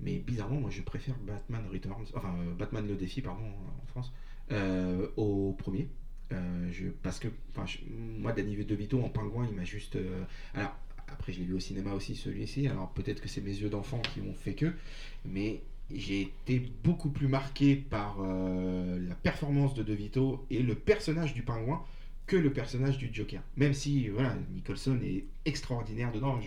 mais 0.00 0.16
bizarrement, 0.18 0.60
moi, 0.60 0.70
je 0.70 0.82
préfère 0.82 1.14
Batman 1.26 1.62
Returns, 1.72 2.06
enfin, 2.14 2.34
euh, 2.40 2.54
Batman 2.54 2.86
le 2.86 2.96
défi, 2.96 3.22
pardon, 3.22 3.44
en 3.82 3.86
France, 3.86 4.12
euh, 4.52 5.06
au 5.16 5.52
premier. 5.52 5.88
Euh, 6.34 6.90
parce 7.02 7.18
que, 7.18 7.28
moi, 8.18 8.32
Danny 8.32 8.56
DeVito 8.64 9.02
en 9.02 9.08
pingouin, 9.08 9.46
il 9.48 9.56
m'a 9.56 9.64
juste. 9.64 9.96
euh, 9.96 10.24
alors, 10.54 10.76
après, 11.08 11.32
je 11.32 11.40
l'ai 11.40 11.44
vu 11.44 11.54
au 11.54 11.60
cinéma 11.60 11.92
aussi, 11.92 12.14
celui-ci. 12.14 12.66
Alors, 12.68 12.90
peut-être 12.92 13.20
que 13.20 13.28
c'est 13.28 13.40
mes 13.40 13.54
yeux 13.54 13.68
d'enfant 13.68 14.00
qui 14.00 14.20
m'ont 14.20 14.34
fait 14.34 14.54
que. 14.54 14.72
Mais 15.24 15.62
j'ai 15.92 16.22
été 16.22 16.72
beaucoup 16.82 17.10
plus 17.10 17.28
marqué 17.28 17.76
par 17.76 18.18
euh, 18.20 18.98
la 19.06 19.14
performance 19.14 19.74
de 19.74 19.82
DeVito 19.82 20.46
et 20.50 20.62
le 20.62 20.74
personnage 20.74 21.34
du 21.34 21.42
pingouin 21.42 21.84
que 22.26 22.36
le 22.36 22.52
personnage 22.52 22.96
du 22.96 23.10
Joker. 23.12 23.42
Même 23.56 23.74
si, 23.74 24.08
voilà, 24.08 24.34
Nicholson 24.54 24.98
est 25.04 25.24
extraordinaire 25.44 26.10
dedans. 26.10 26.40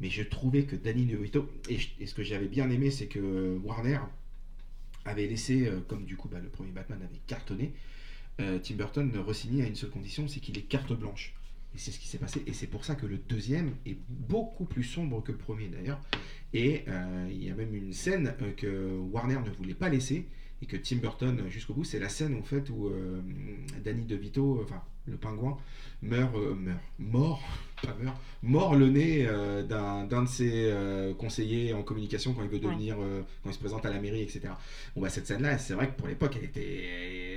Mais 0.00 0.10
je 0.10 0.22
trouvais 0.22 0.64
que 0.64 0.74
Danny 0.74 1.06
DeVito. 1.06 1.48
Et, 1.68 1.78
ce 2.06 2.14
que 2.14 2.24
j'avais 2.24 2.48
bien 2.48 2.68
aimé, 2.70 2.90
c'est 2.90 3.06
que 3.06 3.56
Warner 3.62 4.00
avait 5.04 5.26
laissé, 5.26 5.70
comme 5.86 6.04
du 6.04 6.16
coup 6.16 6.28
bah, 6.28 6.40
le 6.40 6.48
premier 6.48 6.72
Batman 6.72 7.00
avait 7.00 7.20
cartonné, 7.28 7.72
euh, 8.40 8.58
Tim 8.62 8.74
Burton 8.76 9.10
ne 9.12 9.18
re-signer 9.18 9.64
à 9.64 9.66
une 9.66 9.74
seule 9.74 9.90
condition, 9.90 10.28
c'est 10.28 10.40
qu'il 10.40 10.56
ait 10.58 10.62
carte 10.62 10.92
blanche. 10.92 11.34
Et 11.74 11.78
c'est 11.78 11.90
ce 11.90 11.98
qui 11.98 12.08
s'est 12.08 12.18
passé. 12.18 12.42
Et 12.46 12.52
c'est 12.52 12.66
pour 12.66 12.84
ça 12.84 12.94
que 12.94 13.06
le 13.06 13.18
deuxième 13.18 13.74
est 13.84 13.98
beaucoup 14.08 14.64
plus 14.64 14.84
sombre 14.84 15.22
que 15.22 15.32
le 15.32 15.38
premier 15.38 15.68
d'ailleurs. 15.68 16.00
Et 16.54 16.84
euh, 16.88 17.28
il 17.30 17.44
y 17.44 17.50
a 17.50 17.54
même 17.54 17.74
une 17.74 17.92
scène 17.92 18.34
euh, 18.42 18.52
que 18.52 18.96
Warner 19.12 19.38
ne 19.44 19.50
voulait 19.50 19.74
pas 19.74 19.88
laisser 19.88 20.26
et 20.62 20.66
que 20.66 20.76
Tim 20.76 20.96
Burton 20.96 21.40
euh, 21.40 21.48
jusqu'au 21.50 21.74
bout, 21.74 21.84
c'est 21.84 21.98
la 22.00 22.08
scène 22.08 22.34
en 22.36 22.42
fait 22.42 22.68
où 22.70 22.88
euh, 22.88 23.20
Danny 23.84 24.04
DeVito, 24.04 24.58
euh, 24.58 24.64
enfin 24.64 24.82
le 25.06 25.16
pingouin, 25.16 25.56
meurt, 26.02 26.34
euh, 26.36 26.54
meurt, 26.54 26.80
mort, 26.98 27.42
pas 27.82 27.96
meurt, 28.02 28.16
mort 28.42 28.74
le 28.76 28.88
nez 28.90 29.24
euh, 29.26 29.62
d'un 29.62 30.04
d'un 30.04 30.22
de 30.24 30.28
ses 30.28 30.72
conseillers 31.18 31.72
en 31.72 31.82
communication 31.82 32.34
quand 32.34 32.42
il 32.42 32.48
veut 32.48 32.58
devenir, 32.58 32.96
quand 33.42 33.50
il 33.50 33.54
se 33.54 33.58
présente 33.58 33.86
à 33.86 33.90
la 33.90 34.00
mairie, 34.00 34.20
etc. 34.22 34.40
Bon 34.94 35.00
bah 35.02 35.08
cette 35.10 35.26
scène-là, 35.26 35.58
c'est 35.58 35.74
vrai 35.74 35.88
que 35.88 35.96
pour 35.96 36.08
l'époque, 36.08 36.34
elle 36.36 36.44
était, 36.44 36.84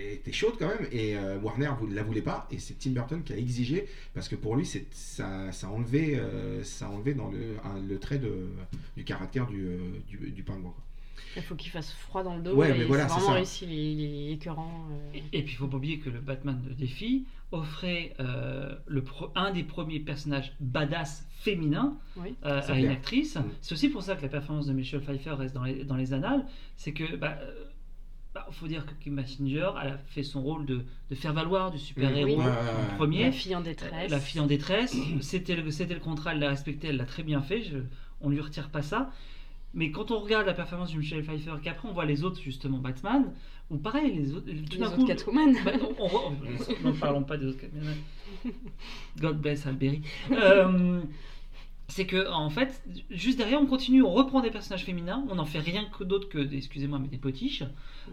elle 0.08 0.14
était 0.14 0.32
chaude 0.32 0.56
quand 0.60 0.68
même 0.68 0.88
et 0.92 1.16
Warner 1.44 1.72
ne 1.88 1.94
la 1.96 2.04
voulait 2.04 2.22
pas 2.22 2.48
et 2.52 2.60
c'est 2.60 2.78
Tim 2.78 2.92
Burton 2.92 3.22
qui 3.24 3.34
a 3.34 3.38
exigé 3.38 3.88
parce 4.14 4.28
que 4.28 4.36
pour 4.36 4.56
lui, 4.56 4.66
ça, 4.92 5.52
ça 5.52 5.70
enlevait, 5.70 6.16
euh, 6.20 6.64
ça 6.64 6.90
enlevait 6.90 7.14
dans 7.14 7.30
le, 7.30 7.56
un- 7.64 7.80
le 7.82 8.00
trait 8.00 8.18
de, 8.20 8.50
du 8.98 9.04
caractère 9.04 9.48
du, 9.48 9.66
du, 10.10 10.32
du 10.32 10.44
pingouin. 10.44 10.72
quoi. 10.72 10.84
Il 11.36 11.42
faut 11.44 11.56
qu'il 11.56 11.72
fasse 11.72 11.92
froid 11.94 12.24
dans 12.24 12.36
le 12.36 12.42
dos. 12.42 12.54
Ouais, 12.56 12.76
mais 12.78 12.84
voilà, 12.84 13.08
c'est 13.08 13.16
vraiment 13.20 13.34
réussi, 13.36 13.66
il 13.66 13.72
est, 13.72 13.94
il 13.94 14.04
est 14.04 14.34
écœurant. 14.34 14.88
euh. 14.92 15.18
Et, 15.34 15.40
et 15.40 15.44
puis 15.44 15.54
il 15.54 15.58
faut 15.58 15.68
pas 15.68 15.78
oublier 15.78 16.00
que 16.00 16.10
le 16.10 16.20
Batman 16.20 16.62
de 16.68 16.74
défi 16.74 17.26
offrait 17.52 18.14
euh, 18.20 18.76
le 18.88 19.04
pro- 19.04 19.32
un 19.36 19.52
des 19.52 19.64
premiers 19.64 20.00
personnages 20.00 20.54
badass 20.60 21.26
féminins 21.40 21.98
Oui. 22.18 22.36
euh, 22.46 22.62
à 22.68 22.80
une 22.80 22.88
actrice. 22.88 23.36
Mm. 23.36 23.44
C'est 23.62 23.74
aussi 23.74 23.90
pour 23.90 24.04
ça 24.04 24.16
que 24.16 24.22
la 24.22 24.30
performance 24.30 24.68
de 24.68 24.74
Michelle 24.74 25.02
Pfeiffer 25.02 25.32
reste 25.32 25.54
dans 25.56 25.64
les, 25.64 25.84
dans 25.84 25.96
les 25.96 26.14
annales. 26.14 26.46
C'est 26.78 26.94
que, 26.94 27.16
bah, 27.18 27.38
euh, 27.42 27.66
bah, 28.34 28.48
faut 28.52 28.68
dire 28.68 28.86
que 28.86 28.92
Kim 29.04 29.16
Basinger 29.18 29.70
elle 29.84 29.92
a 29.94 29.98
fait 29.98 30.24
son 30.24 30.42
rôle 30.42 30.66
de, 30.66 30.86
de 31.10 31.16
faire 31.16 31.34
valoir 31.34 31.72
du 31.72 31.78
super-héros 31.78 32.38
Oui. 32.42 32.46
Premier. 32.98 33.24
La 33.26 33.32
fille 33.34 33.56
en 33.56 33.62
détresse. 33.62 34.10
La 34.10 34.20
fille 34.22 34.40
en 34.40 34.48
détresse, 34.48 34.96
c'était 35.22 35.56
le, 35.58 35.70
c'était 35.72 35.94
le 35.96 36.00
contrat, 36.00 36.32
elle 36.34 36.40
l'a 36.40 36.50
respecté, 36.50 36.88
elle 36.88 36.98
l'a 36.98 37.06
très 37.06 37.24
bien 37.24 37.42
fait, 37.42 37.62
je, 37.64 37.78
on 38.22 38.30
lui 38.30 38.40
retire 38.40 38.70
pas 38.70 38.82
ça. 38.82 39.12
Mais 39.74 39.92
quand 39.92 40.12
on 40.12 40.20
regarde 40.20 40.46
la 40.48 40.54
performance 40.54 40.92
de 40.94 40.98
Michelle 40.98 41.24
Pfeiffer, 41.24 41.54
qu'après 41.64 41.88
on 41.88 41.94
voit 41.94 42.06
les 42.06 42.24
autres, 42.24 42.42
justement 42.42 42.78
Batman, 42.80 43.32
ou 43.70 43.78
pareil, 43.78 44.14
les 44.14 44.34
autres, 44.34 44.46
tout 44.48 44.78
Les 44.78 44.84
autres 44.84 44.96
coup, 44.98 45.06
Catwoman. 45.06 45.56
bah, 45.64 45.72
on, 45.98 46.04
on 46.06 46.10
on- 46.18 46.90
n'en 46.90 46.94
parlons 46.98 47.24
pas 47.24 47.38
des 47.38 47.46
autres 47.48 47.60
Catwoman. 47.62 47.96
God 49.20 49.40
bless 49.42 49.66
Alberi. 49.68 50.02
Euh, 50.32 51.02
c'est 51.88 52.06
que 52.06 52.30
en 52.32 52.50
fait, 52.50 52.82
juste 53.10 53.38
derrière, 53.38 53.62
on 53.62 53.66
continue, 53.66 54.02
on 54.02 54.12
reprend 54.14 54.40
des 54.42 54.52
personnages 54.52 54.86
féminins, 54.86 55.26
on 55.30 55.36
n'en 55.36 55.46
fait 55.46 55.60
rien 55.60 55.86
que 55.98 56.04
d'autre 56.06 56.30
que, 56.30 56.40
excusez-moi, 56.54 57.00
mais 57.00 57.08
des 57.10 57.18
potiches. 57.18 57.64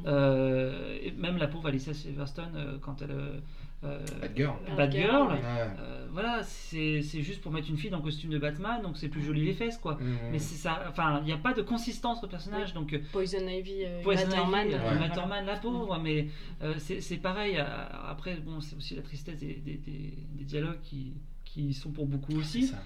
Euh, 0.06 0.96
même 1.38 1.46
la 1.46 1.48
pauvre 1.48 1.68
Alicia 1.68 1.94
Silverstone, 1.94 2.52
euh, 2.56 2.78
quand 2.80 3.00
elle. 3.02 3.10
euh, 3.12 3.38
euh, 3.84 4.04
Bad 4.20 4.36
Girl. 4.36 4.56
Bad 4.76 4.92
Ouais. 4.92 5.06
euh, 5.08 6.06
voilà, 6.10 6.42
c'est 6.42 7.00
juste 7.00 7.40
pour 7.40 7.52
mettre 7.52 7.70
une 7.70 7.76
fille 7.76 7.90
dans 7.90 7.98
le 7.98 8.02
costume 8.02 8.30
de 8.30 8.38
Batman, 8.38 8.82
donc 8.82 8.96
c'est 8.96 9.06
plus 9.08 9.22
joli 9.22 9.44
les 9.44 9.52
fesses, 9.54 9.78
quoi. 9.78 9.94
Mmh. 9.94 10.16
Mais 10.32 10.40
c'est 10.40 10.56
ça, 10.56 10.82
enfin, 10.88 11.20
il 11.20 11.26
n'y 11.26 11.32
a 11.32 11.36
pas 11.36 11.54
de 11.54 11.62
consistance 11.62 12.24
au 12.24 12.26
personnage, 12.26 12.74
donc 12.74 12.92
euh, 12.92 12.98
Poison 13.12 13.46
Ivy, 13.46 13.84
euh, 13.84 14.02
Poison 14.02 14.22
Ivy, 14.26 14.74
euh, 14.74 14.78
euh, 14.78 14.98
Ouais. 15.00 15.10
Thurman, 15.12 15.46
la 15.46 15.56
pauvre, 15.58 15.96
mais 16.02 16.26
euh, 16.62 16.74
c'est 16.78 17.00
c'est 17.00 17.18
pareil. 17.18 17.56
euh, 17.56 17.64
Après, 18.10 18.34
bon, 18.36 18.60
c'est 18.60 18.74
aussi 18.74 18.96
la 18.96 19.02
tristesse 19.02 19.38
des, 19.38 19.54
des- 19.54 19.74
des- 19.76 20.14
des 20.32 20.44
dialogues 20.44 20.80
qui, 20.82 21.12
qui 21.44 21.72
sont 21.72 21.90
pour 21.92 22.06
beaucoup 22.06 22.32
C'est 22.32 22.38
aussi. 22.38 22.66
ça. 22.66 22.78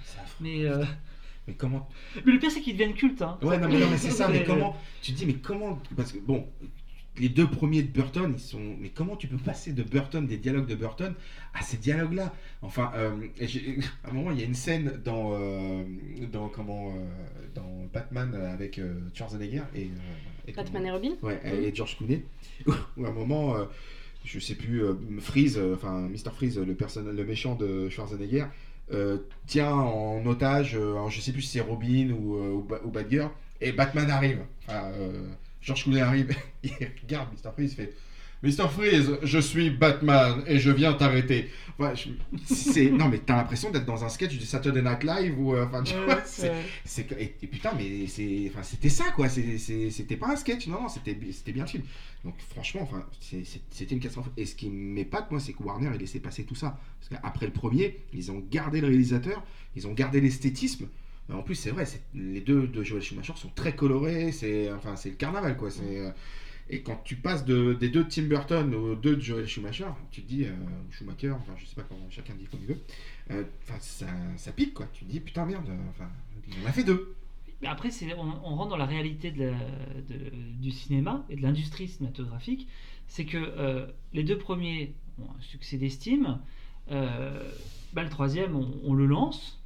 Mais, 0.43 0.67
euh, 0.67 0.85
Mais 1.49 1.55
comment 1.55 1.89
mais 2.27 2.33
le 2.33 2.39
pire, 2.39 2.51
c'est 2.51 2.61
qu'ils 2.61 2.75
deviennent 2.75 2.93
cultes. 2.95 3.23
Hein. 3.23 3.39
Ouais, 3.41 3.57
non, 3.57 3.67
mais, 3.69 3.79
mais 3.79 3.97
c'est 3.97 4.11
ça, 4.11 4.29
mais 4.29 4.45
comment 4.47 4.77
Tu 5.01 5.13
te 5.13 5.17
dis, 5.17 5.25
mais 5.25 5.35
comment 5.37 5.81
Parce 5.97 6.13
que, 6.13 6.19
bon, 6.19 6.47
les 7.19 7.29
deux 7.29 7.47
premiers 7.47 7.83
de 7.83 7.89
Burton, 7.93 8.33
ils 8.37 8.41
sont. 8.41 8.77
Mais 8.81 8.89
comment 8.89 9.17
tu 9.17 9.27
peux 9.29 9.37
passer 9.37 9.73
de 9.73 9.83
Burton, 9.83 10.27
des 10.27 10.39
dialogues 10.39 10.67
de 10.67 10.75
Burton, 10.75 11.15
à 11.55 11.63
ces 11.63 11.77
dialogues-là? 11.77 12.33
Enfin, 12.63 12.91
euh, 12.97 13.11
à 14.05 14.11
un 14.11 14.13
moment, 14.13 14.31
il 14.31 14.41
y 14.41 14.43
a 14.43 14.47
une 14.47 14.55
scène 14.55 15.01
dans. 15.05 15.33
euh, 15.35 15.83
dans 16.33 16.49
comment. 16.49 16.89
euh, 16.97 17.05
dans 17.55 17.87
Batman 17.93 18.35
avec 18.35 18.81
Schwarzenegger 19.15 19.63
et. 19.75 19.91
et 20.49 20.53
Batman 20.53 20.73
comment- 20.73 20.87
et 20.87 20.91
Robin 20.91 21.11
Ouais, 21.23 21.41
et 21.45 21.75
George 21.75 21.99
Clooney, 21.99 22.25
où 22.97 23.05
à 23.05 23.09
un 23.09 23.13
moment, 23.13 23.57
je 24.25 24.39
sais 24.39 24.55
plus, 24.55 24.83
Freeze, 25.21 25.61
enfin 25.75 26.09
Mr. 26.09 26.31
Freeze, 26.35 26.59
le, 26.59 26.75
le 27.13 27.25
méchant 27.27 27.55
de 27.57 27.91
Schwarzenegger, 27.91 28.47
tient 29.47 29.71
en 29.75 30.25
otage, 30.25 30.77
alors 30.77 31.11
je 31.11 31.21
sais 31.21 31.33
plus 31.33 31.43
si 31.43 31.49
c'est 31.59 31.61
Robin 31.61 32.11
ou, 32.11 32.39
ou, 32.39 32.63
Ba- 32.63 32.81
ou 32.85 32.91
Batgirl, 32.91 33.31
et 33.61 33.73
Batman 33.73 34.11
arrive. 34.11 34.41
Enfin, 34.67 34.91
euh, 34.95 35.29
George 35.63 35.85
Clooney 35.85 36.01
arrive, 36.01 36.35
il 36.63 36.73
regarde 37.03 37.29
Mr. 37.33 37.51
Freeze, 37.53 37.73
il 37.73 37.77
fait 37.77 37.93
Mr. 38.45 38.69
Freeze, 38.69 39.19
je 39.23 39.39
suis 39.39 39.71
Batman 39.71 40.43
et 40.49 40.59
je 40.59 40.73
viens 40.73 40.93
t'arrêter. 40.95 41.49
Ouais, 41.79 41.95
je- 41.95 42.09
c'est 42.53 42.91
non 42.91 43.09
mais 43.09 43.19
t'as 43.19 43.37
l'impression 43.37 43.71
d'être 43.71 43.85
dans 43.87 44.05
un 44.05 44.09
sketch 44.09 44.37
du 44.37 44.45
Saturday 44.45 44.83
Night 44.83 45.05
Live 45.05 45.39
ou 45.39 45.55
euh, 45.55 45.65
enfin 45.65 45.85
tu 45.85 45.95
vois, 45.95 46.21
c'est- 46.25 46.51
Ouais. 46.51 46.63
c'est 46.85 47.13
et, 47.13 47.37
et 47.41 47.47
putain 47.47 47.71
mais 47.79 48.09
c'est 48.09 48.51
enfin 48.53 48.65
c'était 48.65 48.89
ça 48.89 49.05
quoi 49.15 49.29
c'était 49.29 50.17
pas 50.17 50.33
un 50.33 50.37
sketch 50.37 50.67
non 50.67 50.83
non 50.83 50.89
c'était 50.89 51.17
c'était 51.31 51.53
bien 51.53 51.63
le 51.63 51.69
film 51.69 51.85
donc 52.25 52.35
franchement 52.51 52.83
enfin 52.83 53.05
c'était 53.21 53.95
une 53.95 54.01
catastrophe 54.01 54.29
et 54.37 54.45
ce 54.45 54.55
qui 54.57 54.69
m'épate 54.71 55.31
moi 55.31 55.39
c'est 55.39 55.53
que 55.53 55.63
Warner 55.63 55.91
il 55.95 56.01
laissé 56.01 56.19
passer 56.21 56.43
tout 56.45 56.57
ça 56.57 56.79
parce 56.99 57.23
qu'après 57.23 57.47
le 57.47 57.53
premier 57.53 58.01
ils 58.13 58.31
ont 58.33 58.43
gardé 58.51 58.81
le 58.81 58.89
réalisateur 58.89 59.43
ils 59.77 59.87
ont 59.87 59.93
gardé 59.93 60.21
l'esthétisme 60.21 60.89
en 61.31 61.43
plus 61.43 61.55
c'est 61.55 61.71
vrai 61.71 61.87
les 62.15 62.41
deux 62.41 62.67
de 62.67 62.83
Joel 62.83 63.03
Schumacher 63.03 63.35
sont 63.37 63.51
très 63.55 63.75
colorés 63.75 64.33
c'est 64.33 64.73
enfin 64.73 64.95
le 65.05 65.11
carnaval 65.13 65.57
quoi 65.57 65.69
euh, 65.83 66.11
et 66.71 66.83
quand 66.83 67.01
tu 67.05 67.17
passes 67.17 67.45
de, 67.45 67.75
des 67.75 67.89
deux 67.89 68.05
de 68.05 68.09
Tim 68.09 68.23
Burton 68.23 68.75
aux 68.75 68.95
deux 68.95 69.17
de 69.17 69.21
Joel 69.21 69.47
Schumacher, 69.47 69.89
tu 70.11 70.23
te 70.23 70.29
dis, 70.29 70.45
euh, 70.45 70.53
Schumacher, 70.91 71.33
enfin 71.33 71.53
je 71.59 71.67
sais 71.67 71.75
pas 71.75 71.83
comment 71.83 72.09
chacun 72.09 72.35
dit 72.35 72.47
comme 72.47 72.61
il 72.63 72.69
veut, 72.69 72.81
euh, 73.31 73.45
ça, 73.81 74.53
pique 74.53 74.73
quoi. 74.73 74.87
Tu 74.95 75.05
te 75.05 75.11
dis, 75.11 75.21
putain 75.21 75.45
merde, 75.45 75.69
enfin, 75.91 76.09
en 76.63 76.67
a 76.67 76.73
fait 76.73 76.85
deux. 76.85 77.15
Mais 77.61 77.69
après, 77.69 77.91
on, 78.19 78.23
on 78.23 78.57
rentre 78.57 78.71
dans 78.71 78.77
la 78.77 78.87
réalité 78.87 79.33
du 79.33 80.71
cinéma 80.73 81.25
et 81.31 81.37
de 81.37 81.43
l'industrie 81.43 81.89
cinématographique. 81.89 82.69
C'est 83.07 83.25
que 83.25 83.37
euh, 83.37 83.87
les 84.13 84.25
deux 84.25 84.39
premiers 84.39 84.95
ont 85.21 85.31
un 85.31 85.43
succès 85.43 85.77
d'estime. 85.77 86.41
Euh, 86.91 87.51
bah, 87.93 88.03
le 88.03 88.09
troisième, 88.09 88.57
on, 88.57 88.81
on 88.83 88.95
le 88.95 89.07
lance. 89.07 89.62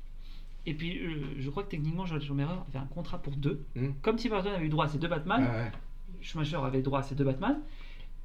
Et 0.66 0.74
puis, 0.74 0.98
euh, 0.98 1.34
je 1.38 1.48
crois 1.48 1.62
que 1.62 1.68
techniquement, 1.68 2.04
Joel 2.06 2.20
Schumacher 2.20 2.50
avait 2.68 2.78
un 2.78 2.86
contrat 2.86 3.22
pour 3.22 3.36
deux. 3.36 3.64
Mm. 3.76 3.88
Comme 4.02 4.16
Tim 4.16 4.30
Burton 4.30 4.52
avait 4.52 4.66
eu 4.66 4.68
droit 4.68 4.86
à 4.86 4.88
ses 4.88 4.98
deux 4.98 5.08
Batman, 5.08 5.46
Ah 5.48 5.56
ouais. 5.56 5.72
Schumacher 6.20 6.56
avait 6.56 6.82
droit 6.82 7.00
à 7.00 7.02
ses 7.02 7.14
deux 7.14 7.24
Batman. 7.24 7.60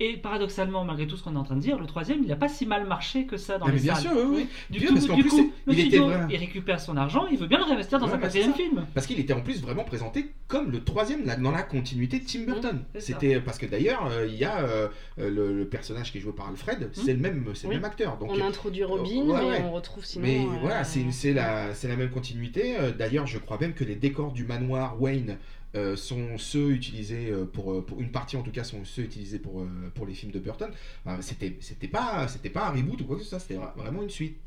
Et 0.04 0.18
paradoxalement, 0.18 0.84
malgré 0.84 1.06
tout 1.06 1.16
ce 1.16 1.24
qu'on 1.24 1.36
est 1.36 1.38
en 1.38 1.44
train 1.44 1.56
de 1.56 1.62
dire, 1.62 1.78
le 1.78 1.86
troisième, 1.86 2.22
il 2.24 2.28
n'a 2.28 2.36
pas 2.36 2.48
si 2.50 2.66
mal 2.66 2.88
marché 2.88 3.28
que 3.28 3.38
ça 3.38 3.60
dans 3.60 3.66
Ah, 3.66 3.70
les 3.70 3.76
mais 3.76 3.82
bien 3.84 3.94
salles. 3.94 4.04
sûr, 4.04 4.12
oui, 4.16 4.36
oui. 4.38 4.48
Du 4.72 4.80
Bien, 4.80 4.88
coup, 4.88 4.94
parce 4.96 5.06
qu'en 5.08 5.16
du 5.16 5.22
plus, 5.22 5.30
coup, 5.30 5.52
il 5.68 5.74
était 5.74 5.82
studio, 5.90 6.06
vrai. 6.08 6.26
il 6.32 6.38
récupère 6.38 6.80
son 6.80 6.98
argent, 6.98 7.28
il 7.32 7.38
veut 7.38 7.46
bien 7.46 7.60
le 7.60 7.66
réinvestir 7.66 8.00
dans 8.00 8.08
Ouais, 8.08 8.14
un 8.14 8.18
quatrième 8.18 8.54
film. 8.56 8.86
Parce 8.96 9.06
qu'il 9.06 9.20
était 9.20 9.34
en 9.34 9.42
plus 9.42 9.62
vraiment 9.62 9.84
présenté 9.84 10.32
comme 10.48 10.72
le 10.72 10.84
troisième 10.84 11.24
dans 11.24 11.52
la 11.52 11.62
continuité 11.62 12.18
de 12.20 12.26
Tim 12.26 12.46
Burton. 12.46 12.82
c'est 12.96 13.00
ça. 13.00 13.06
C'était 13.20 13.40
parce 13.40 13.60
que 13.60 13.68
d'ailleurs 13.68 14.08
euh, 14.12 14.26
il 14.28 14.36
y 14.36 14.44
a 14.44 14.62
euh, 14.62 14.88
euh, 15.20 15.30
le, 15.30 15.54
le 15.56 15.66
personnage 15.68 16.12
qui 16.12 16.18
est 16.18 16.22
joué 16.22 16.34
par 16.34 16.48
Alfred, 16.50 16.90
c'est 16.94 17.14
le 17.14 17.20
même, 17.20 17.46
c'est 17.54 17.68
Oui. 17.68 17.76
le 17.76 17.80
même 17.82 17.86
acteur. 17.90 18.18
Donc 18.18 18.32
On 18.34 18.42
introduit 18.42 18.84
Robin, 18.84 19.04
ouais, 19.22 19.40
mais 19.40 19.50
ouais. 19.52 19.64
on 19.66 19.72
retrouve 19.72 20.04
sinon. 20.04 20.26
Mais 20.26 20.40
euh, 20.40 20.58
voilà, 20.62 20.84
c'est 20.84 21.34
la, 21.34 21.76
c'est 21.76 21.88
la 21.88 21.96
même 21.96 22.10
continuité. 22.10 22.76
Euh, 22.80 22.92
D'ailleurs, 22.92 23.28
je 23.28 23.38
crois 23.38 23.58
même 23.62 23.74
que 23.74 23.84
les 23.84 23.96
décors 23.96 24.32
du 24.32 24.46
manoir 24.46 25.00
Wayne 25.00 25.38
euh, 25.76 25.96
sont 25.96 26.38
ceux 26.38 26.72
utilisés 26.72 27.30
euh, 27.32 27.46
pour, 27.46 27.72
euh, 27.72 27.82
pour 27.86 28.02
une 28.02 28.12
partie 28.12 28.36
en 28.38 28.44
tout 28.44 28.52
cas 28.52 28.64
sont 28.66 28.84
ceux 28.84 29.04
utilisés 29.04 29.40
pour, 29.40 29.66
pour 29.96 30.06
les 30.06 30.14
films 30.14 30.32
de 30.32 30.40
Burton. 30.40 30.70
Enfin, 31.06 31.22
c'était 31.22 31.58
c'était 31.62 31.88
pas 31.88 32.28
c'était 32.28 32.50
pas 32.50 32.68
un 32.68 32.72
reboot 32.72 33.00
ou 33.02 33.06
quoi 33.06 33.16
que 33.18 33.24
ce 33.24 33.30
soit, 33.30 33.40
c'était 33.40 33.56
vra- 33.56 33.74
vraiment 33.76 34.04
une 34.04 34.10
suite. 34.10 34.38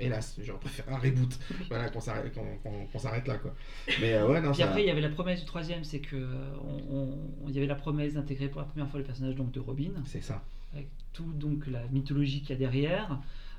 Hélas, 0.00 0.36
j'aurais 0.44 0.60
préféré 0.60 0.92
un 0.92 0.98
reboot. 0.98 1.36
voilà, 1.68 1.88
qu'on 1.90 2.00
s'arrête 2.00 2.32
qu'on- 2.32 2.56
qu'on- 2.62 2.86
qu'on 2.86 2.98
s'arrête 3.00 3.26
là 3.26 3.36
quoi. 3.38 3.52
Mais 4.00 4.12
euh, 4.14 4.28
ouais, 4.28 4.40
non, 4.40 4.52
Puis 4.52 4.60
ça- 4.60 4.68
après, 4.68 4.82
il 4.82 4.86
y 4.86 4.90
avait 4.90 5.00
la 5.00 5.08
promesse 5.08 5.40
du 5.40 5.46
troisième, 5.46 5.82
c'est 5.82 5.98
que 6.00 6.16
on, 6.64 6.94
on- 6.96 7.48
il 7.48 7.54
y 7.54 7.58
avait 7.58 7.66
la 7.66 7.74
promesse 7.74 8.14
d'intégrer 8.14 8.48
pour 8.48 8.60
la 8.60 8.66
première 8.68 8.88
fois 8.88 9.00
le 9.00 9.06
personnage 9.06 9.34
donc 9.34 9.50
de 9.50 9.58
Robin, 9.60 9.90
c'est 10.06 10.22
ça. 10.22 10.44
avec 10.72 10.86
tout 11.12 11.32
donc 11.32 11.66
la 11.66 11.82
mythologie 11.88 12.40
qu'il 12.42 12.50
y 12.50 12.52
a 12.52 12.56
derrière. 12.56 13.18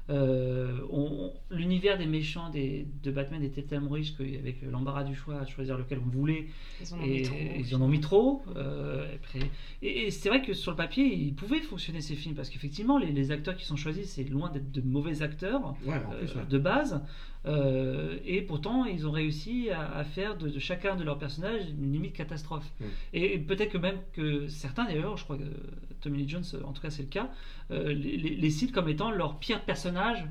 Euh, 0.09 0.79
on- 0.91 1.31
L'univers 1.51 1.97
des 1.97 2.05
méchants 2.05 2.49
des, 2.51 2.85
de 3.03 3.09
Batman 3.11 3.43
était 3.43 3.63
tellement 3.63 3.89
riche 3.91 4.15
qu'avec 4.15 4.61
l'embarras 4.61 5.03
du 5.03 5.15
choix 5.15 5.39
à 5.39 5.45
choisir 5.45 5.77
lequel 5.77 5.99
on 6.05 6.09
voulait, 6.09 6.45
Ils 6.81 6.93
en 6.93 6.97
ont 6.97 7.01
et 7.03 7.07
mis 7.09 7.21
trop. 7.23 7.35
ils 7.57 7.75
en 7.75 7.81
ont 7.81 7.87
mis 7.87 7.99
trop. 7.99 8.41
euh, 8.55 9.15
après- 9.15 9.39
et, 9.81 10.05
et 10.07 10.11
c'est 10.11 10.29
vrai 10.29 10.41
que 10.43 10.53
sur 10.53 10.71
le 10.71 10.77
papier, 10.77 11.05
ils 11.05 11.33
pouvaient 11.33 11.59
fonctionner 11.61 12.01
ces 12.01 12.15
films 12.15 12.35
parce 12.35 12.49
qu'effectivement, 12.49 12.97
les, 12.99 13.11
les 13.11 13.31
acteurs 13.31 13.55
qui 13.55 13.65
sont 13.65 13.75
choisis, 13.77 14.09
c'est 14.11 14.23
loin 14.29 14.49
d'être 14.51 14.71
de 14.71 14.81
mauvais 14.81 15.21
acteurs 15.23 15.75
Ouais, 15.85 15.95
en 15.95 16.11
plus, 16.11 16.29
euh, 16.31 16.35
ouais. 16.39 16.45
de 16.49 16.57
base. 16.59 17.01
Euh, 17.45 18.19
et 18.25 18.41
pourtant, 18.41 18.83
ils 18.85 19.07
ont 19.07 19.11
réussi 19.11 19.69
à, 19.69 19.89
à 19.95 20.03
faire 20.03 20.37
de, 20.37 20.49
de 20.49 20.59
chacun 20.59 20.95
de 20.95 21.03
leurs 21.03 21.17
personnages 21.17 21.61
une 21.69 21.93
limite 21.93 22.13
catastrophe. 22.13 22.69
Mm. 22.79 22.85
Et, 23.13 23.33
et 23.35 23.39
peut-être 23.39 23.71
que 23.71 23.77
même 23.77 23.97
que 24.13 24.47
certains, 24.49 24.85
d'ailleurs, 24.85 25.15
je 25.17 25.23
crois 25.23 25.37
que 25.37 25.43
Tommy 26.01 26.17
Lee 26.19 26.27
Jones, 26.29 26.43
en 26.65 26.73
tout 26.73 26.81
cas 26.81 26.89
c'est 26.89 27.03
le 27.03 27.07
cas, 27.09 27.29
euh, 27.71 27.93
les, 27.93 28.17
les- 28.17 28.35
les 28.35 28.49
citent 28.49 28.71
comme 28.73 28.89
étant 28.89 29.09
leur 29.11 29.39
pire 29.39 29.63
personnage 29.63 30.25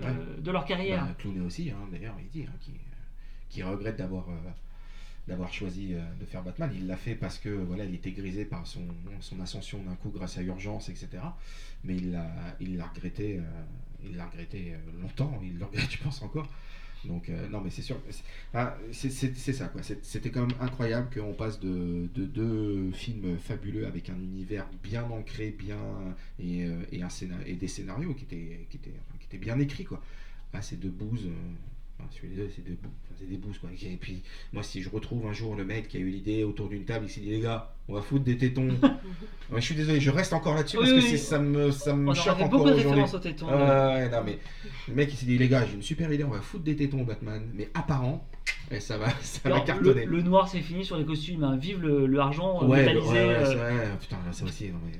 euh, 0.00 0.06
Ouais. 0.06 0.40
de 0.42 0.50
leur 0.50 0.64
carrière. 0.64 1.04
Bah, 1.04 1.14
Clooney 1.18 1.40
aussi, 1.40 1.70
hein, 1.70 1.76
d'ailleurs, 1.92 2.16
il 2.18 2.28
dit 2.28 2.46
hein, 2.48 2.52
qu'il 2.60 2.74
qu'il 3.50 3.62
regrette 3.64 3.96
d'avoir 3.96 4.28
euh, 4.30 4.32
d'avoir 5.28 5.52
choisi 5.52 5.94
de 6.20 6.24
faire 6.26 6.42
Batman. 6.42 6.70
Il 6.74 6.86
l'a 6.86 6.96
fait 6.96 7.14
parce 7.14 7.38
que 7.38 7.48
voilà, 7.48 7.84
il 7.84 7.94
était 7.94 8.10
grisé 8.10 8.44
par 8.44 8.66
son, 8.66 8.82
son 9.20 9.40
ascension 9.40 9.82
d'un 9.82 9.94
coup 9.94 10.10
grâce 10.10 10.36
à 10.38 10.42
Urgence, 10.42 10.88
etc. 10.88 11.08
Mais 11.84 11.96
il 11.96 12.10
l'a 12.12 12.26
il 12.60 12.76
l'a 12.76 12.86
regretté, 12.86 13.38
euh, 13.38 13.42
il 14.08 14.16
l'a 14.16 14.26
regretté 14.26 14.72
euh, 14.74 15.02
longtemps. 15.02 15.40
Il 15.42 15.58
le 15.58 15.64
regrette, 15.64 15.90
je 15.98 15.98
pense 16.02 16.22
encore. 16.22 16.48
Donc 17.04 17.28
euh, 17.28 17.48
non, 17.50 17.60
mais 17.60 17.68
c'est 17.70 17.82
sûr. 17.82 17.96
c'est- 18.10 18.24
ah, 18.54 18.78
ça 19.52 19.68
quoi. 19.68 19.82
C'était 19.82 20.30
quand 20.30 20.46
même 20.46 20.56
incroyable 20.60 21.08
qu'on 21.14 21.34
passe 21.34 21.60
de, 21.60 22.08
de 22.14 22.24
deux 22.24 22.90
films 22.92 23.36
fabuleux 23.38 23.86
avec 23.86 24.08
un 24.08 24.16
univers 24.18 24.66
bien 24.82 25.04
ancré, 25.04 25.50
bien 25.50 25.76
et, 26.38 26.64
euh, 26.64 26.82
des 27.56 27.68
scénarios 27.68 28.14
qui 28.14 28.24
étaient 28.24 28.66
qui 28.70 28.78
étaient 28.78 28.94
qui 29.20 29.26
étaient 29.26 29.38
bien 29.38 29.58
écrits 29.58 29.84
quoi. 29.84 30.02
Là, 30.54 30.62
c'est 30.62 30.76
deux 30.80 30.88
bouses. 30.90 31.28
Je 32.10 32.14
suis 32.14 32.28
désolé, 32.28 32.50
c'est 32.54 32.62
bouses. 32.62 33.28
des 33.28 33.36
bouses, 33.36 33.58
quoi. 33.58 33.70
Et 33.72 33.96
puis, 33.96 34.22
moi, 34.52 34.62
si 34.62 34.82
je 34.82 34.90
retrouve 34.90 35.26
un 35.26 35.32
jour 35.32 35.54
le 35.56 35.64
mec 35.64 35.88
qui 35.88 35.96
a 35.96 36.00
eu 36.00 36.08
l'idée 36.10 36.44
autour 36.44 36.68
d'une 36.68 36.84
table, 36.84 37.06
il 37.06 37.10
s'est 37.10 37.20
dit, 37.20 37.30
les 37.30 37.40
gars, 37.40 37.72
on 37.88 37.94
va 37.94 38.02
foutre 38.02 38.24
des 38.24 38.36
tétons. 38.36 38.68
Ouais, 39.50 39.60
je 39.60 39.66
suis 39.66 39.74
désolé, 39.74 40.00
je 40.00 40.10
reste 40.10 40.32
encore 40.32 40.54
là-dessus 40.54 40.78
Oui, 40.78 40.84
parce 40.84 40.92
que 40.92 40.96
oui, 40.96 41.02
c'est- 41.02 41.12
oui. 41.12 41.18
ça 41.18 41.38
me, 41.38 41.70
ça 41.70 41.94
me 41.94 42.08
On 42.10 42.14
choque 42.14 42.36
encore 42.36 42.48
beaucoup 42.48 42.68
de 42.70 42.74
références 42.76 43.12
au 43.12 43.18
téton. 43.18 43.46
Ah 43.50 43.88
ouais, 43.94 44.08
non, 44.08 44.22
mais 44.24 44.38
le 44.88 44.94
mec, 44.94 45.12
il 45.12 45.16
s'est 45.16 45.26
dit, 45.26 45.36
les 45.36 45.48
gars, 45.48 45.66
j'ai 45.66 45.74
une 45.74 45.82
super 45.82 46.10
idée, 46.10 46.24
on 46.24 46.30
va 46.30 46.40
foutre 46.40 46.64
des 46.64 46.74
tétons 46.74 47.02
au 47.02 47.04
Batman, 47.04 47.46
mais 47.54 47.68
apparent, 47.74 48.26
et 48.70 48.80
ça 48.80 48.96
va, 48.96 49.10
ça 49.20 49.46
va 49.50 49.60
cartonner. 49.60 50.06
le, 50.06 50.16
le 50.16 50.22
noir 50.22 50.48
c'est 50.48 50.60
fini 50.62 50.82
sur 50.82 50.96
les 50.96 51.04
costumes, 51.04 51.44
hein. 51.44 51.56
vive 51.58 51.82
le, 51.82 52.06
le 52.06 52.18
argent 52.20 52.62
euh, 52.62 52.66
Ouais, 52.68 52.78
métallisé. 52.86 53.06
ouais, 53.12 53.26
ouais, 53.26 53.54
euh, 53.60 53.96
putain, 54.00 54.16
là, 54.24 54.32
ça 54.32 54.44
aussi, 54.46 54.70
non, 54.70 54.78
mais... 54.86 54.98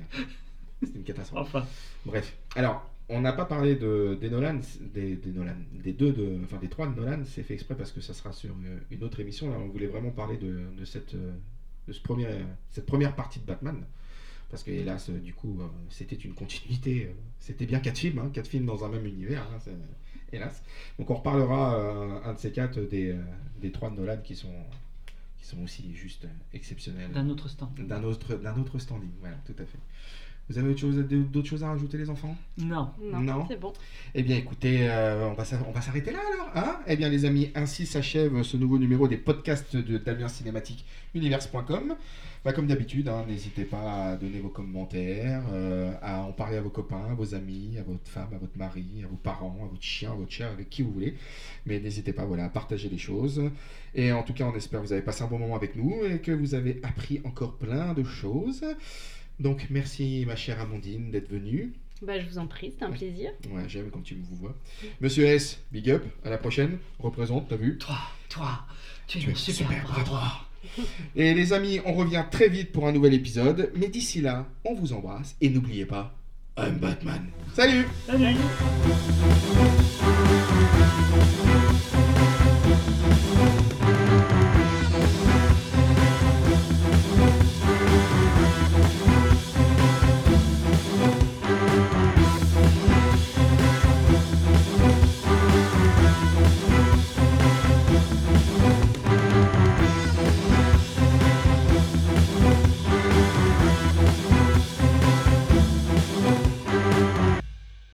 c'est 0.83 0.95
une 0.95 1.03
catastrophe. 1.03 1.47
enfin, 1.55 1.65
Bref, 2.05 2.35
alors, 2.55 2.87
on 3.09 3.21
n'a 3.21 3.33
pas 3.33 3.45
parlé 3.45 3.75
de, 3.75 4.17
des 4.19 4.29
Nolan, 4.29 4.59
des, 4.93 5.15
des 5.15 5.31
Nolan, 5.31 5.55
des 5.73 5.93
deux, 5.93 6.11
de, 6.11 6.39
enfin 6.43 6.57
des 6.57 6.69
trois 6.69 6.87
de 6.87 6.95
Nolan, 6.99 7.23
c'est 7.25 7.43
fait 7.43 7.53
exprès 7.53 7.75
parce 7.75 7.91
que 7.91 8.01
ça 8.01 8.13
sera 8.13 8.31
sur 8.33 8.51
une, 8.55 8.79
une 8.91 9.03
autre 9.03 9.19
émission. 9.19 9.49
Là, 9.49 9.57
on 9.59 9.67
voulait 9.67 9.87
vraiment 9.87 10.11
parler 10.11 10.37
de, 10.37 10.61
de 10.77 10.85
cette, 10.85 11.15
de 11.15 11.93
ce 11.93 12.01
premier, 12.01 12.27
cette 12.71 12.85
première 12.85 13.15
partie 13.15 13.39
de 13.39 13.45
Batman. 13.45 13.83
Parce 14.49 14.63
que, 14.63 14.71
hélas, 14.71 15.09
du 15.09 15.33
coup, 15.33 15.57
euh, 15.59 15.65
c'était 15.89 16.15
une 16.15 16.33
continuité. 16.33 17.05
euh, 17.07 17.13
C'était 17.39 17.65
bien 17.65 17.79
quatre 17.79 17.97
films, 17.97 18.19
hein, 18.19 18.29
quatre 18.31 18.47
films 18.47 18.65
dans 18.65 18.85
un 18.85 18.89
même 18.89 19.05
univers, 19.05 19.41
hein, 19.53 19.59
hélas. 20.31 20.63
Donc, 20.99 21.09
on 21.09 21.15
reparlera 21.15 21.75
euh, 21.75 22.19
un 22.29 22.33
de 22.33 22.39
ces 22.39 22.51
quatre 22.51 22.79
des, 22.79 23.15
des 23.59 23.71
trois 23.71 23.89
de 23.89 23.95
Nolan 23.95 24.17
qui 24.23 24.35
sont, 24.35 24.53
qui 25.39 25.45
sont 25.45 25.61
aussi 25.63 25.93
juste 25.95 26.27
exceptionnels 26.53 27.11
d'un 27.11 27.27
autre 27.29 27.49
stand. 27.49 27.73
d'un 27.75 28.03
autre, 28.03 28.35
d'un 28.35 28.57
autre 28.57 28.77
standing. 28.79 29.09
Voilà, 29.19 29.37
tout 29.45 29.55
à 29.59 29.65
fait. 29.65 29.79
Vous 30.49 30.57
avez 30.59 30.73
d'autres 30.73 31.47
choses 31.47 31.63
à 31.63 31.69
rajouter, 31.69 31.97
les 31.97 32.09
enfants? 32.09 32.35
Non. 32.57 32.89
Non, 33.01 33.19
Non. 33.19 33.45
c'est 33.49 33.59
bon. 33.59 33.73
Eh 34.13 34.21
bien, 34.21 34.37
écoutez, 34.37 34.87
euh, 34.89 35.27
on 35.29 35.33
va 35.33 35.81
s'arrêter 35.81 36.11
là 36.11 36.19
alors. 36.33 36.51
Hein? 36.55 36.79
Eh 36.87 36.95
bien, 36.95 37.09
les 37.09 37.25
amis, 37.25 37.49
ainsi 37.55 37.85
s'achève 37.87 38.43
ce 38.43 38.55
nouveau 38.55 38.77
numéro 38.77 39.07
des 39.07 39.17
podcasts 39.17 39.75
de 39.75 39.97
Damien 39.97 40.27
Cinématique 40.27 40.85
Univers.com. 41.15 41.95
Bah, 42.43 42.53
comme 42.53 42.67
d'habitude, 42.67 43.07
hein, 43.07 43.25
n'hésitez 43.27 43.63
pas 43.65 44.11
à 44.11 44.15
donner 44.17 44.39
vos 44.39 44.49
commentaires, 44.49 45.41
euh, 45.51 45.91
à 46.03 46.21
en 46.21 46.31
parler 46.31 46.57
à 46.57 46.61
vos 46.61 46.69
copains, 46.69 47.03
à 47.09 47.15
vos 47.15 47.33
amis, 47.33 47.75
à 47.79 47.81
votre 47.81 48.07
femme, 48.07 48.27
à 48.35 48.37
votre 48.37 48.55
mari, 48.55 48.85
à 49.03 49.07
vos 49.07 49.15
parents, 49.15 49.57
à 49.63 49.67
votre 49.67 49.81
chien, 49.81 50.11
à 50.11 50.13
votre 50.13 50.31
chat, 50.31 50.51
avec 50.51 50.69
qui 50.69 50.83
vous 50.83 50.91
voulez. 50.91 51.15
Mais 51.65 51.79
n'hésitez 51.79 52.13
pas 52.13 52.23
voilà, 52.25 52.45
à 52.45 52.49
partager 52.49 52.87
les 52.87 52.99
choses. 52.99 53.41
Et 53.95 54.11
en 54.11 54.21
tout 54.21 54.33
cas, 54.33 54.45
on 54.45 54.55
espère 54.55 54.79
que 54.81 54.85
vous 54.85 54.93
avez 54.93 55.01
passé 55.01 55.23
un 55.23 55.27
bon 55.27 55.39
moment 55.39 55.55
avec 55.55 55.75
nous 55.75 55.91
et 56.05 56.19
que 56.19 56.31
vous 56.31 56.53
avez 56.53 56.79
appris 56.83 57.19
encore 57.23 57.55
plein 57.57 57.93
de 57.95 58.03
choses. 58.03 58.63
Donc, 59.39 59.67
merci 59.69 60.23
ma 60.27 60.35
chère 60.35 60.59
Amandine 60.61 61.11
d'être 61.11 61.29
venue. 61.29 61.73
Bah, 62.01 62.19
je 62.19 62.25
vous 62.27 62.37
en 62.37 62.47
prie, 62.47 62.71
c'était 62.71 62.85
un 62.85 62.91
plaisir. 62.91 63.31
Ouais, 63.51 63.63
j'aime 63.67 63.89
quand 63.89 64.01
tu 64.01 64.15
me 64.15 64.23
vous 64.23 64.35
vois. 64.35 64.55
Monsieur 65.01 65.25
S, 65.25 65.59
big 65.71 65.89
up, 65.89 66.03
à 66.23 66.29
la 66.29 66.37
prochaine. 66.37 66.77
Représente, 66.99 67.47
t'as 67.47 67.55
vu 67.55 67.77
Toi, 67.77 67.97
toi, 68.29 68.65
tu 69.07 69.17
es 69.17 69.21
Tu 69.21 69.27
mon 69.27 69.33
es 69.33 69.37
super, 69.37 69.67
super 69.67 69.83
bras 69.83 69.93
bras 69.93 70.03
droit. 70.03 70.45
Et 71.15 71.33
les 71.33 71.53
amis, 71.53 71.79
on 71.85 71.93
revient 71.93 72.23
très 72.29 72.49
vite 72.49 72.71
pour 72.71 72.87
un 72.87 72.91
nouvel 72.91 73.13
épisode. 73.13 73.71
Mais 73.75 73.87
d'ici 73.87 74.21
là, 74.21 74.47
on 74.65 74.73
vous 74.73 74.93
embrasse. 74.93 75.35
Et 75.41 75.49
n'oubliez 75.49 75.85
pas, 75.85 76.17
I'm 76.57 76.77
Batman. 76.77 77.27
Salut 77.53 77.85
Salut 78.07 78.35